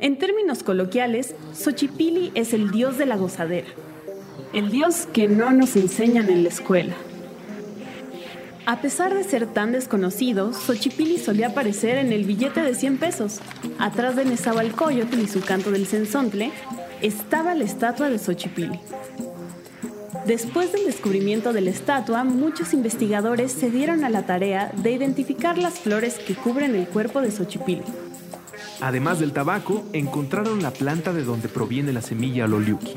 En 0.00 0.18
términos 0.18 0.64
coloquiales, 0.64 1.36
Xochipilli 1.52 2.32
es 2.34 2.52
el 2.54 2.72
dios 2.72 2.98
de 2.98 3.06
la 3.06 3.16
gozadera, 3.16 3.68
el 4.52 4.70
dios 4.70 5.06
que 5.12 5.28
no 5.28 5.52
nos 5.52 5.76
enseñan 5.76 6.28
en 6.28 6.42
la 6.42 6.48
escuela. 6.48 6.94
A 8.66 8.80
pesar 8.80 9.14
de 9.14 9.24
ser 9.24 9.46
tan 9.46 9.72
desconocido, 9.72 10.52
Xochipilli 10.52 11.18
solía 11.18 11.48
aparecer 11.48 11.98
en 11.98 12.12
el 12.12 12.24
billete 12.24 12.62
de 12.62 12.74
100 12.74 12.98
pesos. 12.98 13.40
Atrás 13.78 14.16
de 14.16 14.24
Nezahualcóyotl 14.24 15.18
y 15.18 15.26
su 15.26 15.40
canto 15.40 15.70
del 15.70 15.86
cenzontle, 15.86 16.52
estaba 17.00 17.54
la 17.54 17.64
estatua 17.64 18.10
de 18.10 18.18
Xochipilli. 18.18 18.78
Después 20.26 20.72
del 20.72 20.84
descubrimiento 20.84 21.52
de 21.52 21.62
la 21.62 21.70
estatua, 21.70 22.24
muchos 22.24 22.74
investigadores 22.74 23.52
se 23.52 23.70
dieron 23.70 24.04
a 24.04 24.10
la 24.10 24.26
tarea 24.26 24.70
de 24.76 24.92
identificar 24.92 25.56
las 25.58 25.80
flores 25.80 26.18
que 26.18 26.34
cubren 26.34 26.74
el 26.74 26.86
cuerpo 26.86 27.20
de 27.20 27.30
Xochipilli. 27.30 27.82
Además 28.80 29.20
del 29.20 29.32
tabaco, 29.32 29.84
encontraron 29.92 30.62
la 30.62 30.70
planta 30.70 31.12
de 31.12 31.22
donde 31.22 31.48
proviene 31.48 31.92
la 31.92 32.00
semilla 32.00 32.46
loliuqui, 32.46 32.94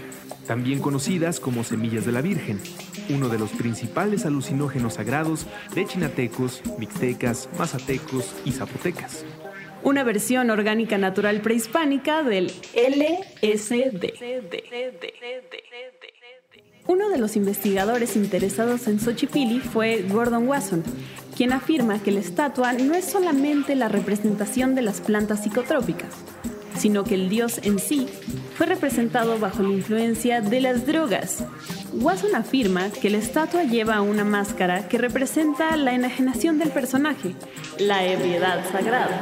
también 0.48 0.80
conocidas 0.80 1.40
como 1.42 1.64
semillas 1.64 2.06
de 2.06 2.14
la 2.14 2.22
Virgen, 2.22 2.62
uno 3.10 3.28
de 3.28 3.38
los 3.38 3.52
principales 3.52 4.26
alucinógenos 4.26 4.94
sagrados 4.94 5.46
de 5.76 5.86
chinatecos, 5.86 6.62
mixtecas, 6.80 7.50
mazatecos 7.58 8.34
y 8.46 8.52
zapotecas. 8.52 9.26
Una 9.84 10.06
versión 10.06 10.50
orgánica 10.50 10.98
natural 10.98 11.42
prehispánica 11.42 12.24
del 12.24 12.48
LSD. 12.74 14.14
Uno 16.86 17.08
de 17.08 17.18
los 17.18 17.38
investigadores 17.38 18.18
interesados 18.18 18.88
en 18.88 19.00
Xochipilli 19.00 19.62
fue 19.62 20.06
Gordon 20.10 20.50
Wasson, 20.50 20.84
quien 21.36 21.54
afirma 21.54 22.04
que 22.04 22.12
la 22.12 22.20
estatua 22.20 22.74
no 22.74 22.94
es 22.94 23.06
solamente 23.06 23.74
la 23.76 23.88
representación 23.88 24.76
de 24.76 24.82
las 24.82 25.00
plantas 25.00 25.44
psicotrópicas, 25.44 26.10
sino 26.78 27.06
que 27.06 27.16
el 27.16 27.30
dios 27.30 27.62
en 27.64 27.80
sí 27.80 28.08
fue 28.58 28.66
representado 28.66 29.40
bajo 29.40 29.64
la 29.64 29.74
influencia 29.74 30.42
de 30.42 30.60
las 30.60 30.86
drogas. 30.86 31.46
Wasson 31.94 32.36
afirma 32.36 32.90
que 32.90 33.10
la 33.10 33.18
estatua 33.18 33.64
lleva 33.64 34.02
una 34.02 34.26
máscara 34.26 34.90
que 34.90 34.98
representa 34.98 35.78
la 35.78 35.94
enajenación 35.94 36.60
del 36.60 36.72
personaje, 36.72 37.34
la 37.80 38.06
ebriedad 38.06 38.62
sagrada. 38.74 39.22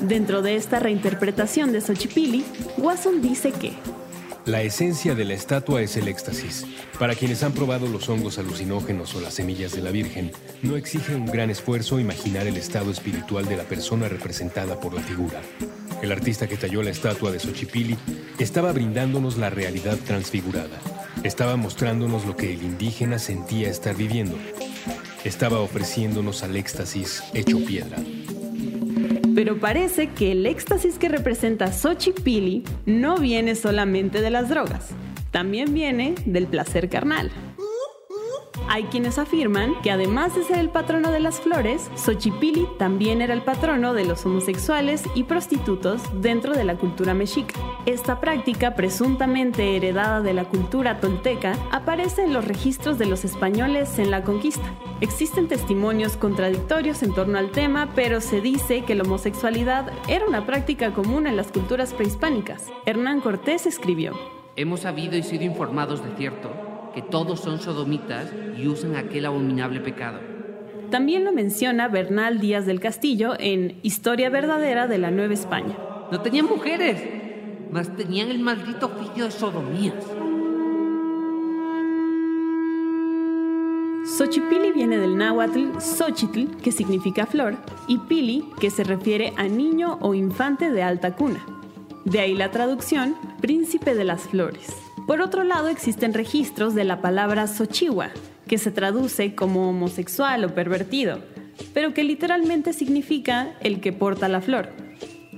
Dentro 0.00 0.42
de 0.42 0.54
esta 0.54 0.78
reinterpretación 0.78 1.72
de 1.72 1.80
Xochipilli, 1.80 2.44
Wasson 2.78 3.20
dice 3.20 3.50
que 3.50 3.72
La 4.46 4.62
esencia 4.62 5.14
de 5.14 5.26
la 5.26 5.34
estatua 5.34 5.82
es 5.82 5.98
el 5.98 6.08
éxtasis. 6.08 6.64
Para 6.98 7.14
quienes 7.14 7.42
han 7.42 7.52
probado 7.52 7.86
los 7.86 8.08
hongos 8.08 8.38
alucinógenos 8.38 9.14
o 9.14 9.20
las 9.20 9.34
semillas 9.34 9.72
de 9.72 9.82
la 9.82 9.90
Virgen, 9.90 10.32
no 10.62 10.76
exige 10.76 11.14
un 11.14 11.26
gran 11.26 11.50
esfuerzo 11.50 12.00
imaginar 12.00 12.46
el 12.46 12.56
estado 12.56 12.90
espiritual 12.90 13.44
de 13.44 13.58
la 13.58 13.64
persona 13.64 14.08
representada 14.08 14.80
por 14.80 14.94
la 14.94 15.02
figura. 15.02 15.42
El 16.00 16.10
artista 16.10 16.48
que 16.48 16.56
talló 16.56 16.82
la 16.82 16.90
estatua 16.90 17.30
de 17.30 17.38
Xochipilli 17.38 17.98
estaba 18.38 18.72
brindándonos 18.72 19.36
la 19.36 19.50
realidad 19.50 19.98
transfigurada. 20.06 20.80
Estaba 21.22 21.56
mostrándonos 21.56 22.24
lo 22.24 22.34
que 22.34 22.54
el 22.54 22.62
indígena 22.62 23.18
sentía 23.18 23.68
estar 23.68 23.94
viviendo. 23.94 24.38
Estaba 25.22 25.60
ofreciéndonos 25.60 26.42
al 26.42 26.56
éxtasis 26.56 27.22
hecho 27.34 27.58
piedra. 27.58 27.98
Pero 29.34 29.58
parece 29.58 30.08
que 30.08 30.32
el 30.32 30.46
éxtasis 30.46 30.98
que 30.98 31.08
representa 31.08 31.72
Xochipilli 31.72 32.64
no 32.86 33.16
viene 33.16 33.54
solamente 33.54 34.20
de 34.22 34.30
las 34.30 34.48
drogas, 34.48 34.90
también 35.30 35.72
viene 35.72 36.14
del 36.24 36.46
placer 36.46 36.88
carnal. 36.88 37.30
Hay 38.72 38.84
quienes 38.84 39.18
afirman 39.18 39.74
que 39.82 39.90
además 39.90 40.36
de 40.36 40.44
ser 40.44 40.60
el 40.60 40.70
patrono 40.70 41.10
de 41.10 41.18
las 41.18 41.40
flores, 41.40 41.90
Xochipilli 41.96 42.68
también 42.78 43.20
era 43.20 43.34
el 43.34 43.42
patrono 43.42 43.94
de 43.94 44.04
los 44.04 44.24
homosexuales 44.24 45.02
y 45.16 45.24
prostitutos 45.24 46.02
dentro 46.22 46.54
de 46.54 46.62
la 46.62 46.76
cultura 46.76 47.12
mexica. 47.12 47.58
Esta 47.84 48.20
práctica, 48.20 48.76
presuntamente 48.76 49.74
heredada 49.74 50.20
de 50.20 50.34
la 50.34 50.44
cultura 50.44 51.00
tolteca, 51.00 51.58
aparece 51.72 52.22
en 52.22 52.32
los 52.32 52.44
registros 52.44 52.96
de 52.96 53.06
los 53.06 53.24
españoles 53.24 53.98
en 53.98 54.12
la 54.12 54.22
conquista. 54.22 54.72
Existen 55.00 55.48
testimonios 55.48 56.16
contradictorios 56.16 57.02
en 57.02 57.12
torno 57.12 57.38
al 57.38 57.50
tema, 57.50 57.88
pero 57.96 58.20
se 58.20 58.40
dice 58.40 58.84
que 58.84 58.94
la 58.94 59.02
homosexualidad 59.02 59.90
era 60.06 60.26
una 60.26 60.46
práctica 60.46 60.94
común 60.94 61.26
en 61.26 61.36
las 61.36 61.50
culturas 61.50 61.92
prehispánicas. 61.92 62.68
Hernán 62.86 63.20
Cortés 63.20 63.66
escribió. 63.66 64.16
Hemos 64.54 64.82
sabido 64.82 65.16
y 65.16 65.24
sido 65.24 65.42
informados 65.42 66.04
de 66.04 66.16
cierto 66.16 66.69
que 66.94 67.02
todos 67.02 67.40
son 67.40 67.60
sodomitas 67.60 68.32
y 68.56 68.68
usan 68.68 68.96
aquel 68.96 69.26
abominable 69.26 69.80
pecado. 69.80 70.18
También 70.90 71.24
lo 71.24 71.32
menciona 71.32 71.88
Bernal 71.88 72.40
Díaz 72.40 72.66
del 72.66 72.80
Castillo 72.80 73.34
en 73.38 73.78
Historia 73.82 74.28
verdadera 74.28 74.88
de 74.88 74.98
la 74.98 75.10
Nueva 75.10 75.34
España. 75.34 75.78
No 76.10 76.20
tenían 76.20 76.46
mujeres, 76.46 77.00
mas 77.70 77.94
tenían 77.96 78.30
el 78.30 78.40
maldito 78.40 78.86
oficio 78.86 79.26
de 79.26 79.30
sodomías. 79.30 79.94
Xochipilli 84.04 84.72
viene 84.72 84.98
del 84.98 85.16
náhuatl 85.16 85.78
Xochitl, 85.78 86.56
que 86.56 86.72
significa 86.72 87.26
flor, 87.26 87.56
y 87.86 87.98
pili, 87.98 88.44
que 88.58 88.70
se 88.70 88.82
refiere 88.82 89.32
a 89.36 89.44
niño 89.44 89.98
o 90.00 90.14
infante 90.14 90.70
de 90.70 90.82
alta 90.82 91.14
cuna. 91.14 91.46
De 92.04 92.18
ahí 92.18 92.34
la 92.34 92.50
traducción, 92.50 93.14
príncipe 93.40 93.94
de 93.94 94.04
las 94.04 94.22
flores. 94.22 94.89
Por 95.10 95.22
otro 95.22 95.42
lado, 95.42 95.66
existen 95.66 96.14
registros 96.14 96.76
de 96.76 96.84
la 96.84 97.00
palabra 97.00 97.48
Xochihua, 97.48 98.10
que 98.46 98.58
se 98.58 98.70
traduce 98.70 99.34
como 99.34 99.68
homosexual 99.68 100.44
o 100.44 100.54
pervertido, 100.54 101.18
pero 101.74 101.92
que 101.92 102.04
literalmente 102.04 102.72
significa 102.72 103.56
el 103.60 103.80
que 103.80 103.92
porta 103.92 104.28
la 104.28 104.40
flor. 104.40 104.68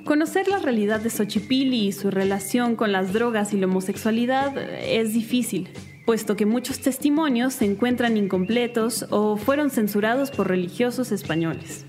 Conocer 0.04 0.46
la 0.46 0.58
realidad 0.58 1.00
de 1.00 1.08
Xochipilli 1.08 1.86
y 1.86 1.92
su 1.92 2.10
relación 2.10 2.76
con 2.76 2.92
las 2.92 3.14
drogas 3.14 3.54
y 3.54 3.56
la 3.56 3.66
homosexualidad 3.66 4.58
es 4.58 5.14
difícil, 5.14 5.70
puesto 6.04 6.36
que 6.36 6.44
muchos 6.44 6.80
testimonios 6.80 7.54
se 7.54 7.64
encuentran 7.64 8.18
incompletos 8.18 9.06
o 9.08 9.38
fueron 9.38 9.70
censurados 9.70 10.30
por 10.30 10.48
religiosos 10.48 11.12
españoles. 11.12 11.86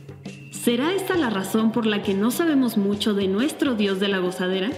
¿Será 0.51 0.93
esta 0.93 1.17
la 1.17 1.29
razón 1.29 1.73
por 1.73 1.85
la 1.85 2.01
que 2.01 2.13
no 2.13 2.31
sabemos 2.31 2.77
mucho 2.77 3.13
de 3.13 3.27
nuestro 3.27 3.75
Dios 3.75 3.99
de 3.99 4.07
la 4.07 4.19
gozadera? 4.19 4.71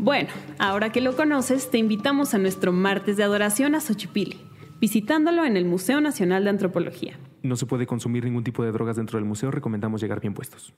Bueno, 0.00 0.28
ahora 0.60 0.92
que 0.92 1.00
lo 1.00 1.16
conoces, 1.16 1.72
te 1.72 1.78
invitamos 1.78 2.32
a 2.32 2.38
nuestro 2.38 2.70
martes 2.70 3.16
de 3.16 3.24
adoración 3.24 3.74
a 3.74 3.80
Xochipilli, 3.80 4.40
visitándolo 4.80 5.44
en 5.44 5.56
el 5.56 5.64
Museo 5.64 6.00
Nacional 6.00 6.44
de 6.44 6.50
Antropología. 6.50 7.18
No 7.42 7.56
se 7.56 7.66
puede 7.66 7.84
consumir 7.84 8.24
ningún 8.24 8.44
tipo 8.44 8.62
de 8.62 8.70
drogas 8.70 8.94
dentro 8.94 9.18
del 9.18 9.24
museo, 9.26 9.50
recomendamos 9.50 10.00
llegar 10.00 10.20
bien 10.20 10.34
puestos. 10.34 10.72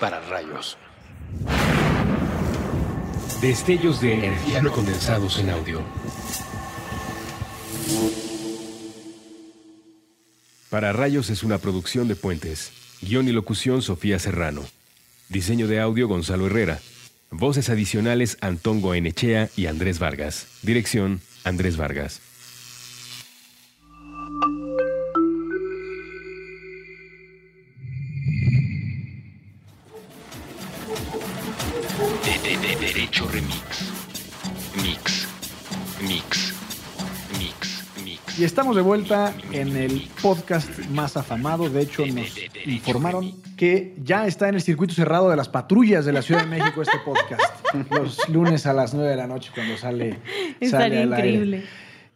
Para 0.00 0.20
rayos. 0.22 0.78
Destellos 3.40 4.00
de 4.00 4.14
energía 4.14 4.60
no 4.60 4.72
condensados 4.72 5.38
en 5.38 5.50
audio. 5.50 5.80
Para 10.70 10.92
rayos 10.92 11.30
es 11.30 11.44
una 11.44 11.58
producción 11.58 12.08
de 12.08 12.16
Puentes. 12.16 12.83
Guión 13.04 13.28
y 13.28 13.32
locución 13.32 13.82
Sofía 13.82 14.18
Serrano. 14.18 14.62
Diseño 15.28 15.66
de 15.66 15.80
audio 15.80 16.08
Gonzalo 16.08 16.46
Herrera. 16.46 16.80
Voces 17.30 17.68
adicionales 17.68 18.36
Antón 18.40 18.80
Goenechea 18.80 19.50
y 19.56 19.66
Andrés 19.66 19.98
Vargas. 19.98 20.46
Dirección 20.62 21.20
Andrés 21.44 21.76
Vargas. 21.76 22.20
De, 32.24 32.38
de- 32.48 32.56
de- 32.56 32.76
derecho 32.86 33.28
Remix. 33.28 33.90
Mix. 34.82 35.26
Mix. 36.00 36.53
Y 38.36 38.42
estamos 38.42 38.74
de 38.74 38.82
vuelta 38.82 39.32
en 39.52 39.76
el 39.76 40.08
podcast 40.20 40.68
más 40.90 41.16
afamado. 41.16 41.70
De 41.70 41.82
hecho, 41.82 42.04
nos 42.04 42.36
informaron 42.66 43.32
que 43.56 43.94
ya 44.02 44.26
está 44.26 44.48
en 44.48 44.56
el 44.56 44.60
circuito 44.60 44.92
cerrado 44.92 45.30
de 45.30 45.36
las 45.36 45.48
patrullas 45.48 46.04
de 46.04 46.12
la 46.12 46.20
Ciudad 46.20 46.40
de 46.42 46.48
México 46.48 46.82
este 46.82 46.98
podcast. 47.04 47.42
Los 47.90 48.28
lunes 48.28 48.66
a 48.66 48.72
las 48.72 48.92
9 48.92 49.08
de 49.10 49.16
la 49.16 49.28
noche 49.28 49.52
cuando 49.54 49.76
sale, 49.76 50.14
sale 50.14 50.56
Estaría 50.60 51.02
al 51.02 51.12
aire. 51.12 51.28
increíble. 51.28 51.64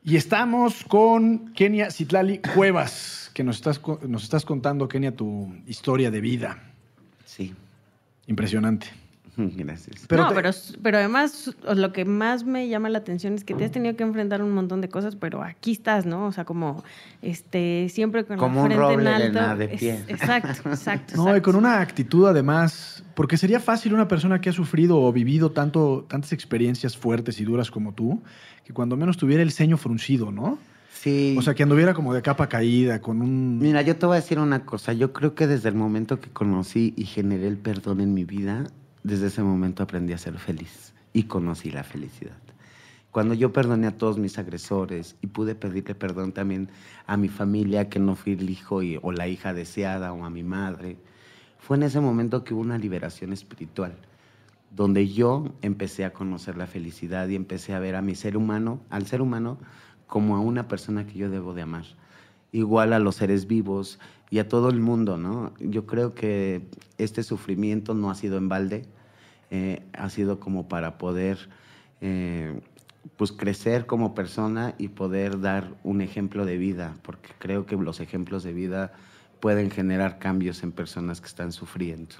Y 0.04 0.16
estamos 0.16 0.82
con 0.84 1.52
Kenia 1.52 1.90
Citlali 1.92 2.38
Cuevas, 2.38 3.30
que 3.32 3.44
nos 3.44 3.56
estás, 3.56 3.80
nos 4.06 4.24
estás 4.24 4.44
contando, 4.44 4.88
Kenia, 4.88 5.14
tu 5.14 5.52
historia 5.68 6.10
de 6.10 6.20
vida. 6.20 6.62
Sí, 7.24 7.54
Impresionante. 8.26 8.88
gracias. 9.56 10.04
Pero 10.08 10.24
no, 10.24 10.28
te- 10.30 10.34
pero, 10.34 10.50
pero 10.82 10.98
además 10.98 11.54
lo 11.74 11.92
que 11.92 12.04
más 12.04 12.44
me 12.44 12.68
llama 12.68 12.88
la 12.88 12.98
atención 12.98 13.34
es 13.34 13.44
que 13.44 13.54
te 13.54 13.64
has 13.64 13.70
tenido 13.70 13.96
que 13.96 14.02
enfrentar 14.02 14.42
un 14.42 14.50
montón 14.50 14.80
de 14.80 14.88
cosas, 14.88 15.16
pero 15.16 15.42
aquí 15.42 15.72
estás, 15.72 16.04
¿no? 16.06 16.26
O 16.26 16.32
sea, 16.32 16.44
como 16.44 16.82
este 17.22 17.88
siempre 17.88 18.24
con 18.24 18.36
Como 18.38 18.56
la 18.56 18.60
un 18.62 18.66
frente 18.66 18.84
en 18.84 18.90
roble 18.90 19.10
de 19.10 19.38
alto. 19.40 19.56
de 19.56 19.64
Es- 19.74 19.80
pie. 19.80 20.04
exacto, 20.08 20.68
exacto. 20.68 21.14
No, 21.16 21.36
y 21.36 21.40
con 21.40 21.56
una 21.56 21.80
actitud 21.80 22.26
además, 22.26 23.02
porque 23.14 23.36
sería 23.36 23.60
fácil 23.60 23.94
una 23.94 24.08
persona 24.08 24.40
que 24.40 24.50
ha 24.50 24.52
sufrido 24.52 25.00
o 25.00 25.12
vivido 25.12 25.50
tanto, 25.52 26.04
tantas 26.08 26.32
experiencias 26.32 26.96
fuertes 26.96 27.40
y 27.40 27.44
duras 27.44 27.70
como 27.70 27.92
tú, 27.94 28.20
que 28.64 28.72
cuando 28.72 28.96
menos 28.96 29.16
tuviera 29.16 29.42
el 29.42 29.52
ceño 29.52 29.76
fruncido, 29.76 30.30
¿no? 30.30 30.58
Sí. 30.92 31.36
O 31.38 31.42
sea, 31.42 31.54
que 31.54 31.62
anduviera 31.62 31.94
como 31.94 32.12
de 32.12 32.22
capa 32.22 32.48
caída, 32.48 33.00
con 33.00 33.22
un... 33.22 33.60
Mira, 33.60 33.82
yo 33.82 33.94
te 33.96 34.04
voy 34.04 34.16
a 34.16 34.20
decir 34.20 34.40
una 34.40 34.64
cosa. 34.66 34.92
Yo 34.92 35.12
creo 35.12 35.32
que 35.36 35.46
desde 35.46 35.68
el 35.68 35.76
momento 35.76 36.18
que 36.20 36.28
conocí 36.28 36.92
y 36.96 37.04
generé 37.04 37.46
el 37.46 37.56
perdón 37.56 38.00
en 38.00 38.14
mi 38.14 38.24
vida, 38.24 38.64
desde 39.02 39.28
ese 39.28 39.42
momento 39.42 39.82
aprendí 39.82 40.12
a 40.12 40.18
ser 40.18 40.38
feliz 40.38 40.94
y 41.12 41.24
conocí 41.24 41.70
la 41.70 41.84
felicidad. 41.84 42.36
Cuando 43.10 43.34
yo 43.34 43.52
perdoné 43.52 43.86
a 43.86 43.96
todos 43.96 44.18
mis 44.18 44.38
agresores 44.38 45.16
y 45.22 45.28
pude 45.28 45.54
pedirle 45.54 45.94
perdón 45.94 46.32
también 46.32 46.68
a 47.06 47.16
mi 47.16 47.28
familia, 47.28 47.88
que 47.88 47.98
no 47.98 48.14
fui 48.14 48.34
el 48.34 48.50
hijo 48.50 48.80
o 49.02 49.12
la 49.12 49.28
hija 49.28 49.54
deseada, 49.54 50.12
o 50.12 50.24
a 50.24 50.30
mi 50.30 50.42
madre, 50.42 50.98
fue 51.58 51.76
en 51.76 51.84
ese 51.84 52.00
momento 52.00 52.44
que 52.44 52.54
hubo 52.54 52.60
una 52.60 52.78
liberación 52.78 53.32
espiritual, 53.32 53.96
donde 54.70 55.08
yo 55.08 55.54
empecé 55.62 56.04
a 56.04 56.12
conocer 56.12 56.56
la 56.56 56.66
felicidad 56.66 57.26
y 57.28 57.36
empecé 57.36 57.72
a 57.72 57.78
ver 57.78 57.96
a 57.96 58.02
mi 58.02 58.14
ser 58.14 58.36
humano, 58.36 58.80
al 58.90 59.06
ser 59.06 59.22
humano, 59.22 59.58
como 60.06 60.36
a 60.36 60.40
una 60.40 60.68
persona 60.68 61.06
que 61.06 61.18
yo 61.18 61.30
debo 61.30 61.54
de 61.54 61.62
amar 61.62 61.84
igual 62.52 62.92
a 62.92 62.98
los 62.98 63.16
seres 63.16 63.46
vivos 63.46 63.98
y 64.30 64.38
a 64.38 64.48
todo 64.48 64.68
el 64.68 64.80
mundo, 64.80 65.16
¿no? 65.16 65.54
Yo 65.58 65.86
creo 65.86 66.14
que 66.14 66.62
este 66.98 67.22
sufrimiento 67.22 67.94
no 67.94 68.10
ha 68.10 68.14
sido 68.14 68.36
en 68.36 68.48
balde, 68.48 68.84
eh, 69.50 69.82
ha 69.94 70.10
sido 70.10 70.38
como 70.40 70.68
para 70.68 70.98
poder, 70.98 71.48
eh, 72.00 72.60
pues, 73.16 73.32
crecer 73.32 73.86
como 73.86 74.14
persona 74.14 74.74
y 74.78 74.88
poder 74.88 75.40
dar 75.40 75.74
un 75.82 76.00
ejemplo 76.00 76.44
de 76.44 76.58
vida, 76.58 76.94
porque 77.02 77.30
creo 77.38 77.64
que 77.64 77.76
los 77.76 78.00
ejemplos 78.00 78.42
de 78.42 78.52
vida 78.52 78.92
pueden 79.40 79.70
generar 79.70 80.18
cambios 80.18 80.62
en 80.62 80.72
personas 80.72 81.20
que 81.20 81.28
están 81.28 81.52
sufriendo. 81.52 82.16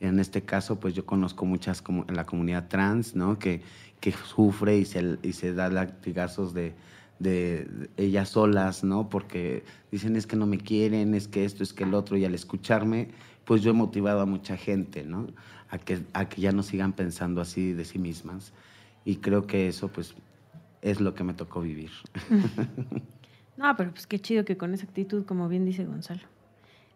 En 0.00 0.18
este 0.18 0.42
caso, 0.42 0.80
pues 0.80 0.94
yo 0.94 1.06
conozco 1.06 1.46
muchas 1.46 1.80
como 1.80 2.04
en 2.08 2.16
la 2.16 2.26
comunidad 2.26 2.68
trans, 2.68 3.14
¿no? 3.14 3.38
Que, 3.38 3.62
que 4.00 4.12
sufre 4.12 4.76
y 4.76 4.84
se, 4.84 5.18
y 5.22 5.32
se 5.32 5.54
da 5.54 5.70
latigazos 5.70 6.52
de, 6.52 6.74
de, 7.22 7.88
ellas 7.96 8.30
solas, 8.30 8.84
¿no? 8.84 9.08
Porque 9.08 9.64
dicen 9.90 10.16
es 10.16 10.26
que 10.26 10.36
no 10.36 10.46
me 10.46 10.58
quieren, 10.58 11.14
es 11.14 11.28
que 11.28 11.44
esto, 11.44 11.62
es 11.62 11.72
que 11.72 11.84
el 11.84 11.94
otro, 11.94 12.16
y 12.16 12.24
al 12.24 12.34
escucharme, 12.34 13.08
pues 13.44 13.62
yo 13.62 13.70
he 13.70 13.74
motivado 13.74 14.20
a 14.20 14.26
mucha 14.26 14.56
gente, 14.56 15.04
¿no? 15.04 15.28
A 15.70 15.78
que, 15.78 16.00
a 16.12 16.28
que 16.28 16.40
ya 16.40 16.52
no 16.52 16.62
sigan 16.62 16.92
pensando 16.92 17.40
así 17.40 17.72
de 17.72 17.84
sí 17.84 17.98
mismas. 17.98 18.52
Y 19.04 19.16
creo 19.16 19.46
que 19.46 19.68
eso, 19.68 19.88
pues, 19.88 20.14
es 20.82 21.00
lo 21.00 21.14
que 21.14 21.24
me 21.24 21.34
tocó 21.34 21.60
vivir. 21.60 21.90
No, 23.56 23.76
pero 23.76 23.90
pues 23.90 24.06
qué 24.06 24.18
chido 24.18 24.44
que 24.44 24.56
con 24.56 24.72
esa 24.74 24.86
actitud, 24.86 25.24
como 25.24 25.48
bien 25.48 25.64
dice 25.64 25.84
Gonzalo. 25.84 26.22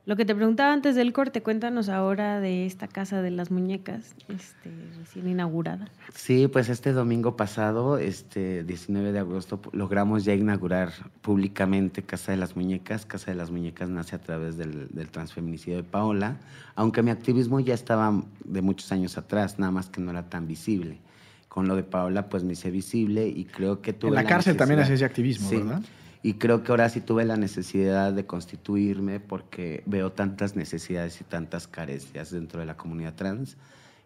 Lo 0.07 0.15
que 0.15 0.25
te 0.25 0.37
preguntaba 0.37 0.73
antes 0.73 0.95
del 0.95 1.13
corte, 1.13 1.43
cuéntanos 1.43 1.89
ahora 1.89 2.39
de 2.39 2.65
esta 2.65 2.87
casa 2.87 3.23
de 3.23 3.33
las 3.33 3.51
muñecas, 3.51 4.15
este, 4.29 4.71
recién 5.01 5.27
inaugurada. 5.27 5.89
Sí, 6.15 6.47
pues 6.47 6.69
este 6.69 6.93
domingo 6.93 7.37
pasado, 7.37 7.99
este 7.99 8.63
19 8.63 9.11
de 9.11 9.19
agosto, 9.19 9.61
logramos 9.73 10.25
ya 10.25 10.33
inaugurar 10.33 10.93
públicamente 11.23 12.05
Casa 12.05 12.31
de 12.31 12.39
las 12.39 12.55
Muñecas. 12.55 13.05
Casa 13.05 13.33
de 13.33 13.37
las 13.37 13.51
Muñecas 13.51 13.89
nace 13.89 14.15
a 14.15 14.21
través 14.21 14.57
del, 14.57 14.87
del 14.91 15.09
transfeminicidio 15.09 15.79
de 15.79 15.83
Paola, 15.83 16.37
aunque 16.77 17.03
mi 17.03 17.11
activismo 17.11 17.59
ya 17.59 17.75
estaba 17.75 18.23
de 18.45 18.63
muchos 18.63 18.93
años 18.93 19.19
atrás, 19.19 19.59
nada 19.59 19.73
más 19.73 19.89
que 19.89 20.01
no 20.01 20.13
era 20.13 20.29
tan 20.29 20.47
visible. 20.47 21.01
Con 21.49 21.67
lo 21.67 21.75
de 21.75 21.83
Paola, 21.83 22.29
pues 22.29 22.45
me 22.45 22.53
hice 22.53 22.71
visible 22.71 23.27
y 23.27 23.45
creo 23.45 23.83
que 23.83 23.93
tuve 23.93 24.11
en 24.11 24.15
la, 24.15 24.25
cárcel 24.25 24.57
también 24.57 24.79
hacía 24.79 24.95
ese 24.95 25.05
activismo, 25.05 25.49
Sí. 25.49 25.57
¿verdad? 25.57 25.83
Y 26.27 26.35
creo 26.35 26.64
que 26.64 26.72
ahora 26.72 26.89
sí 26.89 27.01
tuve 27.01 27.24
la 27.24 27.37
necesidad 27.37 28.12
de 28.12 28.27
constituirme 28.27 29.20
porque 29.20 29.85
veo 29.87 30.11
tantas 30.11 30.57
necesidades 30.57 31.20
y 31.20 31.24
tantas 31.24 31.68
carencias 31.68 32.33
dentro 32.33 32.59
de 32.59 32.66
la 32.66 32.77
comunidad 32.77 33.14
trans 33.14 33.57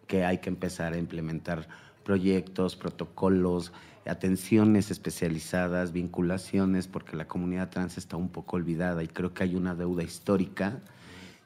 que 0.07 0.27
hay 0.27 0.37
que 0.37 0.51
empezar 0.51 0.93
a 0.93 0.99
implementar 0.99 1.67
proyectos, 2.05 2.77
protocolos, 2.77 3.73
atenciones 4.05 4.91
especializadas, 4.91 5.93
vinculaciones, 5.93 6.89
porque 6.89 7.17
la 7.17 7.27
comunidad 7.27 7.71
trans 7.71 7.97
está 7.97 8.19
un 8.19 8.29
poco 8.29 8.57
olvidada 8.57 9.03
y 9.03 9.09
creo 9.09 9.33
que 9.33 9.45
hay 9.45 9.57
una 9.57 9.75
deuda 9.75 10.03
histórica. 10.03 10.79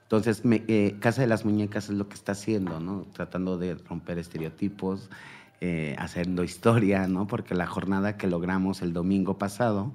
Entonces, 0.02 0.42
eh, 0.44 0.96
Casa 0.98 1.20
de 1.20 1.28
las 1.28 1.44
Muñecas 1.44 1.84
es 1.84 1.94
lo 1.94 2.08
que 2.08 2.16
está 2.16 2.32
haciendo, 2.32 2.80
¿no? 2.80 3.06
Tratando 3.12 3.58
de 3.58 3.76
romper 3.76 4.18
estereotipos, 4.18 5.08
eh, 5.60 5.94
haciendo 6.00 6.42
historia, 6.42 7.06
¿no? 7.06 7.28
Porque 7.28 7.54
la 7.54 7.68
jornada 7.68 8.16
que 8.16 8.26
logramos 8.26 8.82
el 8.82 8.92
domingo 8.92 9.38
pasado, 9.38 9.92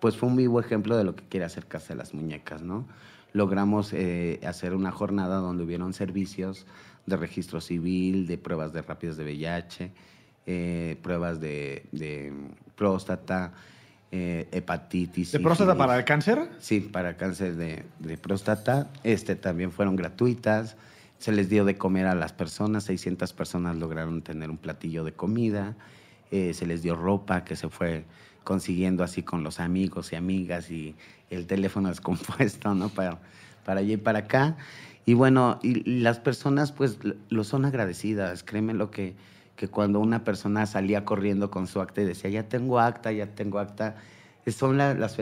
pues 0.00 0.16
fue 0.16 0.28
un 0.28 0.36
vivo 0.36 0.60
ejemplo 0.60 0.96
de 0.96 1.04
lo 1.04 1.14
que 1.14 1.24
quiere 1.24 1.46
hacer 1.46 1.66
Casa 1.66 1.94
de 1.94 1.96
las 1.96 2.14
Muñecas, 2.14 2.62
¿no? 2.62 2.86
Logramos 3.32 3.92
eh, 3.92 4.40
hacer 4.46 4.74
una 4.74 4.90
jornada 4.90 5.36
donde 5.36 5.62
hubieron 5.62 5.92
servicios 5.92 6.66
de 7.06 7.16
registro 7.16 7.60
civil, 7.60 8.26
de 8.26 8.38
pruebas 8.38 8.72
de 8.72 8.82
rápidas 8.82 9.16
de 9.16 9.24
VIH, 9.24 9.92
eh, 10.46 10.98
pruebas 11.02 11.40
de, 11.40 11.86
de 11.92 12.32
próstata, 12.74 13.52
eh, 14.12 14.48
hepatitis. 14.50 15.30
¿De 15.30 15.38
próstata 15.38 15.76
para 15.76 15.96
el 15.96 16.04
cáncer? 16.04 16.48
Sí, 16.58 16.80
para 16.80 17.16
cáncer 17.16 17.54
de, 17.54 17.84
de 18.00 18.16
próstata. 18.18 18.90
Este 19.04 19.36
también 19.36 19.70
fueron 19.70 19.94
gratuitas. 19.94 20.76
Se 21.18 21.30
les 21.30 21.48
dio 21.48 21.64
de 21.64 21.76
comer 21.76 22.06
a 22.06 22.14
las 22.16 22.32
personas. 22.32 22.84
600 22.84 23.32
personas 23.32 23.76
lograron 23.76 24.22
tener 24.22 24.50
un 24.50 24.56
platillo 24.56 25.04
de 25.04 25.12
comida. 25.12 25.76
Eh, 26.30 26.54
se 26.54 26.66
les 26.66 26.82
dio 26.82 26.96
ropa 26.96 27.44
que 27.44 27.56
se 27.56 27.68
fue 27.68 28.04
consiguiendo 28.44 29.04
así 29.04 29.22
con 29.22 29.42
los 29.42 29.60
amigos 29.60 30.12
y 30.12 30.16
amigas 30.16 30.70
y 30.70 30.94
el 31.30 31.46
teléfono 31.46 31.88
descompuesto, 31.90 32.74
¿no? 32.74 32.88
Para, 32.88 33.18
para 33.64 33.80
allá 33.80 33.94
y 33.94 33.98
para 33.98 34.20
acá. 34.20 34.56
Y 35.06 35.14
bueno, 35.14 35.58
y, 35.62 36.00
las 36.00 36.18
personas 36.18 36.72
pues 36.72 36.98
lo 37.28 37.44
son 37.44 37.64
agradecidas. 37.64 38.42
Créeme 38.42 38.74
lo 38.74 38.90
que, 38.90 39.14
que 39.56 39.68
cuando 39.68 40.00
una 40.00 40.24
persona 40.24 40.66
salía 40.66 41.04
corriendo 41.04 41.50
con 41.50 41.66
su 41.66 41.80
acta 41.80 42.02
y 42.02 42.04
decía, 42.04 42.30
ya 42.30 42.48
tengo 42.48 42.78
acta, 42.80 43.12
ya 43.12 43.26
tengo 43.34 43.58
acta, 43.58 43.96
son 44.46 44.78
la- 44.78 44.94
las, 44.94 45.16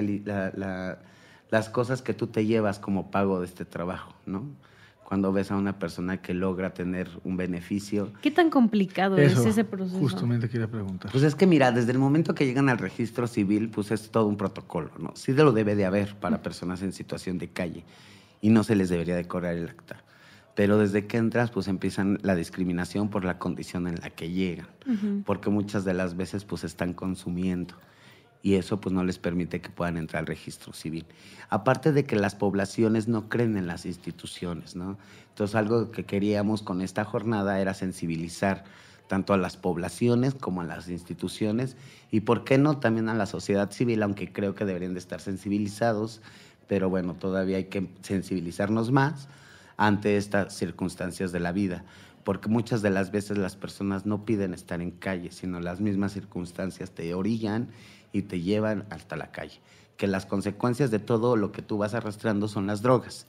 las 1.51 1.69
cosas 1.71 2.03
que 2.03 2.15
tú 2.15 2.27
te 2.29 2.47
llevas 2.47 2.79
como 2.79 3.11
pago 3.11 3.41
de 3.41 3.47
este 3.47 3.65
trabajo, 3.65 4.15
¿no? 4.27 4.45
Cuando 5.09 5.33
ves 5.33 5.51
a 5.51 5.57
una 5.57 5.79
persona 5.79 6.21
que 6.21 6.35
logra 6.35 6.75
tener 6.75 7.09
un 7.25 7.39
beneficio. 7.39 8.13
¿Qué 8.21 8.31
tan 8.31 8.51
complicado 8.51 9.17
Eso, 9.17 9.41
es 9.41 9.47
ese 9.47 9.65
proceso? 9.65 9.99
justamente 9.99 10.51
quería 10.51 10.71
preguntar. 10.71 11.11
Pues 11.11 11.25
es 11.25 11.35
que 11.35 11.47
mira, 11.47 11.73
desde 11.73 11.93
el 11.93 11.99
momento 11.99 12.35
que 12.35 12.45
llegan 12.45 12.69
al 12.69 12.77
registro 12.77 13.27
civil, 13.27 13.71
pues 13.71 13.91
es 13.91 14.11
todo 14.11 14.27
un 14.27 14.37
protocolo, 14.37 14.91
¿no? 14.99 15.13
Sí 15.17 15.33
de 15.33 15.45
lo 15.45 15.53
debe 15.53 15.77
de 15.77 15.87
haber 15.87 16.15
para 16.17 16.43
personas 16.43 16.83
en 16.83 16.93
situación 16.93 17.39
de 17.39 17.49
calle 17.49 17.87
y 18.43 18.51
no 18.51 18.63
se 18.65 18.77
les 18.77 18.91
debería 18.91 19.17
de 19.17 19.25
cobrar 19.25 19.55
el 19.57 19.71
acta. 19.71 20.05
Pero 20.55 20.77
desde 20.77 21.07
que 21.07 21.17
entras, 21.17 21.51
pues 21.53 21.69
empiezan 21.69 22.19
la 22.21 22.35
discriminación 22.35 23.09
por 23.09 23.25
la 23.25 23.39
condición 23.39 23.87
en 23.89 23.95
la 24.03 24.11
que 24.11 24.29
llegan, 24.31 24.67
Ujú. 24.87 25.23
porque 25.25 25.49
muchas 25.49 25.87
de 25.87 25.95
las 25.95 26.19
veces 26.19 26.45
pues 26.45 26.65
están 26.65 26.93
consumiendo 26.93 27.77
y 28.43 28.55
eso 28.55 28.81
pues 28.81 28.93
no 28.95 29.05
les 29.05 29.19
permite 29.19 29.61
que 29.61 29.71
puedan 29.71 29.97
entrar 29.97 30.21
al 30.21 30.27
registro 30.27 30.73
civil. 30.73 31.07
Aparte 31.51 31.93
de 31.93 32.05
que 32.05 32.17
las 32.17 32.35
poblaciones 32.35 33.09
no 33.09 33.29
creen 33.29 33.57
en 33.57 33.67
las 33.67 33.87
instituciones, 33.87 34.77
¿no? 34.77 34.97
Entonces 35.31 35.55
algo 35.57 35.91
que 35.91 36.05
queríamos 36.05 36.63
con 36.63 36.81
esta 36.81 37.05
jornada 37.05 37.61
era 37.61 37.75
sensibilizar 37.75 38.65
tanto 39.09 39.33
a 39.33 39.39
las 39.39 39.57
poblaciones 39.57 40.35
como 40.35 40.61
a 40.61 40.65
las 40.65 40.89
instituciones 40.89 41.77
y 42.11 42.21
por 42.21 42.45
qué 42.45 42.59
no 42.59 42.79
también 42.79 43.09
a 43.09 43.15
la 43.15 43.27
sociedad 43.27 43.71
civil, 43.73 44.03
aunque 44.03 44.33
creo 44.33 44.55
que 44.55 44.65
deberían 44.65 44.93
de 44.93 45.01
estar 45.01 45.21
sensibilizados, 45.21 46.21
pero 46.69 46.91
bueno, 46.91 47.15
todavía 47.15 47.57
hay 47.57 47.65
que 47.65 47.89
sensibilizarnos 48.03 48.93
más 48.93 49.29
ante 49.77 50.17
estas 50.17 50.55
circunstancias 50.55 51.33
de 51.33 51.41
la 51.41 51.53
vida, 51.53 51.85
porque 52.23 52.49
muchas 52.49 52.83
de 52.83 52.91
las 52.91 53.11
veces 53.11 53.39
las 53.39 53.57
personas 53.57 54.05
no 54.05 54.25
piden 54.25 54.53
estar 54.53 54.83
en 54.83 54.91
calle, 54.91 55.33
sino 55.33 55.61
las 55.61 55.81
mismas 55.81 56.13
circunstancias 56.13 56.91
te 56.91 57.15
orillan 57.15 57.69
y 58.13 58.23
te 58.23 58.41
llevan 58.41 58.85
hasta 58.91 59.17
la 59.17 59.31
calle. 59.31 59.61
Que 59.97 60.07
las 60.07 60.27
consecuencias 60.27 60.91
de 60.91 60.99
todo 60.99 61.37
lo 61.37 61.53
que 61.53 61.63
tú 61.63 61.79
vas 61.79 61.95
arrastrando 61.95 62.49
son 62.49 62.67
las 62.67 62.83
drogas, 62.83 63.27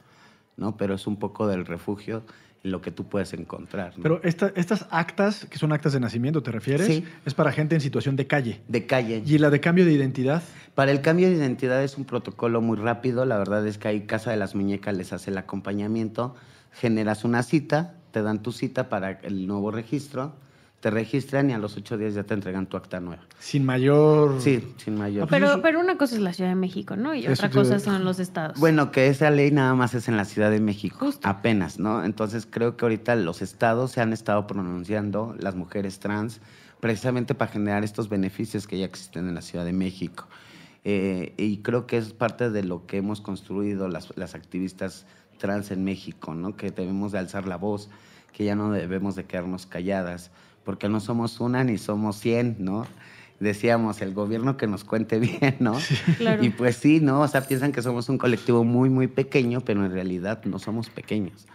¿no? 0.58 0.78
Pero 0.78 0.94
es 0.96 1.08
un 1.08 1.18
poco 1.18 1.48
del 1.48 1.66
refugio 1.66 2.24
en 2.64 2.72
lo 2.72 2.82
que 2.82 2.92
tú 2.92 3.06
puedes 3.08 3.34
encontrar. 3.34 3.94
¿no? 3.98 4.04
Pero 4.04 4.20
esta- 4.24 4.52
estas 4.56 4.86
actas, 4.92 5.46
que 5.46 5.58
son 5.58 5.72
actas 5.72 5.94
de 5.94 6.00
nacimiento, 6.02 6.44
¿te 6.44 6.52
refieres? 6.52 6.88
Sí. 6.88 7.06
Es 7.26 7.34
para 7.34 7.52
gente 7.54 7.74
en 7.76 7.82
situación 7.82 8.16
de 8.18 8.28
calle. 8.28 8.62
de 8.68 8.86
calle. 8.86 9.24
¿Y 9.26 9.38
la 9.38 9.50
de 9.50 9.62
cambio 9.62 9.86
de 9.86 9.94
identidad? 9.94 10.44
Para 10.76 10.92
el 10.92 11.02
cambio 11.02 11.30
de 11.30 11.36
identidad 11.36 11.82
es 11.84 11.98
un 11.98 12.04
protocolo 12.06 12.60
muy 12.62 12.78
rápido. 12.78 13.26
La 13.26 13.38
verdad 13.38 13.66
es 13.66 13.78
que 13.78 13.88
ahí 13.88 14.02
Casa 14.02 14.32
de 14.32 14.38
las 14.38 14.56
Muñecas 14.56 14.96
les 14.96 15.14
hace 15.14 15.32
el 15.32 15.38
acompañamiento. 15.38 16.36
Generas 16.74 17.24
una 17.24 17.44
cita, 17.44 17.96
te 18.12 18.22
dan 18.22 18.42
tu 18.44 18.52
cita 18.52 18.90
para 18.90 19.12
el 19.12 19.48
nuevo 19.48 19.72
registro, 19.72 20.34
te 20.80 20.90
registran 20.90 21.50
y 21.50 21.54
a 21.54 21.58
los 21.58 21.76
ocho 21.76 21.98
días 21.98 22.14
ya 22.14 22.24
te 22.24 22.34
entregan 22.34 22.68
tu 22.68 22.78
acta 22.78 23.00
nueva. 23.00 23.24
Sin 23.40 23.66
mayor... 23.66 24.40
Sí, 24.42 24.74
sin 24.78 24.98
mayor. 24.98 25.28
Pero, 25.30 25.62
pero 25.62 25.80
una 25.80 25.98
cosa 25.98 26.16
es 26.16 26.22
la 26.22 26.34
Ciudad 26.34 26.50
de 26.50 26.56
México, 26.56 26.96
¿no? 26.96 27.14
Y 27.14 27.26
Eso 27.26 27.34
otra 27.34 27.50
cosa 27.50 27.80
son 27.80 28.06
los 28.06 28.20
estados. 28.20 28.58
Bueno, 28.60 28.92
que 28.92 29.08
esa 29.08 29.30
ley 29.30 29.52
nada 29.52 29.76
más 29.76 29.94
es 29.94 30.08
en 30.08 30.16
la 30.16 30.26
Ciudad 30.26 30.52
de 30.52 30.62
México, 30.62 30.98
Justo. 31.00 31.28
apenas, 31.28 31.80
¿no? 31.80 32.04
Entonces 32.04 32.48
creo 32.50 32.78
que 32.78 32.86
ahorita 32.86 33.16
los 33.16 33.42
estados 33.42 33.92
se 33.92 34.02
han 34.02 34.14
estado 34.14 34.48
pronunciando, 34.48 35.36
las 35.38 35.56
mujeres 35.56 36.00
trans, 36.00 36.40
precisamente 36.80 37.36
para 37.36 37.52
generar 37.52 37.84
estos 37.84 38.08
beneficios 38.08 38.66
que 38.66 38.78
ya 38.78 38.86
existen 38.86 39.28
en 39.28 39.36
la 39.36 39.42
Ciudad 39.42 39.66
de 39.66 39.74
México. 39.74 40.28
Eh, 40.86 41.34
y 41.38 41.58
creo 41.58 41.88
que 41.88 41.98
es 41.98 42.14
parte 42.14 42.50
de 42.50 42.64
lo 42.64 42.86
que 42.86 42.98
hemos 42.98 43.20
construido 43.20 43.90
las, 43.90 44.16
las 44.18 44.34
activistas 44.34 45.06
trans 45.40 45.72
en 45.72 45.84
México, 45.84 46.34
¿no? 46.36 46.56
Que 46.56 46.72
debemos 46.72 47.12
de 47.12 47.20
alzar 47.20 47.48
la 47.48 47.58
voz, 47.58 47.90
que 48.32 48.46
ya 48.46 48.56
no 48.56 48.72
debemos 48.72 49.16
de 49.16 49.26
quedarnos 49.26 49.66
calladas, 49.66 50.32
porque 50.70 50.88
no 50.88 51.00
somos 51.00 51.40
una 51.40 51.64
ni 51.64 51.80
somos 51.80 52.18
cien, 52.18 52.56
¿no? 52.60 52.86
Decíamos, 53.40 54.04
el 54.04 54.14
gobierno 54.14 54.56
que 54.56 54.68
nos 54.68 54.84
cuente 54.84 55.18
bien, 55.42 55.56
¿no? 55.60 55.76
Claro. 56.20 56.44
Y 56.46 56.52
pues 56.52 56.76
sí, 56.76 57.00
¿no? 57.00 57.22
O 57.22 57.28
sea, 57.28 57.42
piensan 57.48 57.72
que 57.72 57.82
somos 57.82 58.08
un 58.08 58.20
colectivo 58.20 58.64
muy, 58.64 58.88
muy 58.92 59.08
pequeño, 59.08 59.62
pero 59.62 59.84
en 59.84 59.92
realidad 59.92 60.44
no 60.46 60.60
somos 60.60 60.92
pequeños, 60.92 61.48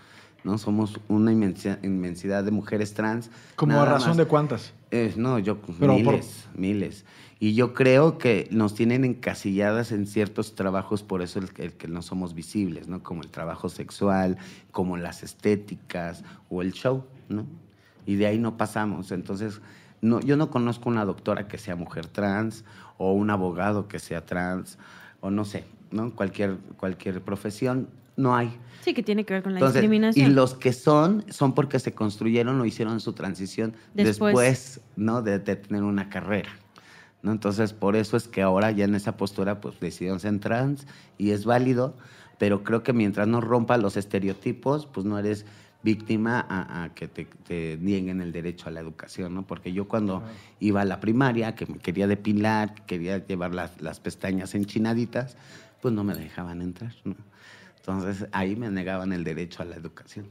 ¿no? 0.42 0.58
Somos 0.58 0.98
una 1.06 1.30
inmensidad, 1.30 1.80
inmensidad 1.84 2.42
de 2.42 2.50
mujeres 2.50 2.92
trans. 2.94 3.30
¿Como 3.54 3.80
a 3.80 3.84
razón 3.84 4.08
más. 4.08 4.16
de 4.16 4.24
cuántas? 4.24 4.72
Eh, 4.90 5.14
no, 5.16 5.38
yo, 5.38 5.58
Pero 5.78 5.92
por- 6.02 6.14
miles, 6.14 6.48
miles. 6.56 7.04
Y 7.38 7.54
yo 7.54 7.72
creo 7.72 8.18
que 8.18 8.48
nos 8.50 8.74
tienen 8.74 9.04
encasilladas 9.04 9.92
en 9.92 10.08
ciertos 10.08 10.56
trabajos, 10.56 11.04
por 11.04 11.22
eso 11.22 11.38
el, 11.38 11.50
el 11.58 11.72
que 11.74 11.86
no 11.86 12.02
somos 12.02 12.34
visibles, 12.34 12.88
¿no? 12.88 13.00
Como 13.04 13.22
el 13.22 13.28
trabajo 13.28 13.68
sexual, 13.68 14.38
como 14.72 14.96
las 14.96 15.22
estéticas 15.22 16.24
o 16.50 16.62
el 16.62 16.72
show, 16.72 17.04
¿no? 17.28 17.46
Y 18.06 18.16
de 18.16 18.26
ahí 18.26 18.38
no 18.38 18.56
pasamos. 18.56 19.12
Entonces, 19.12 19.60
no, 20.00 20.20
yo 20.20 20.36
no 20.36 20.50
conozco 20.50 20.88
una 20.88 21.04
doctora 21.04 21.48
que 21.48 21.58
sea 21.58 21.76
mujer 21.76 22.06
trans 22.06 22.64
o 22.98 23.12
un 23.12 23.30
abogado 23.30 23.88
que 23.88 23.98
sea 23.98 24.24
trans 24.24 24.78
o 25.20 25.30
no 25.30 25.44
sé, 25.44 25.64
¿no? 25.90 26.14
Cualquier, 26.14 26.58
cualquier 26.76 27.22
profesión, 27.22 27.88
no 28.16 28.36
hay. 28.36 28.54
Sí, 28.82 28.92
que 28.92 29.02
tiene 29.02 29.24
que 29.24 29.34
ver 29.34 29.42
con 29.42 29.54
la 29.54 29.60
Entonces, 29.60 29.80
discriminación. 29.80 30.30
Y 30.30 30.34
los 30.34 30.54
que 30.54 30.72
son, 30.72 31.24
son 31.30 31.54
porque 31.54 31.78
se 31.78 31.92
construyeron 31.92 32.60
o 32.60 32.66
hicieron 32.66 33.00
su 33.00 33.14
transición 33.14 33.74
Después. 33.94 34.34
después, 34.34 34.80
¿no? 34.96 35.22
De, 35.22 35.38
de 35.38 35.56
tener 35.56 35.82
una 35.82 36.10
carrera. 36.10 36.50
¿no? 37.22 37.32
Entonces, 37.32 37.72
por 37.72 37.96
eso 37.96 38.16
es 38.16 38.28
que 38.28 38.42
ahora 38.42 38.70
ya 38.70 38.84
en 38.84 38.94
esa 38.94 39.16
postura, 39.16 39.60
pues 39.60 39.80
decidieron 39.80 40.20
ser 40.20 40.38
trans 40.40 40.86
y 41.16 41.30
es 41.30 41.46
válido, 41.46 41.96
pero 42.38 42.62
creo 42.62 42.82
que 42.82 42.92
mientras 42.92 43.26
no 43.26 43.40
rompa 43.40 43.78
los 43.78 43.96
estereotipos, 43.96 44.86
pues 44.86 45.06
no 45.06 45.18
eres 45.18 45.46
víctima 45.84 46.44
a, 46.48 46.84
a 46.84 46.94
que 46.94 47.06
te, 47.06 47.26
te 47.26 47.78
nieguen 47.80 48.20
el 48.20 48.32
derecho 48.32 48.68
a 48.68 48.72
la 48.72 48.80
educación, 48.80 49.34
¿no? 49.34 49.46
Porque 49.46 49.72
yo 49.72 49.86
cuando 49.86 50.24
iba 50.58 50.80
a 50.80 50.84
la 50.84 50.98
primaria, 50.98 51.54
que 51.54 51.66
me 51.66 51.78
quería 51.78 52.06
depilar, 52.06 52.74
que 52.74 52.82
quería 52.86 53.18
llevar 53.24 53.54
las, 53.54 53.80
las 53.80 54.00
pestañas 54.00 54.54
enchinaditas, 54.54 55.36
pues 55.82 55.92
no 55.92 56.02
me 56.02 56.14
dejaban 56.14 56.62
entrar, 56.62 56.94
¿no? 57.04 57.14
Entonces 57.76 58.26
ahí 58.32 58.56
me 58.56 58.70
negaban 58.70 59.12
el 59.12 59.22
derecho 59.24 59.62
a 59.62 59.66
la 59.66 59.76
educación. 59.76 60.26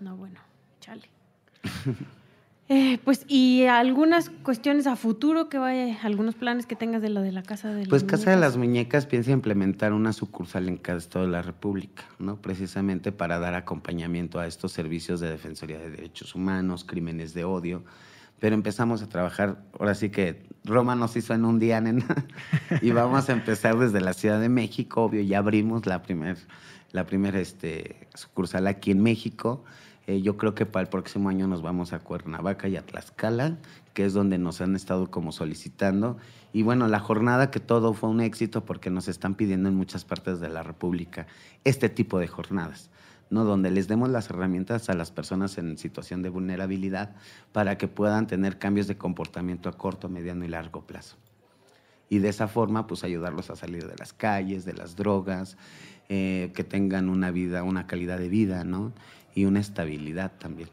No, 0.00 0.16
bueno, 0.16 0.40
chale. 0.80 1.08
Eh, 2.74 2.98
pues, 3.04 3.26
y 3.28 3.64
algunas 3.64 4.30
cuestiones 4.30 4.86
a 4.86 4.96
futuro 4.96 5.50
que 5.50 5.58
vaya, 5.58 5.98
algunos 6.04 6.36
planes 6.36 6.64
que 6.64 6.74
tengas 6.74 7.02
de 7.02 7.10
lo 7.10 7.20
de 7.20 7.30
la 7.30 7.42
casa 7.42 7.68
de 7.68 7.86
Pues 7.86 8.00
las 8.04 8.10
Casa 8.10 8.30
de 8.30 8.38
las 8.38 8.56
Muñecas? 8.56 9.04
Piensa 9.04 9.30
implementar 9.30 9.92
una 9.92 10.14
sucursal 10.14 10.70
en 10.70 10.78
cada 10.78 10.96
estado 10.96 11.26
de 11.26 11.32
la 11.32 11.42
República, 11.42 12.04
¿no? 12.18 12.36
Precisamente 12.36 13.12
para 13.12 13.38
dar 13.38 13.52
acompañamiento 13.52 14.40
a 14.40 14.46
estos 14.46 14.72
servicios 14.72 15.20
de 15.20 15.28
Defensoría 15.28 15.78
de 15.78 15.90
Derechos 15.90 16.34
Humanos, 16.34 16.84
crímenes 16.84 17.34
de 17.34 17.44
odio. 17.44 17.84
Pero 18.38 18.54
empezamos 18.54 19.02
a 19.02 19.08
trabajar, 19.10 19.62
ahora 19.78 19.94
sí 19.94 20.08
que 20.08 20.46
Roma 20.64 20.94
nos 20.94 21.14
hizo 21.14 21.34
en 21.34 21.44
un 21.44 21.58
día, 21.58 21.78
nena, 21.82 22.24
y 22.80 22.90
vamos 22.92 23.28
a 23.28 23.32
empezar 23.32 23.76
desde 23.76 24.00
la 24.00 24.14
Ciudad 24.14 24.40
de 24.40 24.48
México, 24.48 25.02
obvio, 25.02 25.20
ya 25.20 25.36
abrimos 25.40 25.84
la 25.84 26.00
primer, 26.00 26.38
la 26.90 27.04
primer 27.04 27.36
este, 27.36 28.08
sucursal 28.14 28.66
aquí 28.66 28.92
en 28.92 29.02
México. 29.02 29.62
Eh, 30.12 30.20
yo 30.20 30.36
creo 30.36 30.54
que 30.54 30.66
para 30.66 30.82
el 30.82 30.90
próximo 30.90 31.30
año 31.30 31.46
nos 31.46 31.62
vamos 31.62 31.94
a 31.94 32.00
Cuernavaca 32.00 32.68
y 32.68 32.76
a 32.76 32.84
Tlaxcala, 32.84 33.56
que 33.94 34.04
es 34.04 34.12
donde 34.12 34.36
nos 34.36 34.60
han 34.60 34.76
estado 34.76 35.10
como 35.10 35.32
solicitando. 35.32 36.18
Y 36.52 36.62
bueno, 36.62 36.86
la 36.86 36.98
jornada 36.98 37.50
que 37.50 37.60
todo 37.60 37.94
fue 37.94 38.10
un 38.10 38.20
éxito 38.20 38.62
porque 38.66 38.90
nos 38.90 39.08
están 39.08 39.36
pidiendo 39.36 39.70
en 39.70 39.74
muchas 39.74 40.04
partes 40.04 40.38
de 40.38 40.50
la 40.50 40.62
República 40.62 41.26
este 41.64 41.88
tipo 41.88 42.18
de 42.18 42.28
jornadas, 42.28 42.90
¿no? 43.30 43.44
Donde 43.44 43.70
les 43.70 43.88
demos 43.88 44.10
las 44.10 44.28
herramientas 44.28 44.90
a 44.90 44.94
las 44.94 45.10
personas 45.10 45.56
en 45.56 45.78
situación 45.78 46.20
de 46.20 46.28
vulnerabilidad 46.28 47.14
para 47.52 47.78
que 47.78 47.88
puedan 47.88 48.26
tener 48.26 48.58
cambios 48.58 48.88
de 48.88 48.98
comportamiento 48.98 49.70
a 49.70 49.78
corto, 49.78 50.10
mediano 50.10 50.44
y 50.44 50.48
largo 50.48 50.82
plazo. 50.86 51.16
Y 52.10 52.18
de 52.18 52.28
esa 52.28 52.48
forma, 52.48 52.86
pues 52.86 53.02
ayudarlos 53.02 53.48
a 53.48 53.56
salir 53.56 53.88
de 53.88 53.96
las 53.96 54.12
calles, 54.12 54.66
de 54.66 54.74
las 54.74 54.94
drogas, 54.94 55.56
eh, 56.10 56.52
que 56.54 56.64
tengan 56.64 57.08
una 57.08 57.30
vida, 57.30 57.62
una 57.62 57.86
calidad 57.86 58.18
de 58.18 58.28
vida, 58.28 58.64
¿no? 58.64 58.92
Y 59.34 59.44
una 59.44 59.60
estabilidad 59.60 60.32
también. 60.38 60.68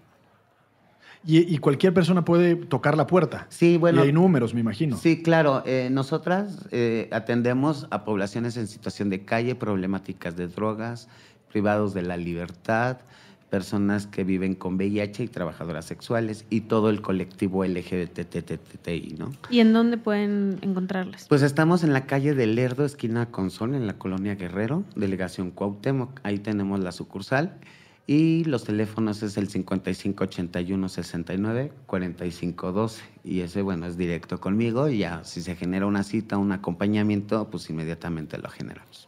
Y, 1.26 1.54
y 1.54 1.58
cualquier 1.58 1.94
persona 1.94 2.24
puede 2.24 2.56
tocar 2.56 2.96
la 2.96 3.06
puerta. 3.06 3.46
Sí, 3.50 3.78
bueno. 3.78 4.04
Y 4.04 4.08
hay 4.08 4.14
números, 4.14 4.54
me 4.54 4.62
imagino. 4.62 4.98
Sí, 4.98 5.22
claro. 5.22 5.64
eh, 5.66 5.90
nosotras 5.92 6.68
eh, 6.72 7.10
atendemos 7.12 7.88
a 7.92 8.06
poblaciones 8.06 8.56
en 8.56 8.68
situación 8.68 9.10
de 9.10 9.26
calle, 9.26 9.56
problemáticas 9.56 10.38
de 10.38 10.48
drogas, 10.48 11.10
privados 11.52 11.94
de 11.94 12.04
la 12.04 12.16
libertad, 12.16 13.00
personas 13.50 14.08
que 14.08 14.24
viven 14.24 14.56
con 14.56 14.76
VIH 14.76 15.24
y 15.24 15.28
trabajadoras 15.28 15.86
sexuales 15.86 16.46
y 16.50 16.62
todo 16.62 16.90
el 16.90 17.02
colectivo 17.02 17.66
LGBTTTI, 17.66 19.16
¿no? 19.18 19.32
¿Y 19.50 19.60
en 19.60 19.74
dónde 19.74 19.98
pueden 19.98 20.60
encontrarlas? 20.62 21.26
Pues 21.28 21.42
estamos 21.42 21.84
en 21.84 21.92
la 21.92 22.06
calle 22.06 22.34
de 22.34 22.46
Lerdo, 22.46 22.86
esquina 22.86 23.26
Consol, 23.26 23.76
en 23.76 23.88
la 23.88 23.98
colonia 23.98 24.36
Guerrero, 24.36 24.84
delegación 24.96 25.52
Cuauhtémoc. 25.52 26.20
Ahí 26.24 26.38
tenemos 26.40 26.80
la 26.80 26.92
sucursal. 26.92 27.58
Y 28.12 28.44
los 28.46 28.64
teléfonos 28.64 29.22
es 29.22 29.38
el 29.38 29.50
5581-69-4512. 31.88 32.98
Y 33.24 33.42
ese, 33.42 33.62
bueno, 33.62 33.86
es 33.86 33.98
directo 33.98 34.40
conmigo. 34.40 34.90
Y 34.90 34.98
ya, 35.00 35.24
si 35.24 35.42
se 35.42 35.56
genera 35.56 35.86
una 35.86 36.02
cita, 36.04 36.38
un 36.40 36.52
acompañamiento, 36.52 37.48
pues 37.52 37.70
inmediatamente 37.70 38.40
lo 38.40 38.50
generamos. 38.50 39.08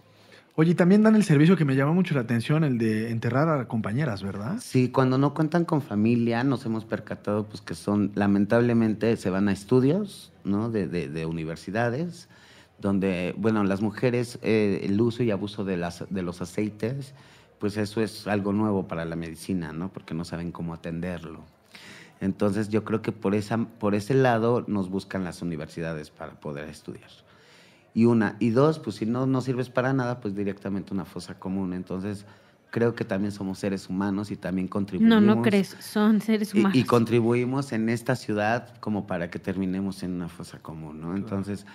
Oye, 0.56 0.72
y 0.72 0.76
también 0.76 1.02
dan 1.02 1.16
el 1.16 1.24
servicio 1.24 1.56
que 1.58 1.66
me 1.66 1.76
llama 1.76 1.93
mucho 1.93 2.14
la 2.14 2.22
atención, 2.22 2.64
el 2.64 2.78
de 2.78 3.10
enterrar 3.10 3.47
a 3.49 3.68
compañeras, 3.68 4.22
¿verdad? 4.22 4.58
Sí, 4.62 4.89
cuando 4.89 5.18
no 5.18 5.34
cuentan 5.34 5.66
con 5.66 5.82
familia, 5.82 6.43
nos 6.43 6.64
hemos 6.68 6.86
percatado 6.86 7.47
pues 7.47 7.62
que 7.62 7.74
son, 7.74 8.12
lamentablemente, 8.16 9.16
se 9.18 9.30
van 9.32 9.47
a 9.47 9.54
estudios, 9.54 10.32
¿no? 10.43 10.70
De, 10.70 10.88
de- 10.88 11.08
de 11.08 11.26
universidades, 11.26 12.28
donde, 12.80 13.34
bueno, 13.38 13.64
las 13.64 13.82
mujeres, 13.82 14.38
eh, 14.43 14.82
el 14.84 14.99
uso 15.02 15.24
y 15.24 15.32
abuso 15.32 15.64
de, 15.64 15.78
las, 15.78 16.04
de 16.10 16.22
los 16.22 16.41
aceites, 16.41 17.14
pues 17.62 17.78
eso 17.78 18.01
es 18.01 18.26
algo 18.26 18.53
nuevo 18.53 18.88
para 18.88 19.05
la 19.05 19.16
medicina, 19.16 19.72
¿no? 19.72 19.93
Porque 19.93 20.16
no 20.16 20.26
saben 20.26 20.51
cómo 20.51 20.74
atenderlo. 20.74 21.41
Entonces 22.20 22.70
yo 22.70 22.84
creo 22.84 23.03
que 23.03 23.12
por, 23.12 23.36
esa, 23.36 23.57
por 23.57 23.93
ese 23.93 24.16
lado 24.16 24.66
nos 24.68 24.89
buscan 24.89 25.24
las 25.24 25.43
universidades 25.43 26.09
para 26.09 26.39
poder 26.39 26.68
estudiar. 26.68 27.12
Y 27.93 28.05
una. 28.05 28.36
Y 28.39 28.49
dos, 28.49 28.80
pues 28.80 28.95
si 28.95 29.05
no, 29.05 29.28
no 29.28 29.41
sirves 29.41 29.70
para 29.70 29.93
nada, 29.93 30.20
pues 30.22 30.36
directamente 30.36 30.91
una 30.91 31.05
fosa 31.05 31.38
común. 31.38 31.74
Entonces 31.74 32.26
creo 32.72 32.95
que 32.95 33.05
también 33.05 33.32
somos 33.32 33.59
seres 33.59 33.89
humanos 33.89 34.32
y 34.32 34.38
también 34.38 34.68
contribuimos. 34.68 35.22
No, 35.22 35.36
no 35.36 35.43
crees, 35.43 35.78
son 35.82 36.20
seres 36.20 36.55
humanos. 36.55 36.76
Y, 36.76 36.80
y 36.80 36.84
contribuimos 36.84 37.74
en 37.74 37.89
esta 37.89 38.16
ciudad 38.16 38.76
como 38.80 39.05
para 39.05 39.30
que 39.30 39.38
terminemos 39.38 40.01
en 40.01 40.14
una 40.14 40.30
fosa 40.30 40.57
común, 40.57 40.99
¿no? 40.99 41.16
Entonces, 41.16 41.68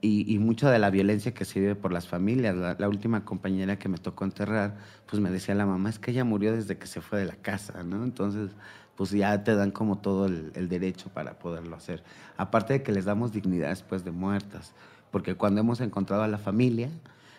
y, 0.00 0.32
y 0.32 0.38
mucha 0.38 0.70
de 0.70 0.78
la 0.78 0.90
violencia 0.90 1.32
que 1.32 1.44
se 1.44 1.60
vive 1.60 1.74
por 1.74 1.92
las 1.92 2.08
familias. 2.08 2.56
La, 2.56 2.76
la, 2.78 2.88
última 2.88 3.24
compañera 3.24 3.78
que 3.78 3.88
me 3.88 3.98
tocó 3.98 4.24
enterrar, 4.24 4.76
pues 5.06 5.20
me 5.20 5.30
decía 5.30 5.54
la 5.54 5.66
mamá, 5.66 5.90
es 5.90 5.98
que 5.98 6.10
ella 6.10 6.24
murió 6.24 6.54
desde 6.54 6.78
que 6.78 6.86
se 6.86 7.00
fue 7.00 7.18
de 7.18 7.26
la 7.26 7.36
casa, 7.36 7.82
¿no? 7.82 8.04
Entonces, 8.04 8.50
pues 8.96 9.10
ya 9.10 9.42
te 9.44 9.54
dan 9.54 9.70
como 9.70 9.98
todo 9.98 10.26
el, 10.26 10.52
el 10.54 10.68
derecho 10.68 11.08
para 11.08 11.38
poderlo 11.38 11.76
hacer. 11.76 12.02
Aparte 12.36 12.74
de 12.74 12.82
que 12.82 12.92
les 12.92 13.04
damos 13.04 13.32
dignidad 13.32 13.68
después 13.68 14.04
de 14.04 14.10
muertas, 14.10 14.72
porque 15.10 15.34
cuando 15.34 15.60
hemos 15.60 15.80
encontrado 15.80 16.22
a 16.22 16.28
la 16.28 16.38
familia, 16.38 16.90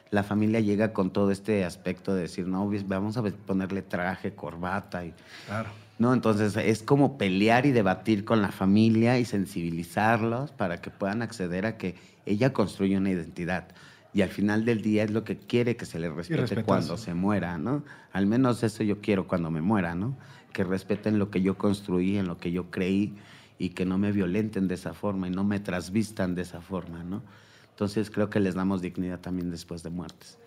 la 0.10 0.24
familia 0.24 0.60
llega 0.60 0.92
con 0.94 1.12
todo 1.12 1.32
este 1.32 1.64
aspecto 1.64 2.14
de 2.14 2.24
decir, 2.24 2.48
no, 2.48 2.70
vamos 2.86 3.18
a 3.18 3.24
ponerle 3.24 3.82
traje, 3.82 4.34
corbata 4.34 5.06
y... 5.06 5.14
Claro. 5.48 5.70
¿no? 6.02 6.16
Entonces 6.16 6.58
es 6.58 6.82
como 6.82 7.20
pelear 7.20 7.68
y 7.68 7.72
debatir 7.72 8.26
con 8.26 8.42
la 8.42 8.52
familia 8.52 9.20
y 9.20 9.26
sensibilizarlos 9.26 10.52
para 10.52 10.82
que 10.82 10.90
puedan 10.90 11.22
acceder 11.22 11.68
a 11.68 11.78
que 11.78 11.96
ella 12.26 12.54
construye 12.54 12.98
una 12.98 13.12
identidad. 13.12 13.68
Y 14.14 14.22
al 14.22 14.30
final 14.30 14.66
del 14.66 14.82
día 14.82 15.04
es 15.04 15.12
lo 15.12 15.24
que 15.24 15.38
quiere 15.38 15.78
que 15.78 15.86
se 15.86 15.98
le 15.98 16.10
respete 16.10 16.64
cuando 16.64 16.98
se 16.98 17.14
muera, 17.14 17.58
¿no? 17.58 17.84
Al 18.12 18.26
menos 18.26 18.62
eso 18.64 18.84
yo 18.84 19.00
quiero 19.00 19.28
cuando 19.28 19.50
me 19.52 19.62
muera, 19.62 19.96
¿no? 19.96 20.18
Que 20.52 20.64
respeten 20.66 21.18
lo 21.18 21.30
que 21.32 21.42
yo 21.42 21.58
construí, 21.58 22.18
en 22.18 22.28
lo 22.28 22.38
que 22.38 22.52
yo 22.52 22.70
creí 22.72 23.16
y 23.58 23.70
que 23.70 23.86
no 23.86 23.98
me 23.98 24.12
violenten 24.12 24.68
de 24.68 24.76
esa 24.76 24.94
forma 24.94 25.28
y 25.28 25.32
no 25.32 25.46
me 25.46 25.60
trasvistan 25.60 26.36
de 26.36 26.42
esa 26.42 26.62
forma, 26.62 27.04
¿no? 27.04 27.22
Entonces 27.70 28.12
creo 28.12 28.30
que 28.30 28.42
les 28.42 28.54
damos 28.54 28.82
dignidad 28.82 29.20
también 29.20 29.50
después 29.50 29.82
de 29.82 29.90
muertes. 29.90 30.38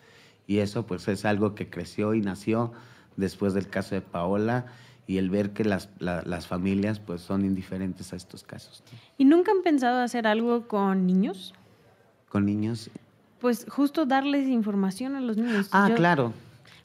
Y 0.47 0.59
eso 0.59 0.87
pues 0.87 1.09
es 1.09 1.25
algo 1.25 1.55
que 1.55 1.71
creció 1.71 2.13
y 2.13 2.21
nació 2.21 2.73
después 3.17 3.55
del 3.55 3.69
caso 3.69 3.95
de 3.95 4.03
Paola 4.03 4.67
y 5.07 5.19
el 5.19 5.31
ver 5.31 5.53
que 5.53 5.65
las, 5.65 5.89
la, 5.99 6.23
las 6.23 6.47
familias 6.47 7.01
pues 7.01 7.23
son 7.23 7.45
indiferentes 7.45 8.13
a 8.13 8.17
estos 8.17 8.43
casos. 8.43 8.83
¿no? 8.93 8.99
¿Y 9.17 9.25
nunca 9.25 9.53
han 9.53 9.63
pensado 9.63 10.01
hacer 10.01 10.27
algo 10.27 10.69
con 10.69 11.07
niños? 11.07 11.55
Con 12.35 12.47
niños. 12.47 12.91
Pues 13.39 13.65
justo 13.69 14.07
darles 14.07 14.49
información 14.49 15.15
a 15.15 15.21
los 15.21 15.37
niños. 15.37 15.69
Ah, 15.71 15.87
yo, 15.89 15.95
claro. 15.95 16.33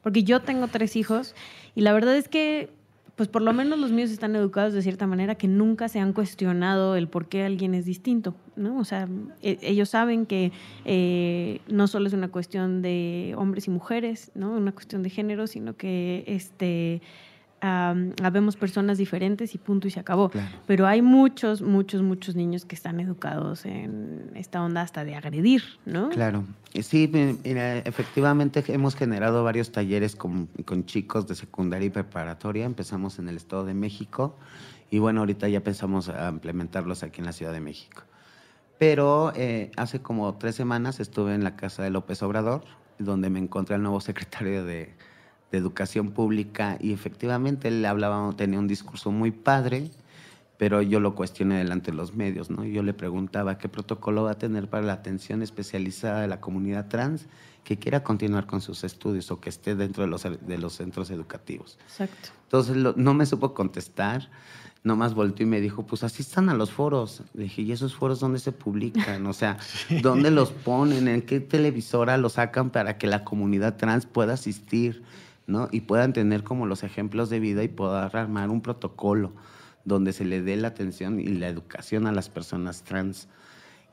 Porque 0.04 0.24
yo 0.24 0.42
tengo 0.42 0.68
tres 0.68 0.96
hijos 0.96 1.34
y 1.74 1.82
la 1.82 1.92
verdad 1.92 2.16
es 2.16 2.28
que 2.28 2.70
pues 3.16 3.30
por 3.30 3.42
lo 3.42 3.52
menos 3.52 3.80
los 3.80 3.92
míos 3.92 4.12
están 4.12 4.36
educados 4.36 4.74
de 4.74 4.84
cierta 4.84 5.08
manera 5.08 5.34
que 5.34 5.48
nunca 5.48 5.90
se 5.90 6.00
han 6.00 6.14
cuestionado 6.14 6.96
el 6.96 7.08
por 7.08 7.28
qué 7.30 7.46
alguien 7.46 7.74
es 7.74 7.86
distinto, 7.86 8.36
¿no? 8.56 8.78
O 8.78 8.86
sea, 8.86 9.08
e 9.42 9.58
ellos 9.64 9.90
saben 9.90 10.28
que 10.28 10.52
eh, 10.86 11.62
no 11.68 11.88
solo 11.88 12.06
es 12.06 12.14
una 12.14 12.28
cuestión 12.28 12.84
de 12.84 13.34
hombres 13.36 13.66
y 13.66 13.72
mujeres, 13.72 14.32
¿no? 14.36 14.52
Una 14.52 14.72
cuestión 14.72 15.02
de 15.02 15.10
género, 15.10 15.48
sino 15.48 15.76
que 15.76 16.26
este 16.28 17.02
um, 17.64 18.12
habemos 18.24 18.56
personas 18.56 18.98
diferentes 18.98 19.56
y 19.56 19.58
punto 19.58 19.88
y 19.88 19.92
se 19.92 20.00
acabó. 20.00 20.30
Claro. 20.30 20.58
Pero 20.66 20.88
hay 20.88 21.02
muchos, 21.02 21.62
muchos, 21.62 22.02
muchos 22.02 22.36
niños 22.36 22.66
que 22.66 22.76
están 22.76 23.00
educados 23.00 23.66
en 23.66 24.32
esta 24.36 24.64
onda 24.64 24.82
hasta 24.82 25.04
de 25.04 25.16
agredir, 25.16 25.64
¿no? 25.86 26.10
Claro. 26.10 26.44
Sí, 26.82 27.10
mira, 27.12 27.80
efectivamente 27.80 28.64
hemos 28.68 28.96
generado 28.96 29.44
varios 29.44 29.72
talleres 29.72 30.16
con, 30.16 30.48
con, 30.66 30.86
chicos 30.86 31.28
de 31.28 31.36
secundaria 31.36 31.88
y 31.88 31.90
preparatoria. 31.90 32.66
Empezamos 32.66 33.20
en 33.20 33.30
el 33.30 33.38
Estado 33.38 33.66
de 33.66 33.74
México 33.74 34.36
y 34.92 35.00
bueno, 35.00 35.22
ahorita 35.22 35.48
ya 35.48 35.62
pensamos 35.62 36.10
a 36.10 36.30
implementarlos 36.30 37.04
aquí 37.04 37.22
en 37.22 37.26
la 37.26 37.34
Ciudad 37.34 37.54
de 37.54 37.60
México. 37.60 38.04
Pero 38.78 39.34
eh, 39.36 39.72
hace 39.76 40.02
como 40.02 40.36
tres 40.36 40.56
semanas 40.56 41.00
estuve 41.00 41.36
en 41.36 41.44
la 41.44 41.56
casa 41.56 41.84
de 41.84 41.90
López 41.90 42.24
Obrador, 42.24 42.64
donde 42.98 43.30
me 43.30 43.40
encontré 43.40 43.76
al 43.76 43.84
nuevo 43.84 44.00
secretario 44.02 44.64
de, 44.64 44.94
de 45.52 45.58
Educación 45.58 46.12
Pública 46.12 46.78
y 46.80 46.94
efectivamente 46.94 47.70
él 47.70 47.84
hablaba, 47.86 48.32
tenía 48.36 48.60
un 48.60 48.68
discurso 48.68 49.12
muy 49.12 49.32
padre, 49.32 49.90
pero 50.58 50.82
yo 50.82 51.00
lo 51.00 51.16
cuestioné 51.16 51.58
delante 51.58 51.92
de 51.92 51.98
los 51.98 52.14
medios, 52.14 52.50
¿no? 52.50 52.66
Yo 52.66 52.84
le 52.84 52.94
preguntaba 52.94 53.58
qué 53.58 53.70
protocolo 53.70 54.24
va 54.24 54.32
a 54.32 54.38
tener 54.38 54.70
para 54.70 54.86
la 54.86 54.94
atención 54.94 55.42
especializada 55.42 56.22
de 56.22 56.28
la 56.28 56.42
comunidad 56.42 56.88
trans 56.88 57.28
que 57.64 57.78
quiera 57.78 58.04
continuar 58.04 58.46
con 58.46 58.62
sus 58.62 58.84
estudios 58.84 59.32
o 59.32 59.40
que 59.40 59.50
esté 59.50 59.76
dentro 59.76 60.04
de 60.04 60.10
los, 60.10 60.24
de 60.24 60.58
los 60.58 60.74
centros 60.74 61.12
educativos. 61.12 61.78
Exacto. 61.84 62.30
Entonces 62.44 62.76
lo, 62.76 62.94
no 62.98 63.14
me 63.14 63.26
supo 63.26 63.54
contestar, 63.54 64.30
nomás 64.84 65.14
volteó 65.14 65.46
y 65.46 65.50
me 65.50 65.62
dijo, 65.62 65.86
pues 65.86 66.04
asistan 66.04 66.50
a 66.50 66.54
los 66.54 66.72
foros. 66.72 67.24
Le 67.34 67.44
dije, 67.44 67.62
¿y 67.62 67.72
esos 67.72 67.96
foros 67.96 68.20
dónde 68.20 68.40
se 68.40 68.52
publican? 68.52 69.26
O 69.28 69.34
sea, 69.34 69.58
¿dónde 70.02 70.32
los 70.32 70.52
ponen? 70.52 71.08
¿En 71.08 71.22
qué 71.22 71.40
televisora 71.40 72.18
los 72.18 72.34
sacan 72.34 72.70
para 72.70 72.98
que 72.98 73.08
la 73.08 73.24
comunidad 73.24 73.78
trans 73.78 74.06
pueda 74.06 74.34
asistir? 74.34 75.04
¿No? 75.50 75.68
Y 75.72 75.82
puedan 75.82 76.14
tener 76.14 76.44
como 76.44 76.66
los 76.66 76.84
ejemplos 76.84 77.30
de 77.30 77.40
vida 77.40 77.64
y 77.64 77.68
poder 77.68 78.16
armar 78.16 78.50
un 78.50 78.62
protocolo 78.62 79.34
donde 79.84 80.14
se 80.14 80.24
le 80.24 80.42
dé 80.42 80.56
la 80.56 80.70
atención 80.70 81.20
y 81.20 81.26
la 81.26 81.48
educación 81.48 82.08
a 82.08 82.12
las 82.12 82.30
personas 82.30 82.84
trans. 82.84 83.28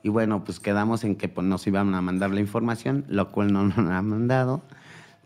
Y 0.03 0.09
bueno, 0.09 0.43
pues 0.43 0.59
quedamos 0.59 1.03
en 1.03 1.15
que 1.15 1.27
pues, 1.27 1.45
nos 1.45 1.65
iban 1.67 1.93
a 1.95 2.01
mandar 2.01 2.29
la 2.31 2.39
información, 2.39 3.03
lo 3.09 3.31
cual 3.31 3.51
no 3.51 3.63
nos 3.67 3.77
han 3.77 4.07
mandado. 4.07 4.61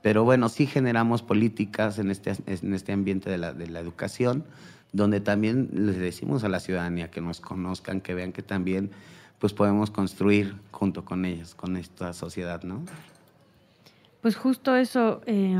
Pero 0.02 0.24
bueno, 0.24 0.50
sí 0.50 0.66
generamos 0.66 1.22
políticas 1.22 2.00
en 2.00 2.10
este, 2.10 2.34
en 2.48 2.74
este 2.74 2.92
ambiente 2.92 3.30
de 3.30 3.38
la, 3.38 3.54
de 3.54 3.68
la 3.68 3.80
educación, 3.80 4.46
donde 4.94 5.20
también 5.20 5.70
les 5.74 6.00
decimos 6.00 6.44
a 6.44 6.50
la 6.50 6.60
ciudadanía 6.60 7.12
que 7.12 7.22
nos 7.22 7.40
conozcan, 7.40 8.02
que 8.02 8.16
vean 8.16 8.32
que 8.32 8.42
también 8.42 8.90
pues 9.38 9.54
podemos 9.54 9.92
construir 9.92 10.56
junto 10.72 11.04
con 11.06 11.26
ellas, 11.26 11.56
con 11.56 11.76
esta 11.76 12.14
sociedad, 12.14 12.64
¿no? 12.64 12.84
Pues 14.22 14.36
justo 14.36 14.76
eso, 14.76 15.22
eh, 15.26 15.60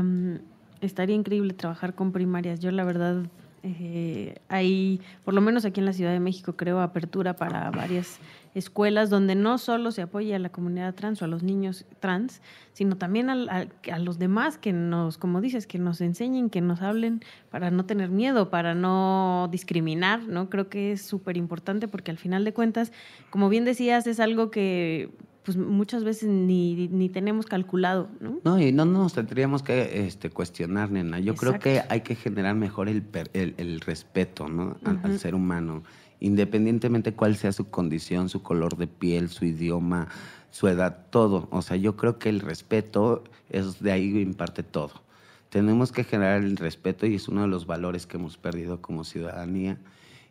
estaría 0.82 1.16
increíble 1.16 1.54
trabajar 1.54 1.94
con 1.94 2.12
primarias. 2.12 2.60
Yo 2.60 2.70
la 2.70 2.84
verdad 2.84 3.24
eh, 3.62 4.34
hay, 4.48 5.00
por 5.24 5.34
lo 5.34 5.40
menos 5.40 5.64
aquí 5.64 5.78
en 5.80 5.86
la 5.86 5.92
Ciudad 5.92 6.10
de 6.12 6.20
México, 6.20 6.54
creo, 6.56 6.80
apertura 6.80 7.36
para 7.36 7.70
varias 7.70 8.18
escuelas 8.54 9.08
donde 9.08 9.34
no 9.34 9.56
solo 9.56 9.92
se 9.92 10.02
apoya 10.02 10.36
a 10.36 10.38
la 10.38 10.50
comunidad 10.50 10.94
trans 10.94 11.22
o 11.22 11.24
a 11.24 11.28
los 11.28 11.42
niños 11.42 11.86
trans, 12.00 12.42
sino 12.72 12.96
también 12.96 13.30
a, 13.30 13.34
a, 13.34 13.66
a, 13.94 13.98
los 13.98 14.18
demás 14.18 14.58
que 14.58 14.72
nos, 14.72 15.16
como 15.16 15.40
dices, 15.40 15.66
que 15.66 15.78
nos 15.78 16.00
enseñen, 16.00 16.50
que 16.50 16.60
nos 16.60 16.82
hablen 16.82 17.22
para 17.50 17.70
no 17.70 17.86
tener 17.86 18.10
miedo, 18.10 18.50
para 18.50 18.74
no 18.74 19.48
discriminar, 19.50 20.24
¿no? 20.24 20.50
Creo 20.50 20.68
que 20.68 20.92
es 20.92 21.02
súper 21.02 21.36
importante 21.36 21.86
porque 21.88 22.10
al 22.10 22.18
final 22.18 22.44
de 22.44 22.52
cuentas, 22.52 22.92
como 23.30 23.48
bien 23.48 23.64
decías, 23.64 24.06
es 24.08 24.18
algo 24.18 24.50
que 24.50 25.10
pues 25.44 25.56
muchas 25.56 26.04
veces 26.04 26.28
ni, 26.28 26.88
ni 26.88 27.08
tenemos 27.08 27.46
calculado, 27.46 28.08
¿no? 28.20 28.38
No, 28.44 28.60
y 28.60 28.70
no 28.70 28.84
nos 28.84 29.14
tendríamos 29.14 29.62
que 29.62 30.06
este, 30.06 30.30
cuestionar, 30.30 30.90
nena. 30.90 31.18
Yo 31.18 31.32
Exacto. 31.32 31.58
creo 31.58 31.60
que 31.60 31.82
hay 31.88 32.02
que 32.02 32.14
generar 32.14 32.54
mejor 32.54 32.88
el, 32.88 33.04
el, 33.32 33.54
el 33.56 33.80
respeto, 33.80 34.48
¿no? 34.48 34.76
Al, 34.84 34.96
uh 34.96 34.98
-huh. 35.00 35.04
al, 35.04 35.18
ser 35.18 35.34
humano, 35.34 35.82
independientemente 36.20 37.12
cuál 37.14 37.36
sea 37.36 37.52
su 37.52 37.70
condición, 37.70 38.28
su 38.28 38.42
color 38.42 38.76
de 38.76 38.86
piel, 38.86 39.30
su 39.30 39.44
idioma, 39.44 40.08
su 40.52 40.68
edad, 40.68 41.06
todo. 41.10 41.48
O 41.50 41.60
sea, 41.62 41.76
yo 41.76 41.96
creo 41.96 42.18
que 42.18 42.28
el 42.28 42.40
respeto 42.40 43.24
es 43.50 43.82
de 43.82 43.90
ahí 43.90 44.16
imparte 44.20 44.62
todo. 44.62 45.02
Tenemos 45.50 45.90
que 45.90 46.04
generar 46.04 46.42
el 46.42 46.56
respeto 46.56 47.04
y 47.06 47.16
es 47.16 47.28
uno 47.28 47.42
de 47.42 47.48
los 47.48 47.66
valores 47.66 48.06
que 48.06 48.16
hemos 48.16 48.38
perdido 48.38 48.80
como 48.80 49.04
ciudadanía 49.04 49.76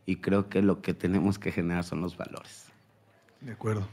y 0.05 0.15
creo 0.15 0.49
que 0.49 0.61
lo 0.61 0.81
que 0.81 0.93
tenemos 0.93 1.37
que 1.37 1.51
generar 1.51 1.83
son 1.83 2.01
los 2.01 2.17
valores. 2.17 2.67
De 3.41 3.51
acuerdo. 3.51 3.87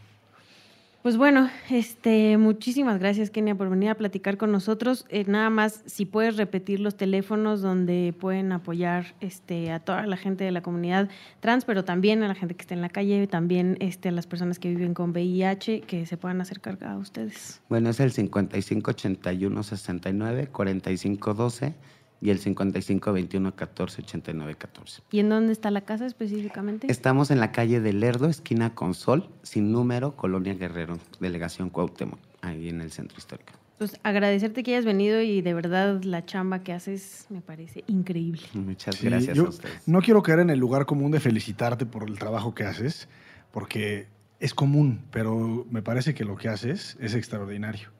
Pues 1.02 1.16
bueno, 1.16 1.48
este, 1.70 2.36
muchísimas 2.38 2.98
gracias, 2.98 3.30
Kenia, 3.30 3.54
por 3.54 3.70
venir 3.70 3.90
a 3.90 3.94
platicar 3.94 4.36
con 4.36 4.50
nosotros. 4.50 5.06
Eh, 5.10 5.24
nada 5.28 5.48
más, 5.48 5.84
si 5.86 6.06
puedes 6.06 6.36
repetir 6.36 6.80
los 6.80 6.96
teléfonos 6.96 7.62
donde 7.62 8.12
pueden 8.18 8.50
apoyar 8.50 9.14
este, 9.20 9.70
a 9.70 9.78
toda 9.78 10.06
la 10.06 10.16
gente 10.16 10.42
de 10.42 10.50
la 10.50 10.60
comunidad 10.60 11.08
trans, 11.38 11.64
pero 11.64 11.84
también 11.84 12.24
a 12.24 12.28
la 12.28 12.34
gente 12.34 12.56
que 12.56 12.62
está 12.62 12.74
en 12.74 12.80
la 12.80 12.88
calle, 12.88 13.28
también 13.28 13.76
este, 13.78 14.08
a 14.08 14.12
las 14.12 14.26
personas 14.26 14.58
que 14.58 14.70
viven 14.70 14.92
con 14.92 15.10
VIH, 15.10 15.82
que 15.82 16.04
se 16.04 16.16
puedan 16.16 16.40
acercar 16.40 16.82
a 16.82 16.96
ustedes. 16.96 17.62
Bueno, 17.68 17.90
es 17.90 18.00
el 18.00 18.10
5581 18.10 19.62
69 19.62 20.48
45 20.48 21.34
12 21.34 21.74
y 22.20 22.30
el 22.30 22.38
55 22.38 23.12
21 23.12 23.54
14 23.54 24.02
89 24.02 24.54
14. 24.56 25.02
¿Y 25.10 25.20
en 25.20 25.28
dónde 25.28 25.52
está 25.52 25.70
la 25.70 25.82
casa 25.82 26.06
específicamente? 26.06 26.90
Estamos 26.90 27.30
en 27.30 27.40
la 27.40 27.52
calle 27.52 27.80
de 27.80 27.92
Lerdo, 27.92 28.28
esquina 28.28 28.74
con 28.74 28.94
Sol, 28.94 29.28
sin 29.42 29.72
número, 29.72 30.16
Colonia 30.16 30.54
Guerrero, 30.54 30.98
delegación 31.20 31.70
Cuauhtémoc, 31.70 32.18
ahí 32.42 32.68
en 32.68 32.80
el 32.80 32.90
centro 32.90 33.18
histórico. 33.18 33.52
Pues 33.78 33.96
agradecerte 34.02 34.64
que 34.64 34.72
hayas 34.72 34.84
venido 34.84 35.20
y 35.22 35.40
de 35.40 35.54
verdad 35.54 36.02
la 36.02 36.26
chamba 36.26 36.64
que 36.64 36.72
haces 36.72 37.26
me 37.28 37.40
parece 37.40 37.84
increíble. 37.86 38.42
Muchas 38.54 38.96
sí, 38.96 39.06
gracias 39.06 39.36
yo 39.36 39.46
a 39.46 39.48
ustedes. 39.50 39.86
No 39.86 40.02
quiero 40.02 40.20
caer 40.20 40.40
en 40.40 40.50
el 40.50 40.58
lugar 40.58 40.84
común 40.84 41.12
de 41.12 41.20
felicitarte 41.20 41.86
por 41.86 42.08
el 42.08 42.18
trabajo 42.18 42.56
que 42.56 42.64
haces, 42.64 43.08
porque 43.52 44.08
es 44.40 44.52
común, 44.52 45.04
pero 45.12 45.64
me 45.70 45.80
parece 45.80 46.12
que 46.12 46.24
lo 46.24 46.36
que 46.36 46.48
haces 46.48 46.96
es 47.00 47.14
extraordinario. 47.14 47.90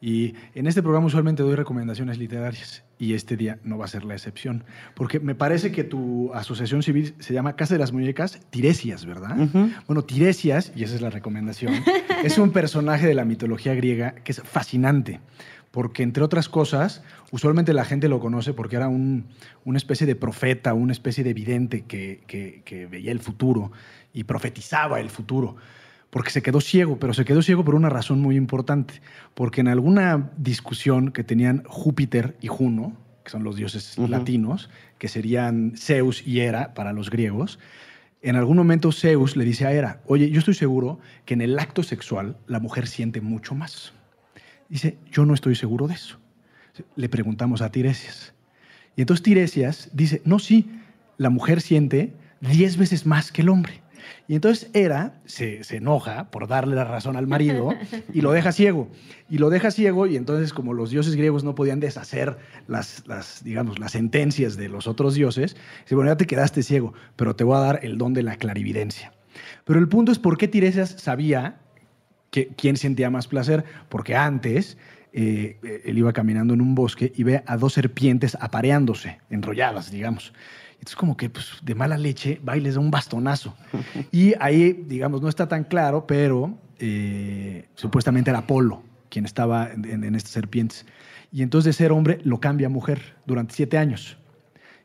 Y 0.00 0.34
en 0.54 0.66
este 0.66 0.82
programa 0.82 1.06
usualmente 1.06 1.42
doy 1.42 1.54
recomendaciones 1.54 2.18
literarias 2.18 2.84
y 2.98 3.14
este 3.14 3.36
día 3.36 3.58
no 3.64 3.78
va 3.78 3.86
a 3.86 3.88
ser 3.88 4.04
la 4.04 4.14
excepción, 4.14 4.64
porque 4.94 5.20
me 5.20 5.34
parece 5.34 5.72
que 5.72 5.84
tu 5.84 6.32
asociación 6.34 6.82
civil 6.82 7.14
se 7.18 7.32
llama 7.34 7.56
Casa 7.56 7.74
de 7.74 7.78
las 7.80 7.92
Muñecas 7.92 8.40
Tiresias, 8.50 9.06
¿verdad? 9.06 9.36
Bueno, 9.86 10.02
Tiresias, 10.02 10.72
y 10.76 10.84
esa 10.84 10.94
es 10.94 11.00
la 11.00 11.10
recomendación, 11.10 11.74
es 12.24 12.36
un 12.38 12.50
personaje 12.52 13.06
de 13.06 13.14
la 13.14 13.24
mitología 13.24 13.74
griega 13.74 14.14
que 14.16 14.32
es 14.32 14.42
fascinante, 14.42 15.20
porque 15.70 16.02
entre 16.02 16.22
otras 16.22 16.48
cosas, 16.48 17.02
usualmente 17.32 17.72
la 17.74 17.84
gente 17.84 18.08
lo 18.08 18.18
conoce 18.20 18.52
porque 18.54 18.76
era 18.76 18.88
un- 18.88 19.26
una 19.64 19.76
especie 19.78 20.06
de 20.06 20.14
profeta, 20.14 20.72
una 20.74 20.92
especie 20.92 21.24
de 21.24 21.34
vidente 21.34 21.82
que, 21.82 22.20
que- 22.26 22.62
que 22.64 22.86
veía 22.86 23.12
el 23.12 23.20
futuro 23.20 23.72
y 24.14 24.24
profetizaba 24.24 25.00
el 25.00 25.10
futuro 25.10 25.56
porque 26.16 26.30
se 26.30 26.40
quedó 26.40 26.62
ciego, 26.62 26.98
pero 26.98 27.12
se 27.12 27.26
quedó 27.26 27.42
ciego 27.42 27.62
por 27.62 27.74
una 27.74 27.90
razón 27.90 28.22
muy 28.22 28.36
importante, 28.36 29.02
porque 29.34 29.60
en 29.60 29.68
alguna 29.68 30.30
discusión 30.38 31.10
que 31.10 31.24
tenían 31.24 31.62
Júpiter 31.66 32.38
y 32.40 32.46
Juno, 32.46 32.96
que 33.22 33.30
son 33.30 33.44
los 33.44 33.54
dioses 33.54 33.98
latinos, 33.98 34.70
que 34.96 35.08
serían 35.08 35.74
Zeus 35.76 36.26
y 36.26 36.40
Hera 36.40 36.72
para 36.72 36.94
los 36.94 37.10
griegos, 37.10 37.58
en 38.22 38.34
algún 38.34 38.56
momento 38.56 38.92
Zeus 38.92 39.36
le 39.36 39.44
dice 39.44 39.66
a 39.66 39.72
Hera, 39.72 40.00
oye, 40.06 40.30
yo 40.30 40.38
estoy 40.38 40.54
seguro 40.54 41.00
que 41.26 41.34
en 41.34 41.42
el 41.42 41.58
acto 41.58 41.82
sexual 41.82 42.38
la 42.46 42.60
mujer 42.60 42.86
siente 42.86 43.20
mucho 43.20 43.54
más. 43.54 43.92
Dice, 44.70 44.96
yo 45.12 45.26
no 45.26 45.34
estoy 45.34 45.54
seguro 45.54 45.86
de 45.86 45.96
eso. 45.96 46.18
Le 46.94 47.10
preguntamos 47.10 47.60
a 47.60 47.70
Tiresias. 47.70 48.32
Y 48.96 49.02
entonces 49.02 49.22
Tiresias 49.22 49.90
dice, 49.92 50.22
no, 50.24 50.38
sí, 50.38 50.80
la 51.18 51.28
mujer 51.28 51.60
siente 51.60 52.14
10 52.40 52.78
veces 52.78 53.04
más 53.04 53.32
que 53.32 53.42
el 53.42 53.50
hombre. 53.50 53.82
Y 54.28 54.34
entonces 54.34 54.70
Hera 54.74 55.20
se, 55.24 55.62
enoja 55.70 56.30
por 56.30 56.48
darle 56.48 56.76
la 56.76 56.84
razón 56.84 57.16
al 57.16 57.26
marido 57.26 57.74
y 58.12 58.20
lo 58.20 58.32
deja 58.32 58.52
ciego. 58.52 58.88
Y 59.28 59.38
lo 59.38 59.50
deja 59.50 59.70
ciego 59.70 60.06
y 60.06 60.16
entonces 60.16 60.52
como 60.52 60.74
los 60.74 60.90
dioses 60.90 61.16
griegos 61.16 61.44
no 61.44 61.54
podían 61.54 61.80
deshacer 61.80 62.36
las, 62.66 63.06
las, 63.06 63.42
digamos, 63.44 63.78
las 63.78 63.92
sentencias 63.92 64.56
de 64.56 64.68
los 64.68 64.86
otros 64.86 65.14
dioses, 65.14 65.56
dice, 65.82 65.94
bueno, 65.94 66.10
ya 66.10 66.16
te 66.16 66.26
quedaste 66.26 66.62
ciego, 66.62 66.94
pero 67.16 67.36
te 67.36 67.44
voy 67.44 67.56
a 67.56 67.60
dar 67.60 67.80
el 67.82 67.98
don 67.98 68.14
de 68.14 68.22
la 68.22 68.36
clarividencia. 68.36 69.12
Pero 69.64 69.78
el 69.78 69.88
punto 69.88 70.12
es 70.12 70.18
por 70.18 70.38
qué 70.38 70.48
Tiresias 70.48 70.90
sabía 70.90 71.60
que, 72.30 72.48
quién 72.48 72.76
sentía 72.76 73.10
más 73.10 73.26
placer, 73.26 73.64
porque 73.88 74.14
antes 74.14 74.78
eh, 75.12 75.82
él 75.84 75.98
iba 75.98 76.12
caminando 76.12 76.54
en 76.54 76.60
un 76.60 76.74
bosque 76.74 77.12
y 77.16 77.22
ve 77.22 77.42
a 77.46 77.56
dos 77.56 77.72
serpientes 77.72 78.36
apareándose, 78.40 79.18
enrolladas, 79.30 79.90
digamos. 79.90 80.32
Entonces 80.78 80.96
como 80.96 81.16
que 81.16 81.28
pues, 81.30 81.52
de 81.62 81.74
mala 81.74 81.98
leche 81.98 82.40
va 82.46 82.56
y 82.56 82.60
les 82.60 82.74
da 82.74 82.80
un 82.80 82.90
bastonazo. 82.90 83.54
Y 84.12 84.34
ahí, 84.40 84.84
digamos, 84.86 85.20
no 85.22 85.28
está 85.28 85.48
tan 85.48 85.64
claro, 85.64 86.06
pero 86.06 86.56
eh, 86.78 87.66
supuestamente 87.74 88.30
era 88.30 88.40
Apolo 88.40 88.82
quien 89.08 89.24
estaba 89.24 89.70
en, 89.72 89.84
en- 89.84 90.04
en 90.04 90.14
estas 90.14 90.32
serpientes. 90.32 90.84
Y 91.32 91.42
entonces 91.42 91.64
de 91.76 91.84
ser 91.84 91.92
hombre 91.92 92.18
lo 92.24 92.38
cambia 92.40 92.66
a 92.68 92.70
mujer 92.70 93.16
durante 93.26 93.54
siete 93.54 93.78
años. 93.78 94.16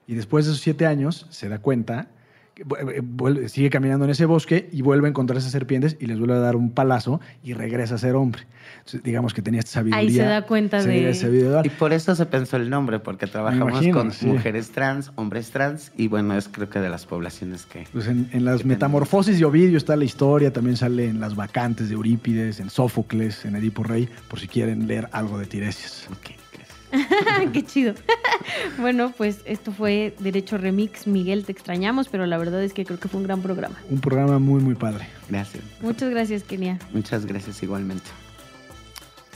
Y 0.07 0.15
después 0.15 0.45
de 0.45 0.51
esos 0.51 0.61
siete 0.63 0.85
años 0.85 1.27
se 1.29 1.47
da 1.49 1.59
cuenta, 1.59 2.07
eh, 2.55 3.49
sigue 3.49 3.69
caminando 3.69 4.05
en 4.05 4.11
ese 4.11 4.25
bosque 4.25 4.69
y 4.71 4.81
vuelve 4.81 5.07
a 5.07 5.09
encontrar 5.09 5.37
esas 5.37 5.51
serpientes 5.51 5.97
y 5.99 6.05
les 6.05 6.19
vuelve 6.19 6.35
a 6.35 6.39
dar 6.39 6.55
un 6.55 6.71
palazo 6.71 7.21
y 7.43 7.53
regresa 7.53 7.95
a 7.95 7.97
ser 7.97 8.15
hombre. 8.15 8.43
Entonces, 8.79 9.03
digamos 9.03 9.33
que 9.33 9.41
tenía 9.41 9.59
esta 9.59 9.71
sabiduría. 9.71 9.99
Ahí 9.99 10.11
se 10.11 10.23
da 10.23 10.41
cuenta 10.43 10.81
se 10.81 10.89
de-. 10.89 11.61
Y 11.63 11.69
por 11.69 11.93
eso 11.93 12.15
se 12.15 12.25
pensó 12.25 12.57
el 12.57 12.69
nombre, 12.69 12.99
porque 12.99 13.27
trabajamos 13.27 13.73
imagino, 13.73 13.97
con 13.97 14.11
sí. 14.11 14.25
mujeres 14.25 14.71
trans, 14.71 15.11
hombres 15.15 15.51
trans, 15.51 15.91
y 15.97 16.07
bueno, 16.07 16.37
es 16.37 16.49
creo 16.49 16.69
que 16.69 16.79
de 16.79 16.89
las 16.89 17.05
poblaciones 17.05 17.65
que... 17.65 17.87
Pues 17.91 18.07
en, 18.07 18.29
en 18.31 18.45
las 18.45 18.61
que 18.61 18.67
metamorfosis 18.67 19.39
de 19.39 19.45
Ovidio 19.45 19.77
está 19.77 19.95
la 19.95 20.05
historia, 20.05 20.51
también 20.51 20.77
sale 20.77 21.05
en 21.05 21.19
las 21.19 21.35
vacantes 21.35 21.89
de 21.89 21.95
Eurípides, 21.95 22.59
en 22.59 22.69
Sófocles, 22.69 23.45
en 23.45 23.55
Edipo 23.55 23.83
Rey, 23.83 24.09
por 24.27 24.39
si 24.39 24.47
quieren 24.47 24.87
leer 24.87 25.09
algo 25.11 25.37
de 25.37 25.45
Tiresias. 25.45 26.07
Ok, 26.11 26.17
gracias. 26.17 26.50
Qué 27.53 27.63
chido. 27.65 27.93
bueno, 28.79 29.13
pues 29.17 29.39
esto 29.45 29.71
fue 29.71 30.13
Derecho 30.19 30.57
Remix. 30.57 31.07
Miguel, 31.07 31.45
te 31.45 31.51
extrañamos, 31.51 32.07
pero 32.09 32.25
la 32.25 32.37
verdad 32.37 32.63
es 32.63 32.73
que 32.73 32.85
creo 32.85 32.99
que 32.99 33.07
fue 33.07 33.19
un 33.19 33.27
gran 33.27 33.41
programa. 33.41 33.75
Un 33.89 33.99
programa 34.01 34.39
muy, 34.39 34.61
muy 34.61 34.75
padre. 34.75 35.07
Gracias. 35.29 35.63
Muchas 35.81 36.09
gracias, 36.09 36.43
Kenia. 36.43 36.79
Muchas 36.93 37.25
gracias 37.25 37.61
igualmente. 37.63 38.09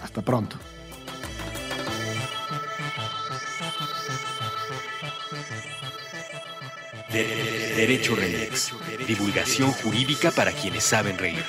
Hasta 0.01 0.21
pronto. 0.21 0.57
De- 7.11 7.23
de- 7.23 7.75
Derecho 7.75 8.15
Remix. 8.15 8.71
Divulgación 9.07 9.71
jurídica 9.71 10.31
para 10.31 10.51
quienes 10.51 10.83
saben 10.83 11.17
reír. 11.17 11.43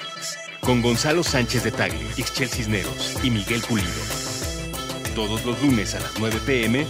Con 0.60 0.82
Gonzalo 0.82 1.22
Sánchez 1.22 1.64
de 1.64 1.70
Tagle, 1.72 2.00
Ixchel 2.16 2.48
Cisneros 2.48 3.14
y 3.22 3.30
Miguel 3.30 3.60
Pulido. 3.62 4.35
Todos 5.16 5.46
los 5.46 5.62
lunes 5.62 5.94
a 5.94 6.00
las 6.00 6.12
9 6.18 6.40
pm 6.44 6.86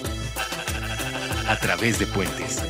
a 1.48 1.56
través 1.60 2.00
de 2.00 2.08
Puentes. 2.08 2.60